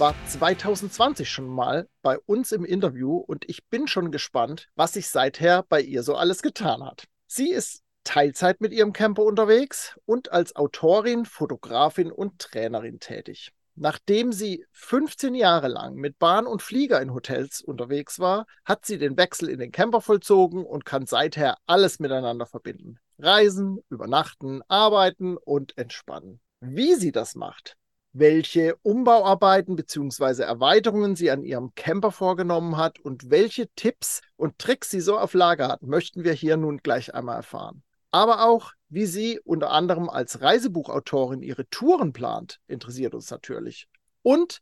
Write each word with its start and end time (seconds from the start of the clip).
war 0.00 0.14
2020 0.28 1.28
schon 1.28 1.46
mal 1.46 1.86
bei 2.00 2.18
uns 2.20 2.52
im 2.52 2.64
Interview 2.64 3.18
und 3.18 3.44
ich 3.50 3.66
bin 3.68 3.86
schon 3.86 4.10
gespannt, 4.10 4.70
was 4.74 4.94
sich 4.94 5.10
seither 5.10 5.62
bei 5.68 5.82
ihr 5.82 6.02
so 6.02 6.14
alles 6.14 6.40
getan 6.40 6.82
hat. 6.82 7.04
Sie 7.26 7.50
ist 7.50 7.82
Teilzeit 8.02 8.62
mit 8.62 8.72
ihrem 8.72 8.94
Camper 8.94 9.24
unterwegs 9.24 9.98
und 10.06 10.32
als 10.32 10.56
Autorin, 10.56 11.26
Fotografin 11.26 12.10
und 12.10 12.38
Trainerin 12.38 12.98
tätig. 12.98 13.52
Nachdem 13.74 14.32
sie 14.32 14.64
15 14.72 15.34
Jahre 15.34 15.68
lang 15.68 15.96
mit 15.96 16.18
Bahn 16.18 16.46
und 16.46 16.62
Flieger 16.62 17.02
in 17.02 17.12
Hotels 17.12 17.60
unterwegs 17.60 18.18
war, 18.18 18.46
hat 18.64 18.86
sie 18.86 18.96
den 18.96 19.18
Wechsel 19.18 19.50
in 19.50 19.58
den 19.58 19.70
Camper 19.70 20.00
vollzogen 20.00 20.64
und 20.64 20.86
kann 20.86 21.04
seither 21.04 21.58
alles 21.66 21.98
miteinander 21.98 22.46
verbinden. 22.46 22.98
Reisen, 23.18 23.80
übernachten, 23.90 24.62
arbeiten 24.66 25.36
und 25.36 25.76
entspannen. 25.76 26.40
Wie 26.62 26.94
sie 26.94 27.12
das 27.12 27.34
macht, 27.34 27.76
welche 28.12 28.76
Umbauarbeiten 28.82 29.76
bzw. 29.76 30.42
Erweiterungen 30.42 31.16
sie 31.16 31.30
an 31.30 31.42
ihrem 31.42 31.74
Camper 31.74 32.10
vorgenommen 32.10 32.76
hat 32.76 32.98
und 32.98 33.30
welche 33.30 33.68
Tipps 33.76 34.20
und 34.36 34.58
Tricks 34.58 34.90
sie 34.90 35.00
so 35.00 35.18
auf 35.18 35.34
Lager 35.34 35.68
hat, 35.68 35.82
möchten 35.82 36.24
wir 36.24 36.32
hier 36.32 36.56
nun 36.56 36.78
gleich 36.78 37.14
einmal 37.14 37.36
erfahren. 37.36 37.82
Aber 38.10 38.44
auch, 38.44 38.72
wie 38.88 39.06
sie 39.06 39.38
unter 39.44 39.70
anderem 39.70 40.08
als 40.08 40.40
Reisebuchautorin 40.40 41.42
ihre 41.42 41.68
Touren 41.68 42.12
plant, 42.12 42.58
interessiert 42.66 43.14
uns 43.14 43.30
natürlich. 43.30 43.86
Und 44.22 44.60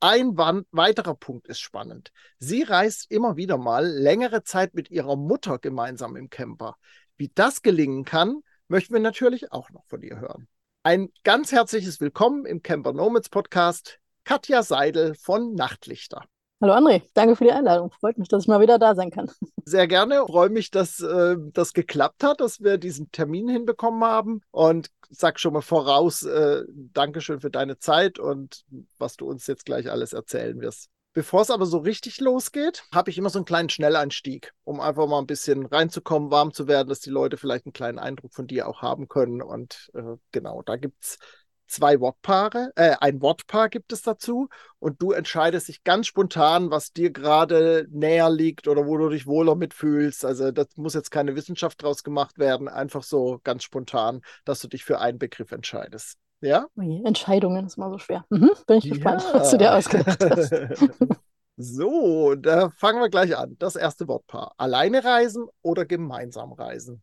ein 0.00 0.36
weiterer 0.36 1.14
Punkt 1.14 1.46
ist 1.46 1.60
spannend. 1.60 2.12
Sie 2.38 2.62
reist 2.62 3.10
immer 3.10 3.36
wieder 3.36 3.58
mal 3.58 3.86
längere 3.86 4.42
Zeit 4.42 4.74
mit 4.74 4.90
ihrer 4.90 5.16
Mutter 5.16 5.58
gemeinsam 5.58 6.16
im 6.16 6.30
Camper. 6.30 6.76
Wie 7.16 7.30
das 7.34 7.62
gelingen 7.62 8.04
kann, 8.04 8.40
möchten 8.68 8.94
wir 8.94 9.00
natürlich 9.00 9.52
auch 9.52 9.70
noch 9.70 9.84
von 9.86 10.02
ihr 10.02 10.18
hören. 10.18 10.48
Ein 10.82 11.12
ganz 11.24 11.52
herzliches 11.52 12.00
Willkommen 12.00 12.46
im 12.46 12.62
Camper 12.62 12.94
Nomads 12.94 13.28
Podcast, 13.28 13.98
Katja 14.24 14.62
Seidel 14.62 15.14
von 15.14 15.54
Nachtlichter. 15.54 16.24
Hallo 16.58 16.72
André, 16.72 17.02
danke 17.12 17.36
für 17.36 17.44
die 17.44 17.52
Einladung. 17.52 17.90
Freut 18.00 18.16
mich, 18.16 18.28
dass 18.28 18.44
ich 18.44 18.48
mal 18.48 18.62
wieder 18.62 18.78
da 18.78 18.94
sein 18.94 19.10
kann. 19.10 19.30
Sehr 19.66 19.86
gerne. 19.86 20.24
Freue 20.26 20.48
mich, 20.48 20.70
dass 20.70 21.00
äh, 21.00 21.36
das 21.52 21.74
geklappt 21.74 22.24
hat, 22.24 22.40
dass 22.40 22.62
wir 22.62 22.78
diesen 22.78 23.12
Termin 23.12 23.46
hinbekommen 23.50 24.02
haben. 24.02 24.40
Und 24.52 24.90
sag 25.10 25.38
schon 25.38 25.52
mal 25.52 25.60
voraus, 25.60 26.22
äh, 26.22 26.62
Dankeschön 26.70 27.40
für 27.40 27.50
deine 27.50 27.76
Zeit 27.76 28.18
und 28.18 28.64
was 28.96 29.18
du 29.18 29.28
uns 29.28 29.46
jetzt 29.48 29.66
gleich 29.66 29.90
alles 29.90 30.14
erzählen 30.14 30.58
wirst. 30.62 30.88
Bevor 31.12 31.42
es 31.42 31.50
aber 31.50 31.66
so 31.66 31.78
richtig 31.78 32.20
losgeht, 32.20 32.84
habe 32.94 33.10
ich 33.10 33.18
immer 33.18 33.30
so 33.30 33.40
einen 33.40 33.44
kleinen 33.44 33.68
Schnelleinstieg, 33.68 34.52
um 34.62 34.80
einfach 34.80 35.08
mal 35.08 35.18
ein 35.18 35.26
bisschen 35.26 35.66
reinzukommen, 35.66 36.30
warm 36.30 36.52
zu 36.52 36.68
werden, 36.68 36.88
dass 36.88 37.00
die 37.00 37.10
Leute 37.10 37.36
vielleicht 37.36 37.66
einen 37.66 37.72
kleinen 37.72 37.98
Eindruck 37.98 38.32
von 38.32 38.46
dir 38.46 38.68
auch 38.68 38.80
haben 38.80 39.08
können. 39.08 39.42
Und 39.42 39.90
äh, 39.94 40.16
genau, 40.30 40.62
da 40.62 40.76
gibt 40.76 41.02
es 41.02 41.18
zwei 41.66 41.98
Wortpaare, 42.00 42.72
äh, 42.76 42.94
ein 43.00 43.20
Wortpaar 43.22 43.68
gibt 43.68 43.92
es 43.92 44.02
dazu 44.02 44.48
und 44.78 45.02
du 45.02 45.10
entscheidest 45.10 45.66
dich 45.68 45.82
ganz 45.82 46.06
spontan, 46.06 46.70
was 46.70 46.92
dir 46.92 47.10
gerade 47.10 47.86
näher 47.90 48.30
liegt 48.30 48.68
oder 48.68 48.86
wo 48.86 48.96
du 48.96 49.08
dich 49.08 49.26
wohler 49.26 49.56
mitfühlst. 49.56 50.24
Also 50.24 50.52
das 50.52 50.68
muss 50.76 50.94
jetzt 50.94 51.10
keine 51.10 51.34
Wissenschaft 51.34 51.82
draus 51.82 52.04
gemacht 52.04 52.38
werden, 52.38 52.68
einfach 52.68 53.02
so 53.02 53.40
ganz 53.42 53.64
spontan, 53.64 54.20
dass 54.44 54.60
du 54.60 54.68
dich 54.68 54.84
für 54.84 55.00
einen 55.00 55.18
Begriff 55.18 55.50
entscheidest. 55.50 56.18
Ja? 56.40 56.66
Ui, 56.76 57.02
Entscheidungen 57.04 57.66
ist 57.66 57.76
mal 57.76 57.90
so 57.90 57.98
schwer. 57.98 58.24
Mhm, 58.30 58.50
bin 58.66 58.78
ich 58.78 58.84
ja. 58.84 58.94
gespannt, 58.94 59.24
was 59.32 59.50
du 59.50 59.58
dir 59.58 59.74
ausgedacht 59.74 60.24
hast. 60.24 60.52
so, 61.56 62.34
da 62.34 62.70
fangen 62.70 63.00
wir 63.00 63.10
gleich 63.10 63.36
an. 63.36 63.56
Das 63.58 63.76
erste 63.76 64.08
Wortpaar. 64.08 64.54
Alleine 64.56 65.04
reisen 65.04 65.46
oder 65.62 65.84
gemeinsam 65.84 66.52
reisen? 66.52 67.02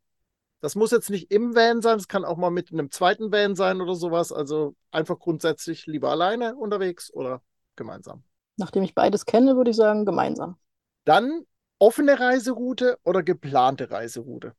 Das 0.60 0.76
muss 0.76 0.90
jetzt 0.90 1.12
nicht 1.12 1.32
im 1.32 1.56
Van 1.56 1.84
sein, 1.84 1.98
es 1.98 2.08
kann 2.08 2.26
auch 2.26 2.38
mal 2.38 2.50
mit 2.50 2.72
einem 2.72 2.90
zweiten 2.90 3.32
Van 3.32 3.56
sein 3.56 3.80
oder 3.80 3.94
sowas. 3.94 4.32
Also 4.32 4.76
einfach 4.90 5.20
grundsätzlich 5.20 5.86
lieber 5.86 6.10
alleine 6.10 6.56
unterwegs 6.56 7.14
oder 7.14 7.42
gemeinsam. 7.76 8.24
Nachdem 8.58 8.82
ich 8.82 8.96
beides 8.96 9.26
kenne, 9.28 9.56
würde 9.56 9.70
ich 9.70 9.78
sagen 9.78 10.04
gemeinsam. 10.04 10.58
Dann 11.06 11.46
offene 11.78 12.20
Reiseroute 12.20 12.98
oder 13.04 13.22
geplante 13.22 13.92
Reiseroute? 13.92 14.54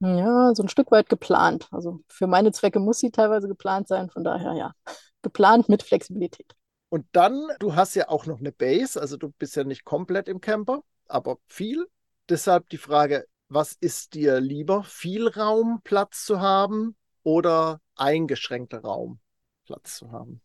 Ja, 0.00 0.54
so 0.54 0.62
ein 0.62 0.68
Stück 0.68 0.90
weit 0.90 1.08
geplant. 1.08 1.68
Also 1.70 2.00
für 2.08 2.26
meine 2.26 2.52
Zwecke 2.52 2.80
muss 2.80 2.98
sie 2.98 3.10
teilweise 3.10 3.48
geplant 3.48 3.86
sein. 3.86 4.08
Von 4.10 4.24
daher 4.24 4.54
ja, 4.54 4.72
geplant 5.22 5.68
mit 5.68 5.82
Flexibilität. 5.82 6.54
Und 6.88 7.06
dann, 7.12 7.46
du 7.60 7.76
hast 7.76 7.94
ja 7.94 8.08
auch 8.08 8.26
noch 8.26 8.40
eine 8.40 8.50
Base, 8.50 9.00
also 9.00 9.16
du 9.16 9.30
bist 9.30 9.54
ja 9.54 9.62
nicht 9.62 9.84
komplett 9.84 10.28
im 10.28 10.40
Camper, 10.40 10.82
aber 11.06 11.38
viel. 11.46 11.86
Deshalb 12.28 12.68
die 12.70 12.78
Frage, 12.78 13.26
was 13.48 13.74
ist 13.74 14.14
dir 14.14 14.40
lieber, 14.40 14.82
viel 14.82 15.28
Raum 15.28 15.80
Platz 15.84 16.24
zu 16.24 16.40
haben 16.40 16.96
oder 17.22 17.80
eingeschränkter 17.94 18.80
Raum 18.80 19.20
Platz 19.66 19.96
zu 19.96 20.10
haben? 20.10 20.40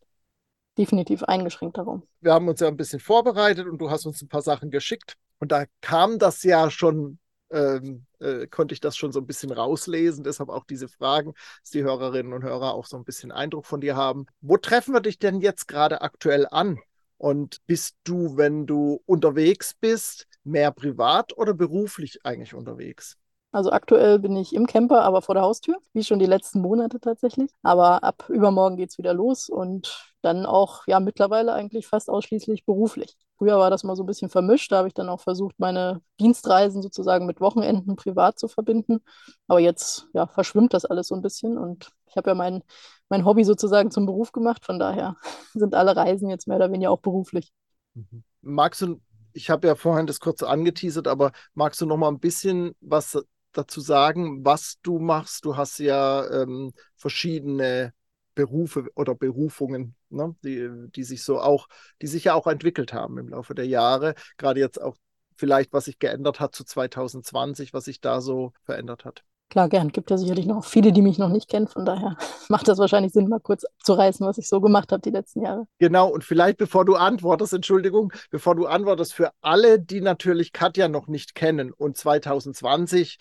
Definitiv 0.78 1.24
eingeschränkter 1.24 1.82
Raum. 1.82 2.02
Wir 2.20 2.34
haben 2.34 2.48
uns 2.48 2.60
ja 2.60 2.68
ein 2.68 2.76
bisschen 2.76 3.00
vorbereitet 3.00 3.66
und 3.66 3.78
du 3.78 3.90
hast 3.90 4.06
uns 4.06 4.22
ein 4.22 4.28
paar 4.28 4.42
Sachen 4.42 4.70
geschickt. 4.70 5.16
Und 5.38 5.50
da 5.50 5.64
kam 5.80 6.18
das 6.18 6.42
ja 6.42 6.70
schon 6.70 7.18
ähm, 7.50 8.06
äh, 8.20 8.46
konnte 8.46 8.74
ich 8.74 8.80
das 8.80 8.96
schon 8.96 9.12
so 9.12 9.20
ein 9.20 9.26
bisschen 9.26 9.52
rauslesen. 9.52 10.24
Deshalb 10.24 10.48
auch 10.48 10.64
diese 10.64 10.88
Fragen, 10.88 11.34
dass 11.62 11.70
die 11.70 11.82
Hörerinnen 11.82 12.32
und 12.32 12.42
Hörer 12.42 12.74
auch 12.74 12.86
so 12.86 12.96
ein 12.96 13.04
bisschen 13.04 13.32
Eindruck 13.32 13.66
von 13.66 13.80
dir 13.80 13.96
haben. 13.96 14.26
Wo 14.40 14.56
treffen 14.56 14.94
wir 14.94 15.00
dich 15.00 15.18
denn 15.18 15.40
jetzt 15.40 15.68
gerade 15.68 16.00
aktuell 16.00 16.46
an? 16.50 16.78
Und 17.18 17.64
bist 17.66 17.96
du, 18.04 18.36
wenn 18.36 18.66
du 18.66 19.00
unterwegs 19.06 19.74
bist, 19.74 20.26
mehr 20.44 20.70
privat 20.70 21.36
oder 21.36 21.54
beruflich 21.54 22.24
eigentlich 22.24 22.54
unterwegs? 22.54 23.16
Also 23.52 23.70
aktuell 23.70 24.18
bin 24.18 24.36
ich 24.36 24.54
im 24.54 24.66
Camper, 24.66 25.02
aber 25.02 25.22
vor 25.22 25.34
der 25.34 25.44
Haustür, 25.44 25.78
wie 25.94 26.04
schon 26.04 26.18
die 26.18 26.26
letzten 26.26 26.60
Monate 26.60 27.00
tatsächlich. 27.00 27.50
Aber 27.62 28.04
ab 28.04 28.28
übermorgen 28.28 28.76
geht 28.76 28.90
es 28.90 28.98
wieder 28.98 29.14
los 29.14 29.48
und 29.48 30.12
dann 30.20 30.44
auch 30.44 30.86
ja 30.86 31.00
mittlerweile 31.00 31.54
eigentlich 31.54 31.86
fast 31.86 32.10
ausschließlich 32.10 32.66
beruflich. 32.66 33.16
Früher 33.38 33.58
war 33.58 33.70
das 33.70 33.84
mal 33.84 33.96
so 33.96 34.02
ein 34.02 34.06
bisschen 34.06 34.30
vermischt, 34.30 34.72
da 34.72 34.78
habe 34.78 34.88
ich 34.88 34.94
dann 34.94 35.08
auch 35.08 35.20
versucht, 35.20 35.58
meine 35.58 36.00
Dienstreisen 36.20 36.82
sozusagen 36.82 37.26
mit 37.26 37.40
Wochenenden 37.40 37.96
privat 37.96 38.38
zu 38.38 38.48
verbinden. 38.48 39.00
Aber 39.46 39.60
jetzt 39.60 40.08
ja, 40.14 40.26
verschwimmt 40.26 40.72
das 40.72 40.84
alles 40.84 41.08
so 41.08 41.14
ein 41.14 41.22
bisschen 41.22 41.58
und 41.58 41.90
ich 42.06 42.16
habe 42.16 42.30
ja 42.30 42.34
mein, 42.34 42.62
mein 43.08 43.24
Hobby 43.24 43.44
sozusagen 43.44 43.90
zum 43.90 44.06
Beruf 44.06 44.32
gemacht. 44.32 44.64
Von 44.64 44.78
daher 44.78 45.16
sind 45.54 45.74
alle 45.74 45.96
Reisen 45.96 46.30
jetzt 46.30 46.48
mehr 46.48 46.56
oder 46.56 46.72
weniger 46.72 46.90
auch 46.90 47.00
beruflich. 47.00 47.52
Mhm. 47.94 48.24
Magst 48.40 48.82
du 48.82 49.00
ich 49.36 49.50
habe 49.50 49.66
ja 49.68 49.74
vorhin 49.74 50.06
das 50.06 50.18
kurz 50.18 50.42
angeteasert, 50.42 51.06
aber 51.06 51.30
magst 51.52 51.80
du 51.82 51.86
noch 51.86 51.98
mal 51.98 52.08
ein 52.08 52.20
bisschen 52.20 52.74
was 52.80 53.18
dazu 53.52 53.80
sagen, 53.80 54.44
was 54.44 54.76
du 54.82 54.98
machst. 54.98 55.44
Du 55.44 55.56
hast 55.56 55.78
ja 55.78 56.28
ähm, 56.30 56.72
verschiedene 56.96 57.92
Berufe 58.36 58.86
oder 58.94 59.16
Berufungen, 59.16 59.96
ne, 60.10 60.36
die, 60.44 60.70
die 60.94 61.02
sich 61.02 61.24
so 61.24 61.40
auch, 61.40 61.66
die 62.02 62.06
sich 62.06 62.24
ja 62.24 62.34
auch 62.34 62.46
entwickelt 62.46 62.92
haben 62.92 63.18
im 63.18 63.30
Laufe 63.30 63.56
der 63.56 63.66
Jahre. 63.66 64.14
Gerade 64.36 64.60
jetzt 64.60 64.80
auch 64.80 64.96
vielleicht, 65.36 65.72
was 65.72 65.86
sich 65.86 65.98
geändert 65.98 66.38
hat 66.38 66.54
zu 66.54 66.64
2020, 66.64 67.72
was 67.72 67.86
sich 67.86 68.00
da 68.00 68.20
so 68.20 68.52
verändert 68.62 69.04
hat. 69.04 69.24
Klar, 69.48 69.68
gern. 69.68 69.88
Gibt 69.90 70.10
ja 70.10 70.18
sicherlich 70.18 70.44
noch 70.46 70.64
viele, 70.64 70.92
die 70.92 71.02
mich 71.02 71.18
noch 71.18 71.28
nicht 71.28 71.48
kennen. 71.48 71.68
Von 71.68 71.84
daher 71.84 72.16
macht 72.48 72.66
das 72.68 72.78
wahrscheinlich 72.78 73.12
Sinn, 73.12 73.28
mal 73.28 73.40
kurz 73.40 73.64
abzureißen, 73.64 74.26
was 74.26 74.38
ich 74.38 74.48
so 74.48 74.60
gemacht 74.60 74.90
habe 74.90 75.02
die 75.02 75.10
letzten 75.10 75.42
Jahre. 75.42 75.66
Genau. 75.78 76.08
Und 76.08 76.24
vielleicht, 76.24 76.58
bevor 76.58 76.84
du 76.84 76.96
antwortest, 76.96 77.52
Entschuldigung, 77.52 78.12
bevor 78.30 78.56
du 78.56 78.66
antwortest, 78.66 79.14
für 79.14 79.30
alle, 79.40 79.80
die 79.80 80.00
natürlich 80.00 80.52
Katja 80.52 80.88
noch 80.88 81.06
nicht 81.06 81.34
kennen 81.34 81.72
und 81.72 81.96
2020 81.96 83.18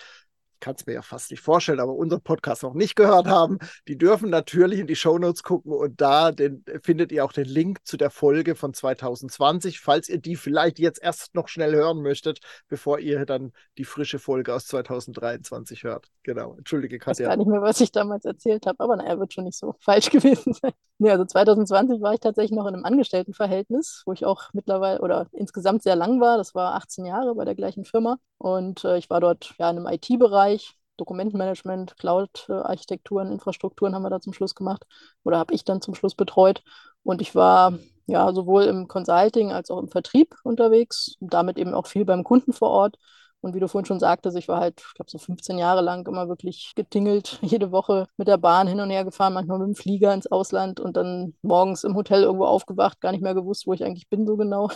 kann 0.60 0.76
es 0.76 0.86
mir 0.86 0.94
ja 0.94 1.02
fast 1.02 1.32
nicht 1.32 1.42
vorstellen, 1.42 1.80
aber 1.80 1.94
unseren 1.94 2.22
Podcast 2.22 2.64
noch 2.64 2.74
nicht 2.74 2.96
gehört 2.96 3.28
haben, 3.28 3.60
die 3.88 3.98
dürfen 3.98 4.30
natürlich 4.30 4.80
in 4.80 4.88
die 4.88 4.96
Shownotes 4.96 5.44
gucken 5.44 5.72
und 5.72 6.02
da 6.02 6.32
den, 6.32 6.64
findet 6.82 7.12
ihr 7.12 7.24
auch 7.26 7.32
den 7.32 7.46
Link 7.46 7.80
zu 7.86 7.98
der 7.98 8.10
Folge 8.10 8.56
von 8.56 8.74
2020, 8.74 9.80
falls 9.80 10.10
ihr 10.10 10.20
die 10.20 10.36
vielleicht 10.36 10.80
jetzt 10.80 11.02
erst 11.02 11.36
noch 11.36 11.48
schnell 11.48 11.76
hören 11.76 12.02
möchtet, 12.02 12.40
bevor 12.68 13.00
ihr 13.00 13.26
dann 13.26 13.52
die 13.78 13.86
frische 13.86 14.20
Folge 14.20 14.54
aus 14.54 14.66
2023 14.68 15.84
hört. 15.84 16.08
Genau, 16.24 16.56
entschuldige 16.56 17.00
Katja. 17.00 17.12
Ich 17.14 17.20
weiß 17.20 17.28
gar 17.28 17.38
nicht 17.38 17.48
mehr, 17.48 17.62
was 17.62 17.82
ich 17.82 17.92
damals 17.92 18.26
erzählt 18.26 18.66
habe, 18.66 18.80
aber 18.80 18.96
naja, 18.96 19.20
wird 19.20 19.34
schon 19.34 19.46
nicht 19.46 19.58
so 19.58 19.76
falsch 19.80 20.10
gewesen 20.10 20.54
sein. 20.54 20.72
Nee, 20.98 21.12
also 21.12 21.26
2020 21.26 22.02
war 22.02 22.14
ich 22.14 22.22
tatsächlich 22.22 22.56
noch 22.56 22.68
in 22.68 22.74
einem 22.74 22.86
Angestelltenverhältnis, 22.86 24.04
wo 24.06 24.14
ich 24.14 24.26
auch 24.26 24.50
mittlerweile 24.54 25.02
oder 25.02 25.28
insgesamt 25.34 25.84
sehr 25.84 25.96
lang 25.96 26.22
war. 26.22 26.38
Das 26.38 26.56
war 26.56 26.76
18 26.76 27.06
Jahre 27.06 27.36
bei 27.36 27.44
der 27.44 27.56
gleichen 27.56 27.84
Firma 27.84 28.18
und 28.38 28.84
äh, 28.84 28.98
ich 28.98 29.10
war 29.10 29.20
dort 29.22 29.54
ja 29.60 29.70
in 29.70 29.78
einem 29.78 29.88
IT-Bereich 29.88 30.20
Bereich, 30.20 30.78
Dokumentenmanagement, 30.98 31.98
Cloud-Architekturen, 31.98 33.32
Infrastrukturen 33.32 33.94
haben 33.96 34.04
wir 34.04 34.10
da 34.10 34.22
zum 34.22 34.34
Schluss 34.34 34.56
gemacht 34.56 34.86
oder 35.24 35.38
habe 35.38 35.54
ich 35.54 35.66
dann 35.66 35.82
zum 35.82 35.96
Schluss 35.96 36.16
betreut. 36.16 36.64
Und 37.04 37.22
ich 37.22 37.36
war 37.36 37.78
ja 38.08 38.32
sowohl 38.34 38.64
im 38.64 38.88
Consulting 38.88 39.52
als 39.52 39.70
auch 39.72 39.80
im 39.80 39.90
Vertrieb 39.90 40.36
unterwegs, 40.44 41.16
damit 41.20 41.58
eben 41.58 41.74
auch 41.74 41.88
viel 41.88 42.06
beim 42.06 42.24
Kunden 42.24 42.54
vor 42.54 42.70
Ort 42.70 42.98
Und 43.46 43.54
wie 43.54 43.60
du 43.60 43.68
vorhin 43.68 43.86
schon 43.86 44.00
sagtest, 44.00 44.36
ich 44.38 44.48
war 44.48 44.60
halt, 44.60 44.82
ich 44.88 44.94
glaube, 44.96 45.12
so 45.12 45.20
15 45.20 45.60
Jahre 45.60 45.82
lang 45.82 46.08
immer 46.08 46.28
wirklich 46.28 46.74
getingelt, 46.76 47.38
jede 47.44 47.72
Woche 47.72 48.08
mit 48.18 48.28
der 48.28 48.38
Bahn 48.38 48.68
hin 48.68 48.80
und 48.80 48.90
her 48.90 49.06
gefahren, 49.06 49.34
manchmal 49.34 49.60
mit 49.60 49.68
dem 49.68 49.76
Flieger 49.76 50.16
ins 50.16 50.26
Ausland 50.26 50.80
und 50.80 50.98
dann 50.98 51.36
morgens 51.44 51.84
im 51.84 51.96
Hotel 51.96 52.24
irgendwo 52.24 52.46
aufgewacht, 52.46 53.02
gar 53.02 53.12
nicht 53.12 53.22
mehr 53.22 53.36
gewusst, 53.36 53.68
wo 53.68 53.74
ich 53.74 53.84
eigentlich 53.84 54.10
bin, 54.10 54.26
so 54.26 54.36
genau. 54.36 54.70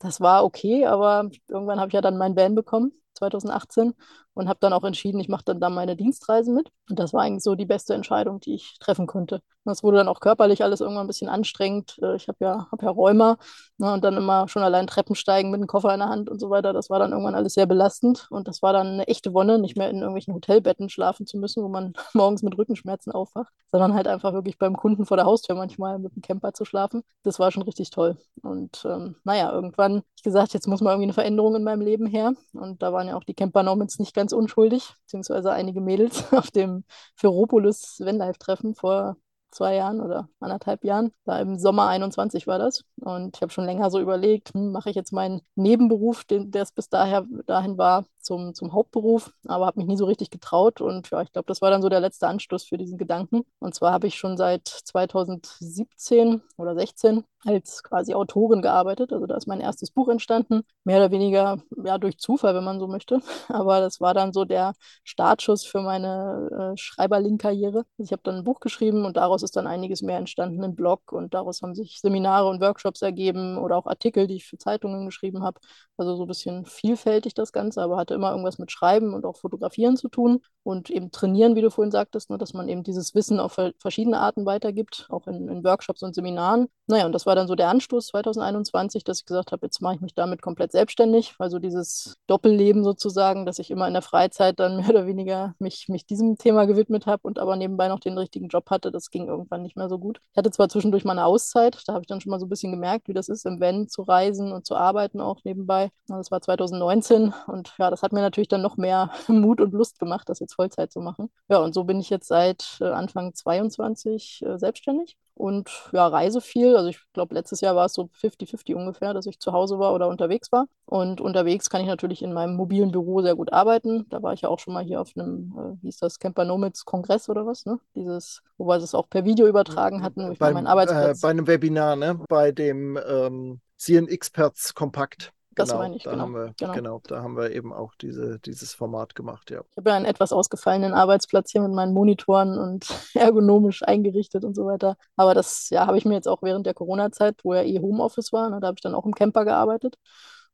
Das 0.00 0.20
war 0.20 0.44
okay, 0.44 0.86
aber 0.86 1.30
irgendwann 1.48 1.78
habe 1.78 1.90
ich 1.90 1.94
ja 1.94 2.00
dann 2.00 2.18
mein 2.18 2.34
Van 2.34 2.56
bekommen 2.56 2.90
2018 3.14 3.94
und 4.34 4.48
habe 4.48 4.58
dann 4.60 4.72
auch 4.72 4.84
entschieden, 4.84 5.20
ich 5.20 5.28
mache 5.28 5.44
dann 5.44 5.60
da 5.60 5.70
meine 5.70 5.96
Dienstreisen 5.96 6.54
mit. 6.54 6.70
Und 6.88 6.98
das 6.98 7.12
war 7.12 7.22
eigentlich 7.22 7.42
so 7.42 7.54
die 7.54 7.66
beste 7.66 7.94
Entscheidung, 7.94 8.40
die 8.40 8.54
ich 8.54 8.78
treffen 8.80 9.06
konnte. 9.06 9.40
Das 9.64 9.82
wurde 9.82 9.98
dann 9.98 10.08
auch 10.08 10.20
körperlich 10.20 10.64
alles 10.64 10.80
irgendwann 10.80 11.04
ein 11.04 11.06
bisschen 11.06 11.28
anstrengend. 11.28 11.98
Äh, 12.02 12.16
ich 12.16 12.28
habe 12.28 12.38
ja, 12.40 12.68
hab 12.72 12.82
ja 12.82 12.90
Rheuma 12.90 13.36
ne, 13.76 13.92
und 13.92 14.02
dann 14.04 14.16
immer 14.16 14.48
schon 14.48 14.62
allein 14.62 14.86
Treppen 14.86 15.14
steigen 15.14 15.50
mit 15.50 15.60
dem 15.60 15.66
Koffer 15.66 15.92
in 15.92 16.00
der 16.00 16.08
Hand 16.08 16.30
und 16.30 16.40
so 16.40 16.50
weiter. 16.50 16.72
Das 16.72 16.88
war 16.90 16.98
dann 16.98 17.12
irgendwann 17.12 17.34
alles 17.34 17.54
sehr 17.54 17.66
belastend 17.66 18.26
und 18.30 18.48
das 18.48 18.62
war 18.62 18.72
dann 18.72 18.86
eine 18.86 19.08
echte 19.08 19.34
Wonne, 19.34 19.58
nicht 19.58 19.76
mehr 19.76 19.90
in 19.90 19.98
irgendwelchen 19.98 20.34
Hotelbetten 20.34 20.88
schlafen 20.88 21.26
zu 21.26 21.38
müssen, 21.38 21.62
wo 21.62 21.68
man 21.68 21.92
morgens 22.14 22.42
mit 22.42 22.56
Rückenschmerzen 22.56 23.12
aufwacht, 23.12 23.52
sondern 23.70 23.94
halt 23.94 24.08
einfach 24.08 24.32
wirklich 24.32 24.58
beim 24.58 24.76
Kunden 24.76 25.04
vor 25.04 25.16
der 25.16 25.26
Haustür 25.26 25.56
manchmal 25.56 25.98
mit 25.98 26.16
dem 26.16 26.22
Camper 26.22 26.54
zu 26.54 26.64
schlafen. 26.64 27.02
Das 27.22 27.38
war 27.38 27.50
schon 27.50 27.62
richtig 27.62 27.90
toll. 27.90 28.16
Und 28.42 28.82
ähm, 28.86 29.16
naja, 29.24 29.52
irgendwann 29.52 29.96
habe 29.96 30.04
ich 30.16 30.22
gesagt, 30.22 30.54
jetzt 30.54 30.68
muss 30.68 30.80
mal 30.80 30.92
irgendwie 30.92 31.06
eine 31.06 31.12
Veränderung 31.12 31.54
in 31.54 31.64
meinem 31.64 31.82
Leben 31.82 32.06
her. 32.06 32.32
Und 32.52 32.82
da 32.82 32.92
waren 32.92 33.08
ja 33.08 33.16
auch 33.16 33.24
die 33.24 33.34
Camper 33.34 33.62
Nomads 33.62 33.98
nicht 33.98 34.14
ganz 34.14 34.19
unschuldig, 34.32 34.94
beziehungsweise 35.02 35.52
einige 35.52 35.80
Mädels 35.80 36.24
auf 36.32 36.50
dem 36.50 36.84
Ferropolis 37.16 37.96
Vanlife-Treffen 38.00 38.74
vor 38.74 39.16
zwei 39.50 39.74
Jahren 39.74 40.00
oder 40.00 40.28
anderthalb 40.40 40.84
Jahren. 40.84 41.12
Da 41.24 41.38
im 41.38 41.58
Sommer 41.58 41.88
21 41.88 42.46
war 42.46 42.58
das. 42.58 42.84
Und 43.00 43.36
ich 43.36 43.42
habe 43.42 43.52
schon 43.52 43.64
länger 43.64 43.90
so 43.90 44.00
überlegt, 44.00 44.54
hm, 44.54 44.72
mache 44.72 44.90
ich 44.90 44.96
jetzt 44.96 45.12
meinen 45.12 45.42
Nebenberuf, 45.54 46.24
den, 46.24 46.50
der 46.50 46.62
es 46.62 46.72
bis 46.72 46.88
daher, 46.88 47.26
dahin 47.46 47.78
war, 47.78 48.04
zum, 48.22 48.54
zum 48.54 48.72
Hauptberuf, 48.72 49.32
aber 49.46 49.66
habe 49.66 49.80
mich 49.80 49.88
nie 49.88 49.96
so 49.96 50.04
richtig 50.04 50.30
getraut. 50.30 50.80
Und 50.80 51.10
ja, 51.10 51.22
ich 51.22 51.32
glaube, 51.32 51.46
das 51.46 51.60
war 51.62 51.70
dann 51.70 51.82
so 51.82 51.88
der 51.88 52.00
letzte 52.00 52.28
Anstoß 52.28 52.64
für 52.64 52.78
diesen 52.78 52.98
Gedanken. 52.98 53.42
Und 53.58 53.74
zwar 53.74 53.92
habe 53.92 54.06
ich 54.06 54.16
schon 54.16 54.36
seit 54.36 54.66
2017 54.68 56.42
oder 56.56 56.74
16 56.74 57.24
als 57.46 57.82
quasi 57.82 58.14
Autorin 58.14 58.62
gearbeitet. 58.62 59.12
Also 59.12 59.26
da 59.26 59.36
ist 59.36 59.46
mein 59.46 59.60
erstes 59.60 59.90
Buch 59.90 60.08
entstanden, 60.08 60.62
mehr 60.84 60.98
oder 60.98 61.10
weniger 61.10 61.62
ja 61.84 61.98
durch 61.98 62.18
Zufall, 62.18 62.54
wenn 62.54 62.64
man 62.64 62.78
so 62.80 62.86
möchte. 62.86 63.20
Aber 63.48 63.80
das 63.80 64.00
war 64.00 64.14
dann 64.14 64.32
so 64.32 64.44
der 64.44 64.74
Startschuss 65.04 65.64
für 65.64 65.80
meine 65.80 66.72
äh, 66.74 66.76
Schreiberling-Karriere. 66.76 67.78
Also 67.98 68.04
ich 68.04 68.12
habe 68.12 68.22
dann 68.22 68.36
ein 68.36 68.44
Buch 68.44 68.60
geschrieben 68.60 69.04
und 69.04 69.16
daraus 69.16 69.39
ist 69.42 69.56
dann 69.56 69.66
einiges 69.66 70.02
mehr 70.02 70.18
entstanden 70.18 70.62
im 70.62 70.74
Blog 70.74 71.12
und 71.12 71.34
daraus 71.34 71.62
haben 71.62 71.74
sich 71.74 72.00
Seminare 72.00 72.48
und 72.48 72.60
Workshops 72.60 73.02
ergeben 73.02 73.58
oder 73.58 73.76
auch 73.76 73.86
Artikel, 73.86 74.26
die 74.26 74.36
ich 74.36 74.46
für 74.46 74.58
Zeitungen 74.58 75.06
geschrieben 75.06 75.42
habe. 75.42 75.60
Also 75.96 76.16
so 76.16 76.24
ein 76.24 76.28
bisschen 76.28 76.64
vielfältig 76.64 77.34
das 77.34 77.52
Ganze, 77.52 77.82
aber 77.82 77.96
hatte 77.96 78.14
immer 78.14 78.30
irgendwas 78.30 78.58
mit 78.58 78.72
Schreiben 78.72 79.14
und 79.14 79.24
auch 79.24 79.36
Fotografieren 79.36 79.96
zu 79.96 80.08
tun 80.08 80.40
und 80.62 80.90
eben 80.90 81.10
trainieren, 81.10 81.56
wie 81.56 81.62
du 81.62 81.70
vorhin 81.70 81.90
sagtest, 81.90 82.30
ne, 82.30 82.38
dass 82.38 82.54
man 82.54 82.68
eben 82.68 82.82
dieses 82.82 83.14
Wissen 83.14 83.40
auf 83.40 83.58
verschiedene 83.78 84.18
Arten 84.18 84.46
weitergibt, 84.46 85.06
auch 85.10 85.26
in, 85.26 85.48
in 85.48 85.64
Workshops 85.64 86.02
und 86.02 86.14
Seminaren. 86.14 86.68
Naja, 86.86 87.06
und 87.06 87.12
das 87.12 87.26
war 87.26 87.34
dann 87.34 87.48
so 87.48 87.54
der 87.54 87.68
Anstoß 87.68 88.08
2021, 88.08 89.04
dass 89.04 89.20
ich 89.20 89.26
gesagt 89.26 89.52
habe, 89.52 89.66
jetzt 89.66 89.80
mache 89.80 89.94
ich 89.94 90.00
mich 90.00 90.14
damit 90.14 90.42
komplett 90.42 90.72
selbstständig. 90.72 91.34
Also 91.38 91.58
dieses 91.58 92.16
Doppelleben 92.26 92.84
sozusagen, 92.84 93.46
dass 93.46 93.58
ich 93.58 93.70
immer 93.70 93.86
in 93.86 93.94
der 93.94 94.02
Freizeit 94.02 94.58
dann 94.58 94.76
mehr 94.80 94.90
oder 94.90 95.06
weniger 95.06 95.54
mich, 95.58 95.88
mich 95.88 96.04
diesem 96.06 96.36
Thema 96.36 96.66
gewidmet 96.66 97.06
habe 97.06 97.22
und 97.22 97.38
aber 97.38 97.56
nebenbei 97.56 97.88
noch 97.88 98.00
den 98.00 98.18
richtigen 98.18 98.48
Job 98.48 98.70
hatte, 98.70 98.90
das 98.90 99.10
ging 99.10 99.28
irgendwann 99.30 99.62
nicht 99.62 99.76
mehr 99.76 99.88
so 99.88 99.98
gut. 99.98 100.20
Ich 100.32 100.36
hatte 100.36 100.50
zwar 100.50 100.68
zwischendurch 100.68 101.04
mal 101.04 101.12
eine 101.12 101.24
Auszeit, 101.24 101.82
da 101.86 101.94
habe 101.94 102.02
ich 102.02 102.08
dann 102.08 102.20
schon 102.20 102.30
mal 102.30 102.40
so 102.40 102.46
ein 102.46 102.48
bisschen 102.48 102.72
gemerkt, 102.72 103.08
wie 103.08 103.14
das 103.14 103.28
ist, 103.28 103.46
im 103.46 103.60
Van 103.60 103.88
zu 103.88 104.02
reisen 104.02 104.52
und 104.52 104.66
zu 104.66 104.76
arbeiten 104.76 105.20
auch 105.20 105.42
nebenbei. 105.44 105.90
Das 106.08 106.30
war 106.30 106.40
2019 106.40 107.32
und 107.46 107.74
ja, 107.78 107.90
das 107.90 108.02
hat 108.02 108.12
mir 108.12 108.20
natürlich 108.20 108.48
dann 108.48 108.62
noch 108.62 108.76
mehr 108.76 109.10
Mut 109.28 109.60
und 109.60 109.72
Lust 109.72 109.98
gemacht, 109.98 110.28
das 110.28 110.40
jetzt 110.40 110.54
Vollzeit 110.54 110.92
zu 110.92 111.00
machen. 111.00 111.30
Ja, 111.48 111.58
und 111.58 111.74
so 111.74 111.84
bin 111.84 112.00
ich 112.00 112.10
jetzt 112.10 112.28
seit 112.28 112.78
äh, 112.80 112.84
Anfang 112.84 113.34
22 113.34 114.42
äh, 114.44 114.58
selbstständig 114.58 115.16
und 115.40 115.70
ja, 115.92 116.06
reise 116.06 116.40
viel. 116.40 116.76
Also 116.76 116.90
ich 116.90 117.00
glaube, 117.12 117.34
letztes 117.34 117.60
Jahr 117.62 117.74
war 117.74 117.86
es 117.86 117.94
so 117.94 118.10
50-50 118.20 118.74
ungefähr, 118.74 119.14
dass 119.14 119.26
ich 119.26 119.40
zu 119.40 119.52
Hause 119.52 119.78
war 119.78 119.94
oder 119.94 120.08
unterwegs 120.08 120.52
war. 120.52 120.66
Und 120.84 121.20
unterwegs 121.20 121.70
kann 121.70 121.80
ich 121.80 121.86
natürlich 121.86 122.22
in 122.22 122.32
meinem 122.32 122.56
mobilen 122.56 122.92
Büro 122.92 123.22
sehr 123.22 123.34
gut 123.34 123.52
arbeiten. 123.52 124.06
Da 124.10 124.22
war 124.22 124.34
ich 124.34 124.42
ja 124.42 124.50
auch 124.50 124.58
schon 124.58 124.74
mal 124.74 124.84
hier 124.84 125.00
auf 125.00 125.12
einem, 125.16 125.54
äh, 125.56 125.82
wie 125.82 125.88
ist 125.88 126.02
das, 126.02 126.18
Camper 126.18 126.44
Nomads 126.44 126.84
Kongress 126.84 127.28
oder 127.28 127.46
was, 127.46 127.64
ne? 127.64 127.80
Dieses, 127.94 128.42
wo 128.58 128.66
wir 128.66 128.76
es 128.76 128.94
auch 128.94 129.08
per 129.08 129.24
Video 129.24 129.46
übertragen 129.46 130.02
hatten, 130.02 130.28
wo 130.28 130.32
ich 130.32 130.38
Beim, 130.38 130.54
meinen 130.54 130.66
Arbeitsplatz. 130.66 131.18
Äh, 131.18 131.22
bei 131.22 131.30
einem 131.30 131.46
Webinar, 131.46 131.96
ne? 131.96 132.20
Bei 132.28 132.52
dem 132.52 132.98
ähm, 133.08 133.60
CN-Experts 133.78 134.74
Kompakt. 134.74 135.32
Das 135.56 135.68
genau, 135.68 135.80
meine 135.80 135.96
ich, 135.96 136.04
da 136.04 136.12
genau, 136.12 136.22
Haben 136.22 136.34
wir, 136.34 136.54
genau. 136.58 136.72
genau. 136.72 137.02
da 137.06 137.22
haben 137.22 137.36
wir 137.36 137.50
eben 137.50 137.72
auch 137.72 137.94
diese, 137.96 138.38
dieses 138.38 138.72
Format 138.72 139.14
gemacht, 139.14 139.50
ja. 139.50 139.62
Ich 139.70 139.76
habe 139.76 139.90
ja 139.90 139.96
einen 139.96 140.04
etwas 140.04 140.32
ausgefallenen 140.32 140.94
Arbeitsplatz 140.94 141.50
hier 141.50 141.60
mit 141.60 141.72
meinen 141.72 141.92
Monitoren 141.92 142.56
und 142.56 142.86
ergonomisch 143.14 143.82
eingerichtet 143.82 144.44
und 144.44 144.54
so 144.54 144.66
weiter. 144.66 144.96
Aber 145.16 145.34
das 145.34 145.68
ja, 145.70 145.86
habe 145.86 145.98
ich 145.98 146.04
mir 146.04 146.14
jetzt 146.14 146.28
auch 146.28 146.42
während 146.42 146.66
der 146.66 146.74
Corona-Zeit, 146.74 147.40
wo 147.42 147.54
ja 147.54 147.62
eh 147.62 147.80
Homeoffice 147.80 148.32
war, 148.32 148.48
ne, 148.50 148.60
da 148.60 148.68
habe 148.68 148.76
ich 148.76 148.82
dann 148.82 148.94
auch 148.94 149.06
im 149.06 149.14
Camper 149.14 149.44
gearbeitet. 149.44 149.96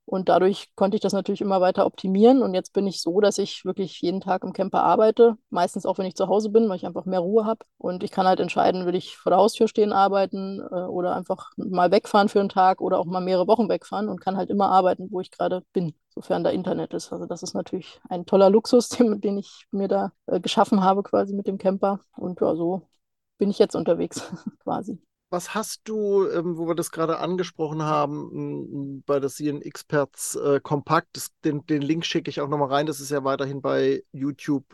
Und 0.07 0.29
dadurch 0.29 0.69
konnte 0.77 0.97
ich 0.97 1.01
das 1.01 1.13
natürlich 1.13 1.41
immer 1.41 1.61
weiter 1.61 1.85
optimieren. 1.85 2.41
Und 2.43 2.55
jetzt 2.55 2.73
bin 2.73 2.87
ich 2.87 3.03
so, 3.03 3.21
dass 3.21 3.39
ich 3.39 3.65
wirklich 3.65 4.01
jeden 4.01 4.21
Tag 4.21 4.45
im 4.45 4.53
Camper 4.53 4.85
arbeite. 4.85 5.37
Meistens 5.51 5.85
auch, 5.85 5.99
wenn 5.99 6.07
ich 6.07 6.15
zu 6.15 6.29
Hause 6.29 6.49
bin, 6.51 6.69
weil 6.69 6.77
ich 6.77 6.87
einfach 6.87 7.07
mehr 7.07 7.19
Ruhe 7.19 7.45
habe. 7.45 7.67
Und 7.77 8.05
ich 8.05 8.13
kann 8.13 8.27
halt 8.27 8.39
entscheiden, 8.39 8.87
will 8.87 8.95
ich 8.95 9.17
vor 9.17 9.31
der 9.31 9.39
Haustür 9.41 9.67
stehen 9.67 9.93
arbeiten 9.93 10.61
äh, 10.61 10.75
oder 10.75 11.17
einfach 11.17 11.51
mal 11.57 11.91
wegfahren 11.91 12.29
für 12.29 12.39
einen 12.39 12.49
Tag 12.49 12.81
oder 12.81 13.01
auch 13.01 13.05
mal 13.05 13.21
mehrere 13.21 13.49
Wochen 13.49 13.69
wegfahren 13.69 14.09
und 14.09 14.21
kann 14.21 14.37
halt 14.37 14.49
immer 14.49 14.71
arbeiten, 14.71 15.09
wo 15.11 15.21
ich 15.21 15.33
gerade 15.33 15.65
bin, 15.73 15.93
sofern 16.15 16.45
da 16.45 16.51
Internet 16.51 16.95
ist. 16.95 17.13
Also 17.13 17.27
das 17.27 17.43
ist 17.43 17.55
natürlich 17.55 18.01
ein 18.09 18.27
toller 18.27 18.49
Luxus, 18.49 18.89
den, 18.91 19.21
den 19.21 19.39
ich 19.39 19.67
mir 19.73 19.89
da 19.89 20.13
äh, 20.27 20.39
geschaffen 20.41 20.83
habe 20.85 21.03
quasi 21.03 21.35
mit 21.35 21.49
dem 21.49 21.59
Camper. 21.59 22.01
Und 22.17 22.41
ja, 22.41 22.55
so 22.55 22.89
bin 23.39 23.51
ich 23.51 23.59
jetzt 23.59 23.75
unterwegs 23.75 24.23
quasi. 24.63 25.01
Was 25.29 25.55
hast 25.55 25.81
du, 25.85 26.29
ähm, 26.29 26.57
wo 26.57 26.69
wir 26.69 26.77
das 26.77 26.93
gerade 26.93 27.19
angesprochen 27.19 27.83
haben, 27.83 29.03
bei 29.07 29.19
der 29.19 29.29
CN 29.29 29.61
Experts 29.61 30.37
äh, 30.37 30.61
Kompakt, 30.61 31.09
das, 31.15 31.31
den, 31.45 31.67
den 31.67 31.83
Link 31.83 32.07
schicke 32.07 32.31
ich 32.31 32.41
auch 32.41 32.49
nochmal 32.49 32.69
rein, 32.69 32.87
das 32.87 33.01
ist 33.01 33.11
ja 33.11 33.25
weiterhin 33.25 33.61
bei 33.61 34.05
YouTube 34.13 34.65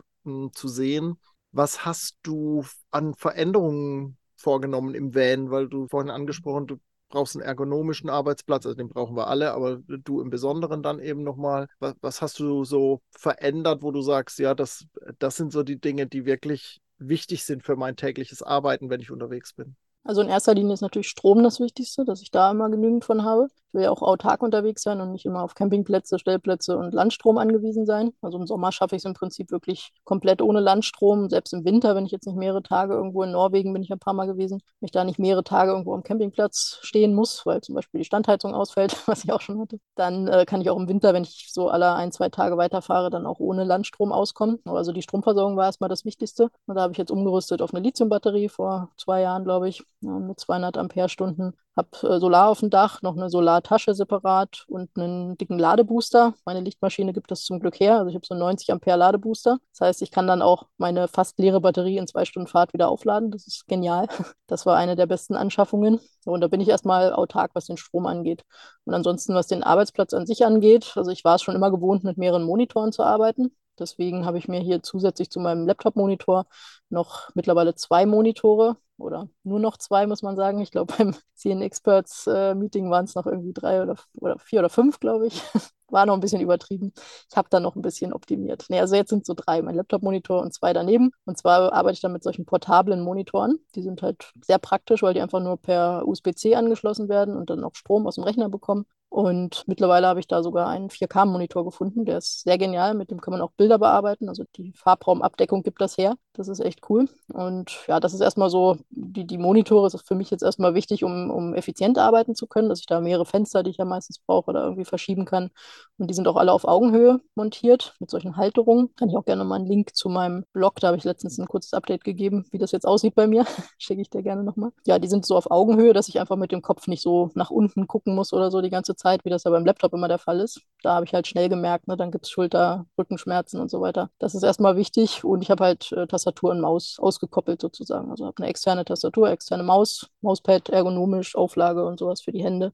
zu 0.53 0.67
sehen. 0.67 1.17
Was 1.51 1.85
hast 1.85 2.17
du 2.23 2.63
an 2.91 3.13
Veränderungen 3.15 4.17
vorgenommen 4.35 4.95
im 4.95 5.13
Van? 5.13 5.51
Weil 5.51 5.67
du 5.67 5.87
vorhin 5.87 6.11
angesprochen, 6.11 6.67
du 6.67 6.77
brauchst 7.09 7.35
einen 7.35 7.45
ergonomischen 7.45 8.09
Arbeitsplatz, 8.09 8.65
also 8.65 8.75
den 8.75 8.89
brauchen 8.89 9.15
wir 9.15 9.27
alle, 9.27 9.53
aber 9.53 9.77
du 9.85 10.21
im 10.21 10.29
Besonderen 10.29 10.81
dann 10.81 10.99
eben 10.99 11.23
nochmal. 11.23 11.67
Was, 11.79 11.95
was 12.01 12.21
hast 12.21 12.39
du 12.39 12.63
so 12.63 13.01
verändert, 13.11 13.83
wo 13.83 13.91
du 13.91 14.01
sagst, 14.01 14.39
ja, 14.39 14.55
das, 14.55 14.85
das 15.19 15.35
sind 15.35 15.51
so 15.51 15.63
die 15.63 15.79
Dinge, 15.79 16.07
die 16.07 16.25
wirklich 16.25 16.79
wichtig 16.97 17.43
sind 17.43 17.63
für 17.63 17.75
mein 17.75 17.95
tägliches 17.95 18.41
Arbeiten, 18.41 18.89
wenn 18.89 19.01
ich 19.01 19.11
unterwegs 19.11 19.53
bin? 19.53 19.75
Also 20.05 20.21
in 20.21 20.29
erster 20.29 20.53
Linie 20.53 20.73
ist 20.73 20.81
natürlich 20.81 21.09
Strom 21.09 21.43
das 21.43 21.59
Wichtigste, 21.59 22.05
dass 22.05 22.21
ich 22.21 22.31
da 22.31 22.51
immer 22.51 22.69
genügend 22.69 23.05
von 23.05 23.23
habe. 23.23 23.49
Ich 23.73 23.75
will 23.75 23.85
ja 23.85 23.89
auch 23.91 24.03
autark 24.03 24.43
unterwegs 24.43 24.83
sein 24.83 25.01
und 25.01 25.11
nicht 25.13 25.25
immer 25.25 25.41
auf 25.41 25.55
Campingplätze, 25.55 26.19
Stellplätze 26.19 26.77
und 26.77 26.93
Landstrom 26.93 27.39
angewiesen 27.39 27.87
sein. 27.87 28.11
Also 28.21 28.37
im 28.37 28.45
Sommer 28.45 28.71
schaffe 28.71 28.95
ich 28.95 28.99
es 28.99 29.05
im 29.05 29.15
Prinzip 29.15 29.49
wirklich 29.49 29.93
komplett 30.03 30.43
ohne 30.43 30.59
Landstrom. 30.59 31.27
Selbst 31.27 31.53
im 31.53 31.65
Winter, 31.65 31.95
wenn 31.95 32.05
ich 32.05 32.11
jetzt 32.11 32.27
nicht 32.27 32.37
mehrere 32.37 32.61
Tage 32.61 32.93
irgendwo 32.93 33.23
in 33.23 33.31
Norwegen 33.31 33.73
bin 33.73 33.81
ich 33.81 33.91
ein 33.91 33.97
paar 33.97 34.13
Mal 34.13 34.27
gewesen, 34.27 34.61
wenn 34.79 34.85
ich 34.85 34.91
da 34.91 35.03
nicht 35.03 35.17
mehrere 35.17 35.43
Tage 35.43 35.71
irgendwo 35.71 35.95
am 35.95 36.03
Campingplatz 36.03 36.77
stehen 36.83 37.15
muss, 37.15 37.47
weil 37.47 37.61
zum 37.61 37.73
Beispiel 37.73 37.97
die 37.97 38.05
Standheizung 38.05 38.53
ausfällt, 38.53 38.95
was 39.07 39.23
ich 39.23 39.33
auch 39.33 39.41
schon 39.41 39.59
hatte, 39.59 39.79
dann 39.95 40.27
äh, 40.27 40.45
kann 40.45 40.61
ich 40.61 40.69
auch 40.69 40.77
im 40.77 40.87
Winter, 40.87 41.15
wenn 41.15 41.23
ich 41.23 41.49
so 41.51 41.69
alle 41.69 41.95
ein, 41.95 42.11
zwei 42.11 42.29
Tage 42.29 42.57
weiterfahre, 42.57 43.09
dann 43.09 43.25
auch 43.25 43.39
ohne 43.39 43.63
Landstrom 43.63 44.11
auskommen. 44.11 44.59
Also 44.65 44.91
die 44.91 45.01
Stromversorgung 45.01 45.57
war 45.57 45.65
erstmal 45.65 45.89
das 45.89 46.05
Wichtigste. 46.05 46.49
Und 46.67 46.75
da 46.75 46.83
habe 46.83 46.91
ich 46.91 46.99
jetzt 46.99 47.09
umgerüstet 47.09 47.63
auf 47.63 47.73
eine 47.73 47.83
Lithiumbatterie 47.83 48.49
vor 48.49 48.91
zwei 48.97 49.21
Jahren, 49.21 49.43
glaube 49.43 49.67
ich, 49.67 49.83
mit 50.01 50.39
200 50.39 50.77
Ampere-Stunden 50.77 51.55
habe 51.75 51.89
äh, 52.07 52.19
Solar 52.19 52.49
auf 52.49 52.59
dem 52.59 52.69
Dach, 52.69 53.01
noch 53.01 53.15
eine 53.15 53.29
Solartasche 53.29 53.93
separat 53.95 54.65
und 54.67 54.89
einen 54.95 55.37
dicken 55.37 55.57
Ladebooster. 55.57 56.33
Meine 56.45 56.61
Lichtmaschine 56.61 57.13
gibt 57.13 57.31
das 57.31 57.43
zum 57.43 57.59
Glück 57.59 57.79
her. 57.79 57.97
Also 57.97 58.09
ich 58.09 58.15
habe 58.15 58.25
so 58.25 58.33
einen 58.33 58.41
90 58.41 58.71
Ampere 58.71 58.97
Ladebooster. 58.97 59.57
Das 59.71 59.81
heißt, 59.81 60.01
ich 60.01 60.11
kann 60.11 60.27
dann 60.27 60.41
auch 60.41 60.67
meine 60.77 61.07
fast 61.07 61.39
leere 61.39 61.61
Batterie 61.61 61.97
in 61.97 62.07
zwei 62.07 62.25
Stunden 62.25 62.47
Fahrt 62.47 62.73
wieder 62.73 62.89
aufladen. 62.89 63.31
Das 63.31 63.47
ist 63.47 63.67
genial. 63.67 64.07
Das 64.47 64.67
war 64.67 64.77
eine 64.77 64.95
der 64.95 65.07
besten 65.07 65.35
Anschaffungen. 65.35 65.99
Und 66.25 66.41
da 66.41 66.47
bin 66.47 66.61
ich 66.61 66.69
erstmal 66.69 67.11
autark, 67.11 67.51
was 67.55 67.65
den 67.65 67.77
Strom 67.77 68.05
angeht. 68.05 68.43
Und 68.85 68.93
ansonsten, 68.93 69.33
was 69.33 69.47
den 69.47 69.63
Arbeitsplatz 69.63 70.13
an 70.13 70.27
sich 70.27 70.45
angeht, 70.45 70.93
also 70.95 71.09
ich 71.09 71.23
war 71.23 71.35
es 71.35 71.41
schon 71.41 71.55
immer 71.55 71.71
gewohnt, 71.71 72.03
mit 72.03 72.17
mehreren 72.17 72.43
Monitoren 72.43 72.91
zu 72.91 73.01
arbeiten. 73.01 73.55
Deswegen 73.79 74.25
habe 74.25 74.37
ich 74.37 74.47
mir 74.47 74.59
hier 74.59 74.83
zusätzlich 74.83 75.31
zu 75.31 75.39
meinem 75.39 75.65
Laptop-Monitor 75.65 76.45
noch 76.89 77.29
mittlerweile 77.33 77.73
zwei 77.73 78.05
Monitore 78.05 78.77
oder 79.03 79.29
nur 79.43 79.59
noch 79.59 79.77
zwei, 79.77 80.07
muss 80.07 80.21
man 80.23 80.35
sagen. 80.35 80.59
Ich 80.59 80.71
glaube, 80.71 80.93
beim 80.97 81.15
CN 81.35 81.61
Experts 81.61 82.27
äh, 82.27 82.55
Meeting 82.55 82.89
waren 82.89 83.05
es 83.05 83.15
noch 83.15 83.25
irgendwie 83.25 83.53
drei 83.53 83.81
oder, 83.81 83.95
oder 84.19 84.39
vier 84.39 84.59
oder 84.59 84.69
fünf, 84.69 84.99
glaube 84.99 85.27
ich. 85.27 85.41
War 85.89 86.07
noch 86.07 86.15
ein 86.15 86.21
bisschen 86.21 86.41
übertrieben. 86.41 86.91
Ich 87.29 87.37
habe 87.37 87.49
da 87.51 87.59
noch 87.59 87.75
ein 87.75 87.83
bisschen 87.83 88.13
optimiert. 88.13 88.65
Nee, 88.69 88.79
also 88.79 88.95
jetzt 88.95 89.09
sind 89.09 89.27
so 89.27 89.35
drei, 89.35 89.61
mein 89.61 89.75
Laptop-Monitor 89.75 90.41
und 90.41 90.51
zwei 90.51 90.73
daneben. 90.73 91.11
Und 91.25 91.37
zwar 91.37 91.71
arbeite 91.71 91.93
ich 91.93 92.01
dann 92.01 92.13
mit 92.13 92.23
solchen 92.23 92.45
portablen 92.45 93.01
Monitoren. 93.01 93.59
Die 93.75 93.83
sind 93.83 94.01
halt 94.01 94.31
sehr 94.43 94.57
praktisch, 94.57 95.03
weil 95.03 95.13
die 95.13 95.21
einfach 95.21 95.39
nur 95.39 95.57
per 95.57 96.07
USB-C 96.07 96.55
angeschlossen 96.55 97.09
werden 97.09 97.35
und 97.35 97.51
dann 97.51 97.63
auch 97.63 97.75
Strom 97.75 98.07
aus 98.07 98.15
dem 98.15 98.23
Rechner 98.23 98.49
bekommen. 98.49 98.85
Und 99.13 99.67
mittlerweile 99.67 100.07
habe 100.07 100.19
ich 100.19 100.25
da 100.25 100.41
sogar 100.41 100.67
einen 100.67 100.89
4K-Monitor 100.89 101.63
gefunden. 101.63 102.03
Der 102.03 102.17
ist 102.17 102.41
sehr 102.41 102.57
genial. 102.57 102.95
Mit 102.95 103.11
dem 103.11 103.21
kann 103.21 103.31
man 103.31 103.41
auch 103.41 103.51
Bilder 103.51 103.77
bearbeiten. 103.77 104.27
Also 104.27 104.43
die 104.55 104.73
Farbraumabdeckung 104.73 105.61
gibt 105.61 105.81
das 105.81 105.99
her. 105.99 106.15
Das 106.33 106.47
ist 106.47 106.59
echt 106.59 106.89
cool. 106.89 107.07
Und 107.31 107.77
ja, 107.87 107.99
das 107.99 108.15
ist 108.15 108.21
erstmal 108.21 108.49
so, 108.49 108.77
die, 108.89 109.27
die 109.27 109.37
Monitore 109.37 109.85
ist 109.85 110.01
für 110.07 110.15
mich 110.15 110.31
jetzt 110.31 110.41
erstmal 110.41 110.73
wichtig, 110.73 111.03
um, 111.03 111.29
um 111.29 111.53
effizient 111.53 111.99
arbeiten 111.99 112.33
zu 112.33 112.47
können, 112.47 112.69
dass 112.69 112.79
ich 112.79 112.87
da 112.87 113.01
mehrere 113.01 113.27
Fenster, 113.27 113.61
die 113.61 113.69
ich 113.69 113.77
ja 113.77 113.85
meistens 113.85 114.17
brauche, 114.17 114.49
oder 114.49 114.63
irgendwie 114.63 114.83
verschieben 114.83 115.25
kann. 115.25 115.51
Und 115.99 116.09
die 116.09 116.15
sind 116.15 116.27
auch 116.27 116.35
alle 116.35 116.51
auf 116.51 116.65
Augenhöhe 116.65 117.19
montiert 117.35 117.93
mit 117.99 118.09
solchen 118.09 118.35
Halterungen. 118.35 118.95
Kann 118.95 119.09
ich 119.09 119.15
auch 119.15 119.25
gerne 119.25 119.43
mal 119.43 119.57
einen 119.57 119.67
Link 119.67 119.95
zu 119.95 120.09
meinem 120.09 120.43
Blog, 120.53 120.79
da 120.79 120.87
habe 120.87 120.97
ich 120.97 121.03
letztens 121.03 121.37
ein 121.37 121.47
kurzes 121.47 121.75
Update 121.75 122.03
gegeben, 122.03 122.45
wie 122.49 122.57
das 122.57 122.71
jetzt 122.71 122.87
aussieht 122.87 123.13
bei 123.13 123.27
mir. 123.27 123.45
Schicke 123.77 124.01
ich 124.01 124.09
dir 124.09 124.23
gerne 124.23 124.43
nochmal. 124.43 124.71
Ja, 124.87 124.97
die 124.97 125.07
sind 125.07 125.27
so 125.27 125.35
auf 125.35 125.51
Augenhöhe, 125.51 125.93
dass 125.93 126.07
ich 126.09 126.19
einfach 126.19 126.35
mit 126.35 126.51
dem 126.51 126.63
Kopf 126.63 126.87
nicht 126.87 127.03
so 127.03 127.29
nach 127.35 127.51
unten 127.51 127.85
gucken 127.85 128.15
muss 128.15 128.33
oder 128.33 128.49
so 128.49 128.61
die 128.61 128.71
ganze 128.71 128.95
Zeit, 128.95 129.02
wie 129.23 129.29
das 129.29 129.43
ja 129.43 129.51
beim 129.51 129.65
Laptop 129.65 129.93
immer 129.93 130.07
der 130.07 130.17
Fall 130.19 130.39
ist. 130.39 130.61
Da 130.81 130.95
habe 130.95 131.05
ich 131.05 131.13
halt 131.13 131.27
schnell 131.27 131.49
gemerkt, 131.49 131.87
ne, 131.87 131.95
dann 131.97 132.11
gibt 132.11 132.25
es 132.25 132.31
Schulter, 132.31 132.85
Rückenschmerzen 132.97 133.59
und 133.59 133.69
so 133.69 133.81
weiter. 133.81 134.09
Das 134.19 134.35
ist 134.35 134.43
erstmal 134.43 134.75
wichtig 134.77 135.23
und 135.23 135.41
ich 135.41 135.49
habe 135.51 135.63
halt 135.63 135.91
äh, 135.91 136.07
Tastatur 136.07 136.51
und 136.51 136.61
Maus 136.61 136.97
ausgekoppelt 136.99 137.61
sozusagen. 137.61 138.09
Also 138.11 138.25
habe 138.25 138.37
eine 138.37 138.47
externe 138.49 138.85
Tastatur, 138.85 139.29
externe 139.29 139.63
Maus, 139.63 140.09
Mauspad 140.21 140.69
ergonomisch, 140.69 141.35
Auflage 141.35 141.85
und 141.85 141.99
sowas 141.99 142.21
für 142.21 142.31
die 142.31 142.43
Hände. 142.43 142.73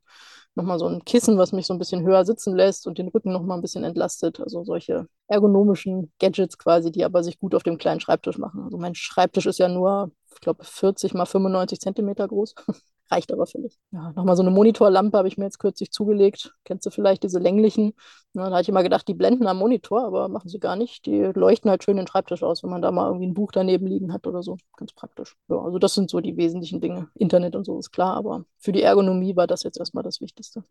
Nochmal 0.55 0.79
so 0.79 0.87
ein 0.87 1.05
Kissen, 1.05 1.37
was 1.37 1.51
mich 1.51 1.67
so 1.67 1.73
ein 1.73 1.79
bisschen 1.79 2.03
höher 2.03 2.25
sitzen 2.25 2.55
lässt 2.55 2.87
und 2.87 2.97
den 2.97 3.07
Rücken 3.07 3.31
nochmal 3.31 3.57
ein 3.57 3.61
bisschen 3.61 3.83
entlastet. 3.83 4.39
Also 4.39 4.63
solche 4.63 5.07
ergonomischen 5.27 6.11
Gadgets 6.19 6.57
quasi, 6.57 6.91
die 6.91 7.05
aber 7.05 7.23
sich 7.23 7.39
gut 7.39 7.55
auf 7.55 7.63
dem 7.63 7.77
kleinen 7.77 7.99
Schreibtisch 7.99 8.37
machen. 8.37 8.63
Also 8.63 8.77
mein 8.77 8.95
Schreibtisch 8.95 9.45
ist 9.45 9.59
ja 9.59 9.67
nur, 9.69 10.11
ich 10.33 10.39
glaube, 10.41 10.63
40 10.63 11.13
mal 11.13 11.25
95 11.25 11.79
Zentimeter 11.79 12.27
groß. 12.27 12.55
Reicht 13.11 13.31
aber 13.33 13.47
völlig. 13.47 13.79
Ja, 13.91 14.11
nochmal 14.11 14.35
so 14.35 14.43
eine 14.43 14.51
Monitorlampe 14.51 15.17
habe 15.17 15.27
ich 15.27 15.37
mir 15.37 15.45
jetzt 15.45 15.57
kürzlich 15.57 15.91
zugelegt. 15.91 16.53
Kennst 16.63 16.85
du 16.85 16.91
vielleicht 16.91 17.23
diese 17.23 17.39
länglichen? 17.39 17.93
Ja, 18.33 18.49
da 18.49 18.51
hatte 18.51 18.61
ich 18.63 18.69
immer 18.69 18.83
gedacht, 18.83 19.07
die 19.07 19.15
blenden 19.15 19.47
am 19.47 19.57
Monitor, 19.57 20.05
aber 20.05 20.27
machen 20.27 20.47
sie 20.47 20.59
gar 20.59 20.75
nicht. 20.75 21.07
Die 21.07 21.23
leuchten 21.33 21.71
halt 21.71 21.83
schön 21.83 21.97
den 21.97 22.05
Schreibtisch 22.05 22.43
aus, 22.43 22.61
wenn 22.61 22.69
man 22.69 22.83
da 22.83 22.91
mal 22.91 23.07
irgendwie 23.07 23.25
ein 23.25 23.33
Buch 23.33 23.51
daneben 23.51 23.87
liegen 23.87 24.13
hat 24.13 24.27
oder 24.27 24.43
so. 24.43 24.57
Ganz 24.77 24.93
praktisch. 24.93 25.35
Ja, 25.47 25.57
also 25.57 25.79
das 25.79 25.95
sind 25.95 26.11
so 26.11 26.19
die 26.19 26.37
wesentlichen 26.37 26.81
Dinge. 26.81 27.09
Internet 27.15 27.55
und 27.55 27.65
so 27.65 27.79
ist 27.79 27.91
klar, 27.91 28.15
aber 28.15 28.45
für 28.59 28.71
die 28.71 28.83
Ergonomie 28.83 29.35
war 29.35 29.47
das 29.47 29.63
jetzt 29.63 29.79
erstmal 29.79 30.03
das 30.03 30.21
Wichtigste. 30.21 30.63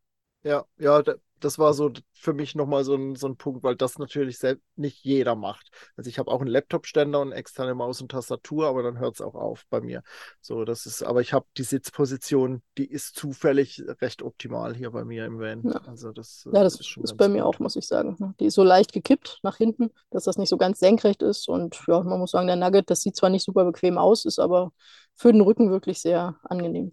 Ja, 0.45 0.65
ja, 0.79 1.03
das 1.41 1.59
war 1.59 1.75
so 1.75 1.91
für 2.13 2.33
mich 2.33 2.55
nochmal 2.55 2.85
so 2.85 2.95
ein, 2.95 3.17
so 3.17 3.27
ein 3.27 3.37
Punkt, 3.37 3.63
weil 3.63 3.77
das 3.77 3.99
natürlich 3.99 4.39
selbst 4.39 4.65
nicht 4.77 5.05
jeder 5.05 5.35
macht. 5.35 5.71
Also 5.97 6.09
ich 6.09 6.19
habe 6.19 6.31
auch 6.31 6.41
einen 6.41 6.51
Laptop-Ständer 6.51 7.21
und 7.21 7.33
externe 7.33 7.75
Maus 7.75 8.01
und 8.01 8.11
Tastatur, 8.11 8.67
aber 8.67 8.83
dann 8.83 8.99
hört 8.99 9.15
es 9.15 9.21
auch 9.21 9.35
auf 9.35 9.65
bei 9.71 9.81
mir. 9.81 10.03
So, 10.41 10.65
das 10.65 10.87
ist, 10.87 11.03
aber 11.03 11.21
ich 11.21 11.33
habe 11.33 11.47
die 11.57 11.63
Sitzposition, 11.63 12.63
die 12.77 12.91
ist 12.91 13.17
zufällig 13.17 13.83
recht 14.01 14.23
optimal 14.23 14.75
hier 14.75 14.91
bei 14.91 15.05
mir 15.05 15.25
im 15.27 15.39
Van. 15.39 15.63
Ja. 15.65 15.81
Also 15.87 16.13
das, 16.13 16.49
ja, 16.53 16.63
das 16.63 16.81
ist, 16.81 16.97
ist 16.97 17.17
bei 17.17 17.29
mir 17.29 17.47
auch, 17.47 17.59
muss 17.59 17.77
ich 17.77 17.87
sagen. 17.87 18.35
Die 18.41 18.47
ist 18.47 18.55
so 18.55 18.65
leicht 18.65 18.93
gekippt 18.93 19.41
nach 19.43 19.57
hinten, 19.57 19.91
dass 20.11 20.25
das 20.25 20.39
nicht 20.39 20.49
so 20.49 20.57
ganz 20.57 20.79
senkrecht 20.79 21.23
ist. 21.23 21.49
Und 21.49 21.81
ja, 21.87 22.03
man 22.03 22.19
muss 22.19 22.33
sagen, 22.33 22.47
der 22.47 22.57
Nugget, 22.57 22.91
das 22.91 23.01
sieht 23.01 23.17
zwar 23.17 23.31
nicht 23.31 23.45
super 23.45 23.65
bequem 23.65 23.99
aus, 23.99 24.25
ist 24.25 24.39
aber 24.39 24.73
für 25.15 25.33
den 25.33 25.41
Rücken 25.41 25.71
wirklich 25.71 26.01
sehr 26.01 26.39
angenehm. 26.43 26.93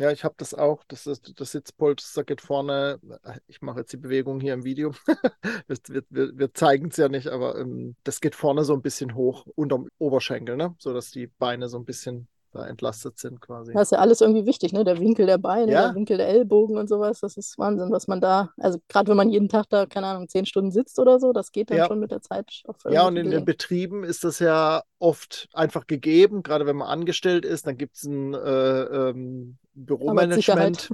Ja, 0.00 0.10
ich 0.10 0.24
habe 0.24 0.34
das 0.38 0.54
auch. 0.54 0.82
Das, 0.88 1.06
ist, 1.06 1.38
das 1.38 1.52
Sitzpolster 1.52 2.24
geht 2.24 2.40
vorne. 2.40 2.98
Ich 3.46 3.60
mache 3.60 3.80
jetzt 3.80 3.92
die 3.92 3.98
Bewegung 3.98 4.40
hier 4.40 4.54
im 4.54 4.64
Video. 4.64 4.92
wir, 5.68 6.02
wir, 6.08 6.38
wir 6.38 6.54
zeigen 6.54 6.88
es 6.88 6.96
ja 6.96 7.08
nicht, 7.08 7.28
aber 7.28 7.58
ähm, 7.58 7.96
das 8.04 8.20
geht 8.20 8.34
vorne 8.34 8.64
so 8.64 8.72
ein 8.72 8.82
bisschen 8.82 9.14
hoch 9.14 9.46
unterm 9.54 9.88
Oberschenkel, 9.98 10.56
ne? 10.56 10.74
sodass 10.78 11.10
die 11.10 11.26
Beine 11.26 11.68
so 11.68 11.78
ein 11.78 11.84
bisschen 11.84 12.28
da 12.52 12.66
entlastet 12.66 13.18
sind 13.18 13.40
quasi. 13.40 13.72
Das 13.72 13.82
ist 13.82 13.92
ja 13.92 13.98
alles 13.98 14.20
irgendwie 14.20 14.44
wichtig, 14.44 14.72
ne? 14.72 14.84
Der 14.84 14.98
Winkel 14.98 15.26
der 15.26 15.38
Beine, 15.38 15.70
ja. 15.70 15.86
der 15.86 15.94
Winkel 15.94 16.16
der 16.16 16.28
Ellbogen 16.28 16.76
und 16.78 16.88
sowas. 16.88 17.20
Das 17.20 17.36
ist 17.36 17.58
Wahnsinn, 17.58 17.90
was 17.90 18.08
man 18.08 18.20
da, 18.20 18.50
also 18.56 18.78
gerade 18.88 19.08
wenn 19.08 19.16
man 19.16 19.30
jeden 19.30 19.48
Tag 19.48 19.66
da, 19.68 19.86
keine 19.86 20.06
Ahnung, 20.08 20.28
zehn 20.28 20.46
Stunden 20.46 20.70
sitzt 20.70 20.98
oder 20.98 21.20
so, 21.20 21.32
das 21.32 21.52
geht 21.52 21.70
dann 21.70 21.78
ja. 21.78 21.86
schon 21.86 22.00
mit 22.00 22.10
der 22.10 22.22
Zeit. 22.22 22.62
ja, 22.88 23.06
und 23.06 23.16
in 23.16 23.24
gelingen. 23.24 23.30
den 23.30 23.44
Betrieben 23.44 24.04
ist 24.04 24.24
das 24.24 24.40
ja 24.40 24.82
oft 24.98 25.48
einfach 25.52 25.86
gegeben, 25.86 26.42
gerade 26.42 26.66
wenn 26.66 26.76
man 26.76 26.88
angestellt 26.88 27.44
ist, 27.44 27.66
dann 27.66 27.76
gibt 27.76 27.96
es 27.96 28.04
ein 28.04 28.34
äh, 28.34 28.82
ähm, 28.82 29.58
Büromanagement, 29.86 30.90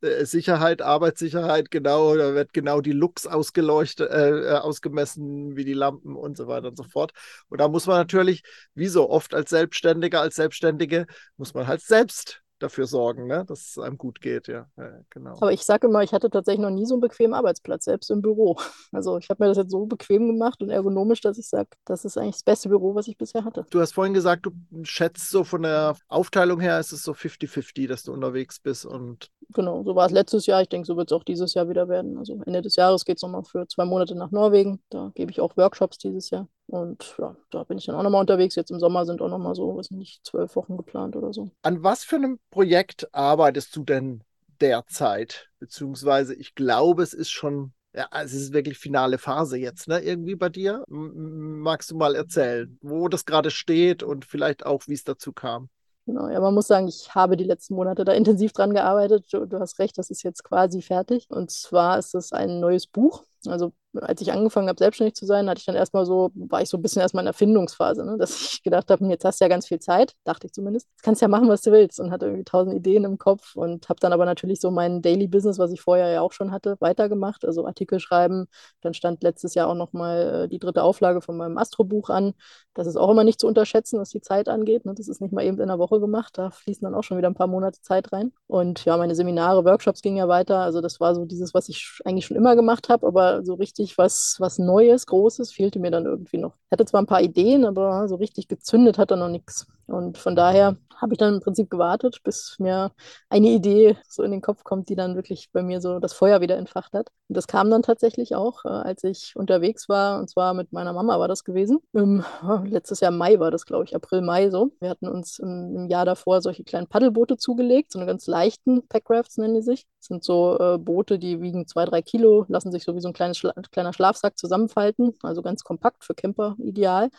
äh, 0.00 0.24
Sicherheit, 0.24 0.82
Arbeitssicherheit, 0.82 1.70
genau, 1.70 2.16
da 2.16 2.34
wird 2.34 2.52
genau 2.52 2.80
die 2.80 2.92
Lux 2.92 3.26
ausgeleuchtet, 3.26 4.10
äh, 4.10 4.30
äh, 4.30 4.54
ausgemessen, 4.54 5.56
wie 5.56 5.64
die 5.64 5.74
Lampen 5.74 6.16
und 6.16 6.36
so 6.36 6.46
weiter 6.46 6.68
und 6.68 6.76
so 6.76 6.84
fort. 6.84 7.12
Und 7.48 7.60
da 7.60 7.68
muss 7.68 7.86
man 7.86 7.96
natürlich, 7.96 8.42
wie 8.74 8.88
so 8.88 9.10
oft 9.10 9.34
als 9.34 9.50
Selbstständiger, 9.50 10.20
als 10.20 10.36
Selbstständige, 10.36 11.06
muss 11.36 11.54
man 11.54 11.66
halt 11.66 11.82
selbst 11.82 12.42
dafür 12.62 12.86
sorgen, 12.86 13.26
ne? 13.26 13.44
dass 13.46 13.70
es 13.70 13.78
einem 13.78 13.98
gut 13.98 14.20
geht, 14.20 14.48
ja. 14.48 14.66
ja 14.76 14.90
genau. 15.10 15.32
Aber 15.36 15.52
ich 15.52 15.62
sage 15.62 15.86
immer, 15.86 16.02
ich 16.02 16.12
hatte 16.12 16.30
tatsächlich 16.30 16.62
noch 16.62 16.70
nie 16.70 16.86
so 16.86 16.94
einen 16.94 17.00
bequemen 17.00 17.34
Arbeitsplatz, 17.34 17.84
selbst 17.84 18.10
im 18.10 18.22
Büro. 18.22 18.56
Also 18.92 19.18
ich 19.18 19.28
habe 19.30 19.42
mir 19.42 19.48
das 19.48 19.56
jetzt 19.56 19.70
so 19.70 19.86
bequem 19.86 20.26
gemacht 20.26 20.60
und 20.62 20.70
ergonomisch, 20.70 21.20
dass 21.20 21.38
ich 21.38 21.48
sage, 21.48 21.68
das 21.84 22.04
ist 22.04 22.18
eigentlich 22.18 22.34
das 22.34 22.42
beste 22.42 22.68
Büro, 22.68 22.94
was 22.94 23.06
ich 23.06 23.16
bisher 23.16 23.44
hatte. 23.44 23.64
Du 23.70 23.80
hast 23.80 23.92
vorhin 23.92 24.14
gesagt, 24.14 24.46
du 24.46 24.52
schätzt 24.82 25.30
so 25.30 25.44
von 25.44 25.62
der 25.62 25.96
Aufteilung 26.08 26.58
her, 26.60 26.80
ist 26.80 26.92
es 26.92 27.04
so 27.04 27.12
50-50, 27.12 27.86
dass 27.86 28.02
du 28.02 28.12
unterwegs 28.12 28.58
bist 28.58 28.84
und. 28.84 29.30
Genau, 29.54 29.84
so 29.84 29.94
war 29.94 30.06
es 30.06 30.12
letztes 30.12 30.46
Jahr. 30.46 30.62
Ich 30.62 30.68
denke, 30.68 30.86
so 30.86 30.96
wird 30.96 31.10
es 31.10 31.16
auch 31.16 31.24
dieses 31.24 31.54
Jahr 31.54 31.68
wieder 31.68 31.88
werden. 31.88 32.18
Also 32.18 32.40
Ende 32.46 32.62
des 32.62 32.76
Jahres 32.76 33.04
geht 33.04 33.16
es 33.16 33.22
nochmal 33.22 33.44
für 33.44 33.66
zwei 33.68 33.84
Monate 33.84 34.16
nach 34.16 34.30
Norwegen. 34.30 34.82
Da 34.90 35.12
gebe 35.14 35.30
ich 35.30 35.40
auch 35.40 35.56
Workshops 35.56 35.98
dieses 35.98 36.30
Jahr. 36.30 36.48
Und 36.70 37.16
ja, 37.18 37.34
da 37.50 37.64
bin 37.64 37.78
ich 37.78 37.86
dann 37.86 37.96
auch 37.96 38.02
nochmal 38.02 38.20
unterwegs. 38.20 38.54
Jetzt 38.54 38.70
im 38.70 38.78
Sommer 38.78 39.04
sind 39.04 39.20
auch 39.20 39.28
nochmal 39.28 39.54
so, 39.54 39.76
weiß 39.76 39.90
nicht, 39.90 40.24
zwölf 40.24 40.54
Wochen 40.54 40.76
geplant 40.76 41.16
oder 41.16 41.32
so. 41.32 41.50
An 41.62 41.82
was 41.82 42.04
für 42.04 42.16
einem 42.16 42.38
Projekt 42.50 43.12
arbeitest 43.12 43.74
du 43.74 43.82
denn 43.82 44.22
derzeit? 44.60 45.48
Beziehungsweise, 45.58 46.34
ich 46.34 46.54
glaube, 46.54 47.02
es 47.02 47.12
ist 47.12 47.30
schon, 47.30 47.72
ja, 47.92 48.06
es 48.22 48.32
ist 48.32 48.52
wirklich 48.52 48.78
finale 48.78 49.18
Phase 49.18 49.58
jetzt, 49.58 49.88
ne? 49.88 50.00
Irgendwie 50.00 50.36
bei 50.36 50.48
dir. 50.48 50.84
M 50.88 51.60
magst 51.60 51.90
du 51.90 51.96
mal 51.96 52.14
erzählen, 52.14 52.78
wo 52.82 53.08
das 53.08 53.24
gerade 53.24 53.50
steht 53.50 54.02
und 54.02 54.24
vielleicht 54.24 54.64
auch, 54.64 54.82
wie 54.86 54.94
es 54.94 55.04
dazu 55.04 55.32
kam? 55.32 55.68
Genau, 56.06 56.28
ja, 56.28 56.40
man 56.40 56.54
muss 56.54 56.66
sagen, 56.66 56.88
ich 56.88 57.14
habe 57.14 57.36
die 57.36 57.44
letzten 57.44 57.74
Monate 57.74 58.04
da 58.04 58.12
intensiv 58.12 58.52
dran 58.52 58.74
gearbeitet. 58.74 59.26
Du, 59.32 59.46
du 59.46 59.60
hast 59.60 59.78
recht, 59.78 59.98
das 59.98 60.10
ist 60.10 60.22
jetzt 60.22 60.44
quasi 60.44 60.82
fertig. 60.82 61.26
Und 61.30 61.50
zwar 61.50 61.98
ist 61.98 62.14
es 62.14 62.32
ein 62.32 62.58
neues 62.58 62.86
Buch. 62.86 63.24
Also 63.46 63.72
als 64.00 64.20
ich 64.20 64.32
angefangen 64.32 64.68
habe, 64.68 64.78
selbstständig 64.78 65.14
zu 65.14 65.26
sein, 65.26 65.48
hatte 65.48 65.58
ich 65.58 65.66
dann 65.66 65.74
erstmal 65.74 66.06
so, 66.06 66.30
war 66.34 66.62
ich 66.62 66.68
so 66.68 66.76
ein 66.76 66.82
bisschen 66.82 67.02
erstmal 67.02 67.22
in 67.22 67.26
der 67.26 67.34
Findungsphase, 67.34 68.04
ne? 68.04 68.16
dass 68.18 68.40
ich 68.40 68.62
gedacht 68.62 68.90
habe, 68.90 69.04
jetzt 69.06 69.24
hast 69.24 69.40
du 69.40 69.44
ja 69.44 69.48
ganz 69.48 69.66
viel 69.66 69.80
Zeit, 69.80 70.14
dachte 70.24 70.46
ich 70.46 70.52
zumindest. 70.52 70.88
Jetzt 70.90 71.02
kannst 71.02 71.20
du 71.20 71.24
ja 71.24 71.28
machen, 71.28 71.48
was 71.48 71.62
du 71.62 71.72
willst 71.72 72.00
und 72.00 72.10
hatte 72.10 72.26
irgendwie 72.26 72.44
tausend 72.44 72.76
Ideen 72.76 73.04
im 73.04 73.18
Kopf 73.18 73.56
und 73.56 73.88
habe 73.88 74.00
dann 74.00 74.12
aber 74.12 74.24
natürlich 74.24 74.60
so 74.60 74.70
mein 74.70 75.02
Daily 75.02 75.26
Business, 75.26 75.58
was 75.58 75.72
ich 75.72 75.80
vorher 75.80 76.08
ja 76.10 76.20
auch 76.20 76.32
schon 76.32 76.52
hatte, 76.52 76.76
weitergemacht. 76.80 77.44
Also 77.44 77.66
Artikel 77.66 78.00
schreiben. 78.00 78.46
Dann 78.80 78.94
stand 78.94 79.22
letztes 79.22 79.54
Jahr 79.54 79.68
auch 79.68 79.74
nochmal 79.74 80.44
äh, 80.44 80.48
die 80.48 80.58
dritte 80.58 80.82
Auflage 80.82 81.20
von 81.20 81.36
meinem 81.36 81.58
Astro-Buch 81.58 82.10
an. 82.10 82.34
Das 82.74 82.86
ist 82.86 82.96
auch 82.96 83.10
immer 83.10 83.24
nicht 83.24 83.40
zu 83.40 83.46
unterschätzen, 83.46 83.98
was 83.98 84.10
die 84.10 84.20
Zeit 84.20 84.48
angeht. 84.48 84.84
Ne? 84.86 84.94
Das 84.94 85.08
ist 85.08 85.20
nicht 85.20 85.32
mal 85.32 85.44
eben 85.44 85.56
in 85.58 85.64
einer 85.64 85.78
Woche 85.78 86.00
gemacht. 86.00 86.38
Da 86.38 86.50
fließen 86.50 86.84
dann 86.84 86.94
auch 86.94 87.02
schon 87.02 87.18
wieder 87.18 87.28
ein 87.28 87.34
paar 87.34 87.46
Monate 87.46 87.80
Zeit 87.80 88.12
rein. 88.12 88.32
Und 88.46 88.84
ja, 88.84 88.96
meine 88.96 89.14
Seminare, 89.14 89.64
Workshops 89.64 90.02
gingen 90.02 90.16
ja 90.16 90.28
weiter. 90.28 90.58
Also 90.58 90.80
das 90.80 91.00
war 91.00 91.14
so 91.14 91.24
dieses, 91.24 91.54
was 91.54 91.68
ich 91.68 92.00
eigentlich 92.04 92.26
schon 92.26 92.36
immer 92.36 92.56
gemacht 92.56 92.88
habe, 92.88 93.06
aber 93.06 93.44
so 93.44 93.54
richtig 93.54 93.79
was, 93.98 94.36
was 94.38 94.58
Neues, 94.58 95.06
Großes 95.06 95.52
fehlte 95.52 95.78
mir 95.78 95.90
dann 95.90 96.06
irgendwie 96.06 96.38
noch. 96.38 96.54
Ich 96.66 96.72
hatte 96.72 96.84
zwar 96.84 97.02
ein 97.02 97.06
paar 97.06 97.22
Ideen, 97.22 97.64
aber 97.64 98.08
so 98.08 98.16
richtig 98.16 98.48
gezündet 98.48 98.98
hat 98.98 99.10
er 99.10 99.16
noch 99.16 99.28
nichts. 99.28 99.66
Und 99.86 100.18
von 100.18 100.36
daher 100.36 100.76
habe 101.00 101.14
ich 101.14 101.18
dann 101.18 101.34
im 101.34 101.40
Prinzip 101.40 101.70
gewartet, 101.70 102.20
bis 102.24 102.56
mir 102.58 102.92
eine 103.28 103.48
Idee 103.48 103.96
so 104.08 104.22
in 104.22 104.30
den 104.30 104.40
Kopf 104.40 104.64
kommt, 104.64 104.88
die 104.88 104.96
dann 104.96 105.16
wirklich 105.16 105.50
bei 105.52 105.62
mir 105.62 105.80
so 105.80 105.98
das 105.98 106.12
Feuer 106.12 106.40
wieder 106.40 106.56
entfacht 106.56 106.92
hat. 106.92 107.10
Und 107.28 107.36
das 107.36 107.46
kam 107.46 107.70
dann 107.70 107.82
tatsächlich 107.82 108.34
auch, 108.34 108.64
äh, 108.64 108.68
als 108.68 109.04
ich 109.04 109.34
unterwegs 109.36 109.88
war, 109.88 110.18
und 110.18 110.28
zwar 110.28 110.54
mit 110.54 110.72
meiner 110.72 110.92
Mama 110.92 111.18
war 111.18 111.28
das 111.28 111.44
gewesen. 111.44 111.78
Im, 111.92 112.24
oh, 112.42 112.60
letztes 112.64 113.00
Jahr 113.00 113.12
Mai 113.12 113.38
war 113.38 113.50
das, 113.50 113.66
glaube 113.66 113.84
ich, 113.84 113.94
April, 113.94 114.20
Mai 114.22 114.50
so. 114.50 114.72
Wir 114.80 114.90
hatten 114.90 115.08
uns 115.08 115.38
im, 115.38 115.76
im, 115.76 115.86
Jahr 115.88 116.04
davor 116.04 116.42
solche 116.42 116.64
kleinen 116.64 116.86
Paddelboote 116.86 117.36
zugelegt, 117.36 117.92
so 117.92 117.98
eine 117.98 118.06
ganz 118.06 118.26
leichten 118.26 118.86
Packrafts 118.88 119.38
nennen 119.38 119.54
die 119.54 119.62
sich. 119.62 119.86
Das 119.98 120.06
sind 120.06 120.24
so 120.24 120.58
äh, 120.58 120.78
Boote, 120.78 121.18
die 121.18 121.40
wiegen 121.40 121.66
zwei, 121.66 121.84
drei 121.84 122.02
Kilo, 122.02 122.46
lassen 122.48 122.72
sich 122.72 122.84
so 122.84 122.94
wie 122.94 123.00
so 123.00 123.08
ein 123.08 123.14
kleines 123.14 123.38
Schla 123.38 123.52
kleiner 123.70 123.92
Schlafsack 123.92 124.38
zusammenfalten, 124.38 125.14
also 125.22 125.42
ganz 125.42 125.64
kompakt 125.64 126.04
für 126.04 126.14
Camper 126.14 126.56
ideal. 126.58 127.10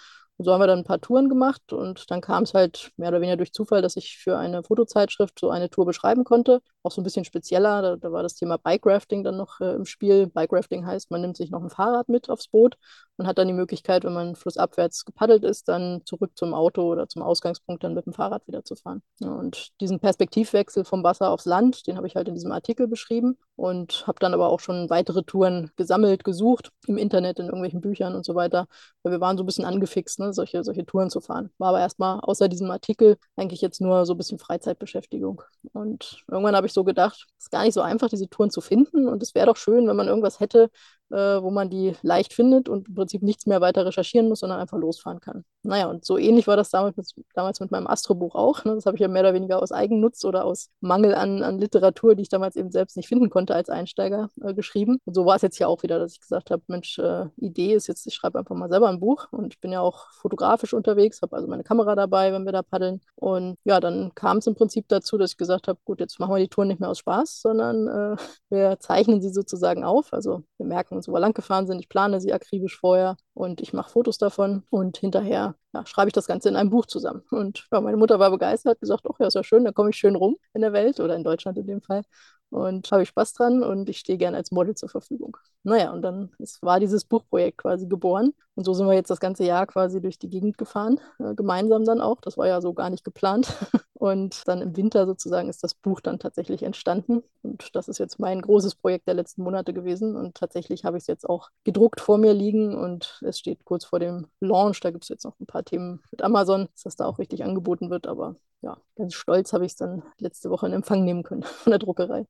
Und 0.42 0.46
so 0.46 0.54
haben 0.54 0.60
wir 0.60 0.66
dann 0.66 0.80
ein 0.80 0.86
paar 0.86 1.00
Touren 1.00 1.30
gemacht 1.30 1.72
und 1.72 2.10
dann 2.10 2.20
kam 2.20 2.42
es 2.42 2.56
halt 2.56 2.90
mehr 2.98 3.10
oder 3.10 3.22
weniger 3.22 3.38
durch 3.38 3.54
Zufall, 3.54 3.84
dass 3.84 3.96
ich 3.96 4.18
für 4.18 4.40
eine 4.40 4.64
Fotozeitschrift 4.64 5.38
so 5.40 5.52
eine 5.52 5.70
Tour 5.70 5.86
beschreiben 5.86 6.24
konnte. 6.24 6.64
Auch 6.82 6.90
so 6.90 7.00
ein 7.00 7.04
bisschen 7.04 7.26
spezieller, 7.26 7.84
da, 7.84 7.96
da 7.96 8.12
war 8.12 8.24
das 8.24 8.34
Thema 8.34 8.58
Bike-Rafting 8.58 9.24
dann 9.24 9.38
noch 9.38 9.60
äh, 9.62 9.76
im 9.76 9.86
Spiel. 9.86 10.26
Bike-Rafting 10.26 10.84
heißt, 10.84 11.12
man 11.12 11.22
nimmt 11.22 11.38
sich 11.38 11.52
noch 11.52 11.62
ein 11.62 11.70
Fahrrad 11.70 12.10
mit 12.10 12.28
aufs 12.28 12.48
Boot 12.48 12.76
und 13.22 13.28
hat 13.28 13.38
dann 13.38 13.48
die 13.48 13.54
Möglichkeit, 13.54 14.04
wenn 14.04 14.14
man 14.14 14.36
flussabwärts 14.36 15.06
gepaddelt 15.06 15.44
ist, 15.44 15.68
dann 15.68 16.02
zurück 16.06 16.32
zum 16.36 16.56
Auto 16.56 16.92
oder 16.92 17.08
zum 17.08 17.22
Ausgangspunkt 17.22 17.84
dann 17.84 17.94
mit 17.94 18.08
dem 18.08 18.14
Fahrrad 18.14 18.48
wieder 18.48 18.64
zu 18.64 18.76
fahren. 18.76 19.04
Und 19.20 19.70
diesen 19.80 20.00
Perspektivwechsel 20.00 20.86
vom 20.86 21.04
Wasser 21.04 21.30
aufs 21.30 21.46
Land, 21.46 21.86
den 21.86 21.98
habe 21.98 22.08
ich 22.08 22.16
halt 22.16 22.28
in 22.28 22.34
diesem 22.34 22.52
Artikel 22.52 22.88
beschrieben 22.88 23.38
und 23.56 24.08
habe 24.08 24.18
dann 24.20 24.34
aber 24.34 24.50
auch 24.50 24.60
schon 24.60 24.90
weitere 24.90 25.22
Touren 25.22 25.70
gesammelt, 25.76 26.24
gesucht 26.24 26.72
im 26.88 26.98
Internet, 26.98 27.38
in 27.38 27.46
irgendwelchen 27.46 27.82
Büchern 27.82 28.16
und 28.16 28.26
so 28.26 28.34
weiter, 28.34 28.66
weil 29.04 29.12
wir 29.12 29.22
waren 29.22 29.38
so 29.38 29.44
ein 29.44 29.46
bisschen 29.46 29.66
angefixt. 29.66 30.20
Ne? 30.20 30.31
Solche, 30.34 30.64
solche 30.64 30.86
Touren 30.86 31.10
zu 31.10 31.22
fahren. 31.22 31.52
War 31.58 31.70
aber 31.70 31.80
erstmal 31.80 32.20
außer 32.20 32.48
diesem 32.48 32.70
Artikel 32.72 33.18
eigentlich 33.36 33.62
jetzt 33.62 33.82
nur 33.82 34.06
so 34.06 34.14
ein 34.14 34.18
bisschen 34.18 34.40
Freizeitbeschäftigung. 34.40 35.42
Und 35.74 36.24
irgendwann 36.30 36.56
habe 36.56 36.68
ich 36.68 36.74
so 36.74 36.84
gedacht, 36.84 37.28
es 37.38 37.46
ist 37.46 37.52
gar 37.52 37.64
nicht 37.64 37.74
so 37.74 37.82
einfach, 37.82 38.10
diese 38.10 38.30
Touren 38.30 38.50
zu 38.52 38.62
finden. 38.62 39.08
Und 39.08 39.22
es 39.24 39.36
wäre 39.36 39.48
doch 39.48 39.58
schön, 39.58 39.88
wenn 39.88 39.96
man 39.96 40.08
irgendwas 40.08 40.40
hätte, 40.40 40.70
äh, 41.12 41.16
wo 41.16 41.52
man 41.52 41.70
die 41.70 41.94
leicht 42.02 42.34
findet 42.34 42.70
und 42.70 42.88
im 42.88 42.96
Prinzip 42.96 43.22
nichts 43.22 43.46
mehr 43.46 43.62
weiter 43.62 43.86
recherchieren 43.86 44.30
muss, 44.30 44.40
sondern 44.40 44.60
einfach 44.60 44.78
losfahren 44.78 45.20
kann. 45.20 45.44
Naja, 45.64 45.88
und 45.88 46.04
so 46.06 46.18
ähnlich 46.18 46.48
war 46.48 46.58
das 46.58 46.72
damals 46.72 46.98
mit, 46.98 47.08
damals 47.36 47.60
mit 47.60 47.70
meinem 47.70 47.86
Astrobuch 47.86 48.34
auch. 48.34 48.66
Ne? 48.66 48.74
Das 48.74 48.88
habe 48.88 48.98
ich 48.98 49.02
ja 49.02 49.08
mehr 49.08 49.22
oder 49.22 49.36
weniger 49.36 49.62
aus 49.62 49.72
Eigennutz 49.72 50.26
oder 50.26 50.44
aus 50.44 50.70
Mangel 50.80 51.14
an, 51.14 51.44
an 51.44 51.60
Literatur, 51.60 52.16
die 52.16 52.24
ich 52.24 52.30
damals 52.30 52.56
eben 52.56 52.72
selbst 52.72 52.98
nicht 52.98 53.08
finden 53.08 53.30
konnte 53.30 53.54
als 53.54 53.70
Einsteiger, 53.70 54.30
äh, 54.42 54.56
geschrieben. 54.56 55.00
Und 55.06 55.14
so 55.14 55.26
war 55.26 55.36
es 55.36 55.44
jetzt 55.44 55.60
ja 55.60 55.68
auch 55.68 55.84
wieder, 55.84 56.00
dass 56.00 56.14
ich 56.14 56.20
gesagt 56.20 56.50
habe, 56.50 56.64
Mensch, 56.66 56.98
äh, 56.98 57.26
Idee 57.38 57.76
ist 57.76 57.86
jetzt, 57.88 58.08
ich 58.08 58.16
schreibe 58.16 58.40
einfach 58.40 58.56
mal 58.56 58.70
selber 58.70 58.90
ein 58.90 59.00
Buch 59.00 59.28
und 59.32 59.54
ich 59.54 59.60
bin 59.60 59.72
ja 59.72 59.82
auch 59.82 60.10
fotografisch 60.14 60.74
unterwegs, 60.74 61.22
habe 61.22 61.36
also 61.36 61.48
meine 61.48 61.64
Kamera 61.64 61.96
dabei, 61.96 62.34
wenn 62.34 62.46
wir 62.46 62.54
da 62.54 62.64
paddeln. 62.64 63.02
Und 63.16 63.58
ja, 63.64 63.80
dann 63.80 64.16
kam 64.16 64.38
es 64.38 64.48
im 64.48 64.56
Prinzip 64.56 64.88
dazu, 64.88 65.20
dass 65.20 65.32
ich 65.32 65.38
gesagt 65.38 65.68
habe, 65.68 65.80
gut, 65.86 66.00
jetzt 66.00 66.20
machen 66.20 66.34
wir 66.34 66.40
die 66.40 66.48
Touren 66.48 66.70
nicht 66.70 66.80
mehr 66.80 66.90
aus 66.90 67.00
Spaß, 67.00 67.42
sondern 67.42 67.88
äh, 67.88 68.16
wir 68.50 68.80
zeichnen 68.80 69.22
sie 69.22 69.30
sozusagen 69.30 69.84
auf. 69.84 70.12
Also 70.12 70.44
wir 70.58 70.66
merken 70.66 70.96
uns, 70.96 71.08
wo 71.08 71.14
wir 71.14 71.20
lang 71.20 71.34
gefahren 71.34 71.68
sind. 71.68 71.80
Ich 71.80 71.90
plane 71.90 72.20
sie 72.20 72.34
akribisch 72.34 72.80
vorher 72.80 73.16
und 73.34 73.62
ich 73.62 73.74
mache 73.74 73.90
Fotos 73.92 74.18
davon 74.18 74.64
und 74.70 74.98
hinterher 74.98 75.56
ja, 75.74 75.86
schreibe 75.86 76.10
ich 76.10 76.14
das 76.14 76.28
Ganze 76.28 76.50
in 76.50 76.56
einem 76.56 76.70
Buch 76.70 76.86
zusammen. 76.86 77.24
Und 77.32 77.68
ja, 77.72 77.82
meine 77.82 77.98
Mutter 77.98 78.20
war 78.20 78.32
begeistert, 78.32 78.72
hat 78.74 78.80
gesagt, 78.82 79.06
ach 79.12 79.20
ja, 79.20 79.28
ist 79.28 79.36
ja 79.36 79.44
schön, 79.44 79.64
da 79.66 79.72
komme 79.72 79.90
ich 79.92 79.98
schön 79.98 80.16
rum 80.16 80.38
in 80.54 80.62
der 80.62 80.74
Welt 80.74 81.00
oder 81.00 81.16
in 81.16 81.24
Deutschland 81.24 81.58
in 81.58 81.68
dem 81.68 81.82
Fall 81.82 82.04
und 82.50 82.92
habe 82.92 83.04
ich 83.04 83.10
Spaß 83.10 83.34
dran 83.34 83.64
und 83.64 83.90
ich 83.90 84.00
stehe 84.00 84.18
gerne 84.18 84.38
als 84.38 84.52
Model 84.52 84.76
zur 84.76 84.90
Verfügung. 84.90 85.38
Naja, 85.64 85.92
und 85.92 86.02
dann 86.02 86.32
ist, 86.40 86.62
war 86.62 86.80
dieses 86.80 87.06
Buchprojekt 87.06 87.60
quasi 87.60 87.88
geboren 87.88 88.34
und 88.56 88.66
so 88.66 88.74
sind 88.74 88.88
wir 88.88 88.94
jetzt 88.94 89.10
das 89.10 89.20
ganze 89.20 89.46
Jahr 89.46 89.66
quasi 89.66 90.02
durch 90.02 90.20
die 90.20 90.30
Gegend 90.30 90.58
gefahren, 90.58 91.00
äh, 91.20 91.34
gemeinsam 91.36 91.86
dann 91.86 92.02
auch. 92.02 92.20
Das 92.22 92.38
war 92.38 92.48
ja 92.48 92.62
so 92.62 92.74
gar 92.74 92.90
nicht 92.90 93.04
geplant. 93.04 93.48
Und 93.94 94.48
dann 94.48 94.62
im 94.62 94.76
Winter 94.76 95.06
sozusagen 95.06 95.48
ist 95.48 95.64
das 95.64 95.76
Buch 95.76 96.02
dann 96.02 96.18
tatsächlich 96.18 96.64
entstanden. 96.64 97.22
Und 97.44 97.76
das 97.76 97.88
ist 97.88 98.00
jetzt 98.00 98.20
mein 98.20 98.42
großes 98.42 98.76
Projekt 98.76 99.08
der 99.08 99.14
letzten 99.14 99.44
Monate 99.44 99.74
gewesen. 99.74 100.16
Und 100.16 100.36
tatsächlich 100.36 100.86
habe 100.86 100.98
ich 100.98 101.04
es 101.04 101.08
jetzt 101.08 101.30
auch 101.30 101.50
gedruckt 101.64 102.02
vor 102.02 102.18
mir 102.18 102.34
liegen 102.34 102.76
und 102.76 103.22
es 103.24 103.38
steht 103.38 103.64
kurz 103.64 103.86
vor 103.86 104.00
dem 104.00 104.28
Launch. 104.40 104.80
Da 104.80 104.90
gibt 104.92 105.04
es 105.04 105.10
jetzt 105.10 105.24
noch 105.24 105.40
ein 105.40 105.46
paar 105.46 105.64
Themen 105.64 106.02
mit 106.12 106.24
Amazon, 106.24 106.68
dass 106.74 106.84
das 106.84 106.96
da 106.96 107.06
auch 107.06 107.20
richtig 107.20 107.44
angeboten 107.44 107.92
wird. 107.92 108.08
Aber 108.08 108.36
ja, 108.62 108.78
ganz 108.96 109.14
stolz 109.14 109.54
habe 109.54 109.66
ich 109.66 109.74
es 109.74 109.78
dann 109.78 110.04
letzte 110.18 110.50
Woche 110.50 110.66
in 110.66 110.74
Empfang 110.74 111.06
nehmen 111.06 111.22
können 111.24 111.44
von 111.64 111.70
der 111.72 111.80
Druckerei. 111.80 112.26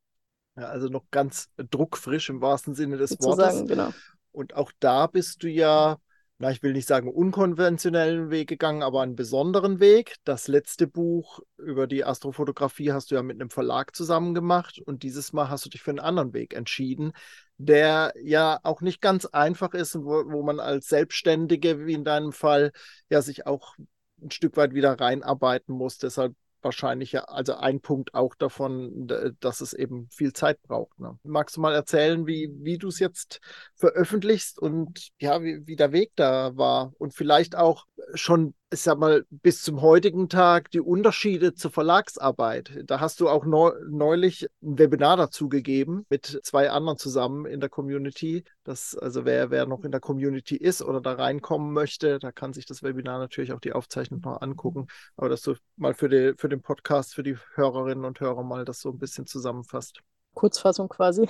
Ja, 0.61 0.67
also 0.67 0.89
noch 0.89 1.05
ganz 1.09 1.49
druckfrisch 1.57 2.29
im 2.29 2.39
wahrsten 2.39 2.75
Sinne 2.75 2.97
des 2.97 3.19
Wortes. 3.19 3.67
genau. 3.67 3.91
Und 4.31 4.55
auch 4.55 4.71
da 4.79 5.07
bist 5.07 5.41
du 5.41 5.49
ja, 5.49 5.97
na, 6.37 6.51
ich 6.51 6.61
will 6.61 6.73
nicht 6.73 6.87
sagen 6.87 7.11
unkonventionellen 7.11 8.29
Weg 8.29 8.47
gegangen, 8.47 8.83
aber 8.83 9.01
einen 9.01 9.15
besonderen 9.15 9.79
Weg. 9.79 10.17
Das 10.23 10.47
letzte 10.47 10.85
Buch 10.85 11.39
über 11.57 11.87
die 11.87 12.05
Astrofotografie 12.05 12.91
hast 12.91 13.09
du 13.09 13.15
ja 13.15 13.23
mit 13.23 13.41
einem 13.41 13.49
Verlag 13.49 13.95
zusammen 13.95 14.35
gemacht 14.35 14.79
und 14.85 15.01
dieses 15.01 15.33
Mal 15.33 15.49
hast 15.49 15.65
du 15.65 15.69
dich 15.69 15.81
für 15.81 15.89
einen 15.89 15.99
anderen 15.99 16.31
Weg 16.31 16.53
entschieden, 16.53 17.13
der 17.57 18.13
ja 18.21 18.59
auch 18.61 18.81
nicht 18.81 19.01
ganz 19.01 19.25
einfach 19.25 19.73
ist 19.73 19.95
und 19.95 20.05
wo, 20.05 20.31
wo 20.31 20.43
man 20.43 20.59
als 20.59 20.89
Selbstständige, 20.89 21.87
wie 21.87 21.93
in 21.93 22.05
deinem 22.05 22.33
Fall, 22.33 22.71
ja 23.09 23.23
sich 23.23 23.47
auch 23.47 23.77
ein 24.21 24.29
Stück 24.29 24.57
weit 24.57 24.75
wieder 24.75 24.99
reinarbeiten 24.99 25.73
muss. 25.73 25.97
Deshalb 25.97 26.35
wahrscheinlich 26.63 27.13
ja, 27.13 27.23
also 27.25 27.55
ein 27.55 27.81
Punkt 27.81 28.13
auch 28.13 28.35
davon, 28.35 29.07
dass 29.39 29.61
es 29.61 29.73
eben 29.73 30.07
viel 30.11 30.33
Zeit 30.33 30.61
braucht. 30.63 30.99
Ne? 30.99 31.17
Magst 31.23 31.57
du 31.57 31.61
mal 31.61 31.73
erzählen, 31.73 32.27
wie, 32.27 32.51
wie 32.59 32.77
du 32.77 32.87
es 32.87 32.99
jetzt 32.99 33.39
veröffentlichst 33.75 34.59
und 34.59 35.09
ja, 35.19 35.41
wie, 35.41 35.65
wie 35.65 35.75
der 35.75 35.91
Weg 35.91 36.11
da 36.15 36.55
war 36.55 36.93
und 36.97 37.13
vielleicht 37.13 37.55
auch 37.55 37.85
schon 38.15 38.53
ich 38.73 38.81
sag 38.81 38.97
mal, 38.99 39.25
bis 39.29 39.63
zum 39.63 39.81
heutigen 39.81 40.29
Tag 40.29 40.71
die 40.71 40.79
Unterschiede 40.79 41.53
zur 41.53 41.71
Verlagsarbeit. 41.71 42.71
Da 42.85 43.01
hast 43.01 43.19
du 43.19 43.27
auch 43.27 43.45
neulich 43.45 44.47
ein 44.63 44.79
Webinar 44.79 45.17
dazu 45.17 45.49
gegeben 45.49 46.05
mit 46.09 46.39
zwei 46.43 46.69
anderen 46.69 46.97
zusammen 46.97 47.45
in 47.45 47.59
der 47.59 47.67
Community. 47.69 48.45
Das, 48.63 48.95
also 48.95 49.25
wer, 49.25 49.51
wer 49.51 49.65
noch 49.65 49.83
in 49.83 49.91
der 49.91 49.99
Community 49.99 50.55
ist 50.55 50.81
oder 50.81 51.01
da 51.01 51.13
reinkommen 51.13 51.73
möchte, 51.73 52.17
da 52.19 52.31
kann 52.31 52.53
sich 52.53 52.65
das 52.65 52.81
Webinar 52.81 53.19
natürlich 53.19 53.51
auch 53.51 53.59
die 53.59 53.73
Aufzeichnung 53.73 54.21
noch 54.21 54.39
angucken. 54.39 54.87
Aber 55.17 55.27
dass 55.27 55.41
du 55.41 55.55
mal 55.75 55.93
für, 55.93 56.07
die, 56.07 56.33
für 56.37 56.47
den 56.47 56.61
Podcast, 56.61 57.13
für 57.13 57.23
die 57.23 57.35
Hörerinnen 57.55 58.05
und 58.05 58.21
Hörer 58.21 58.43
mal 58.43 58.63
das 58.63 58.79
so 58.79 58.89
ein 58.89 58.99
bisschen 58.99 59.25
zusammenfasst. 59.25 60.01
Kurzfassung 60.33 60.89
quasi. 60.89 61.27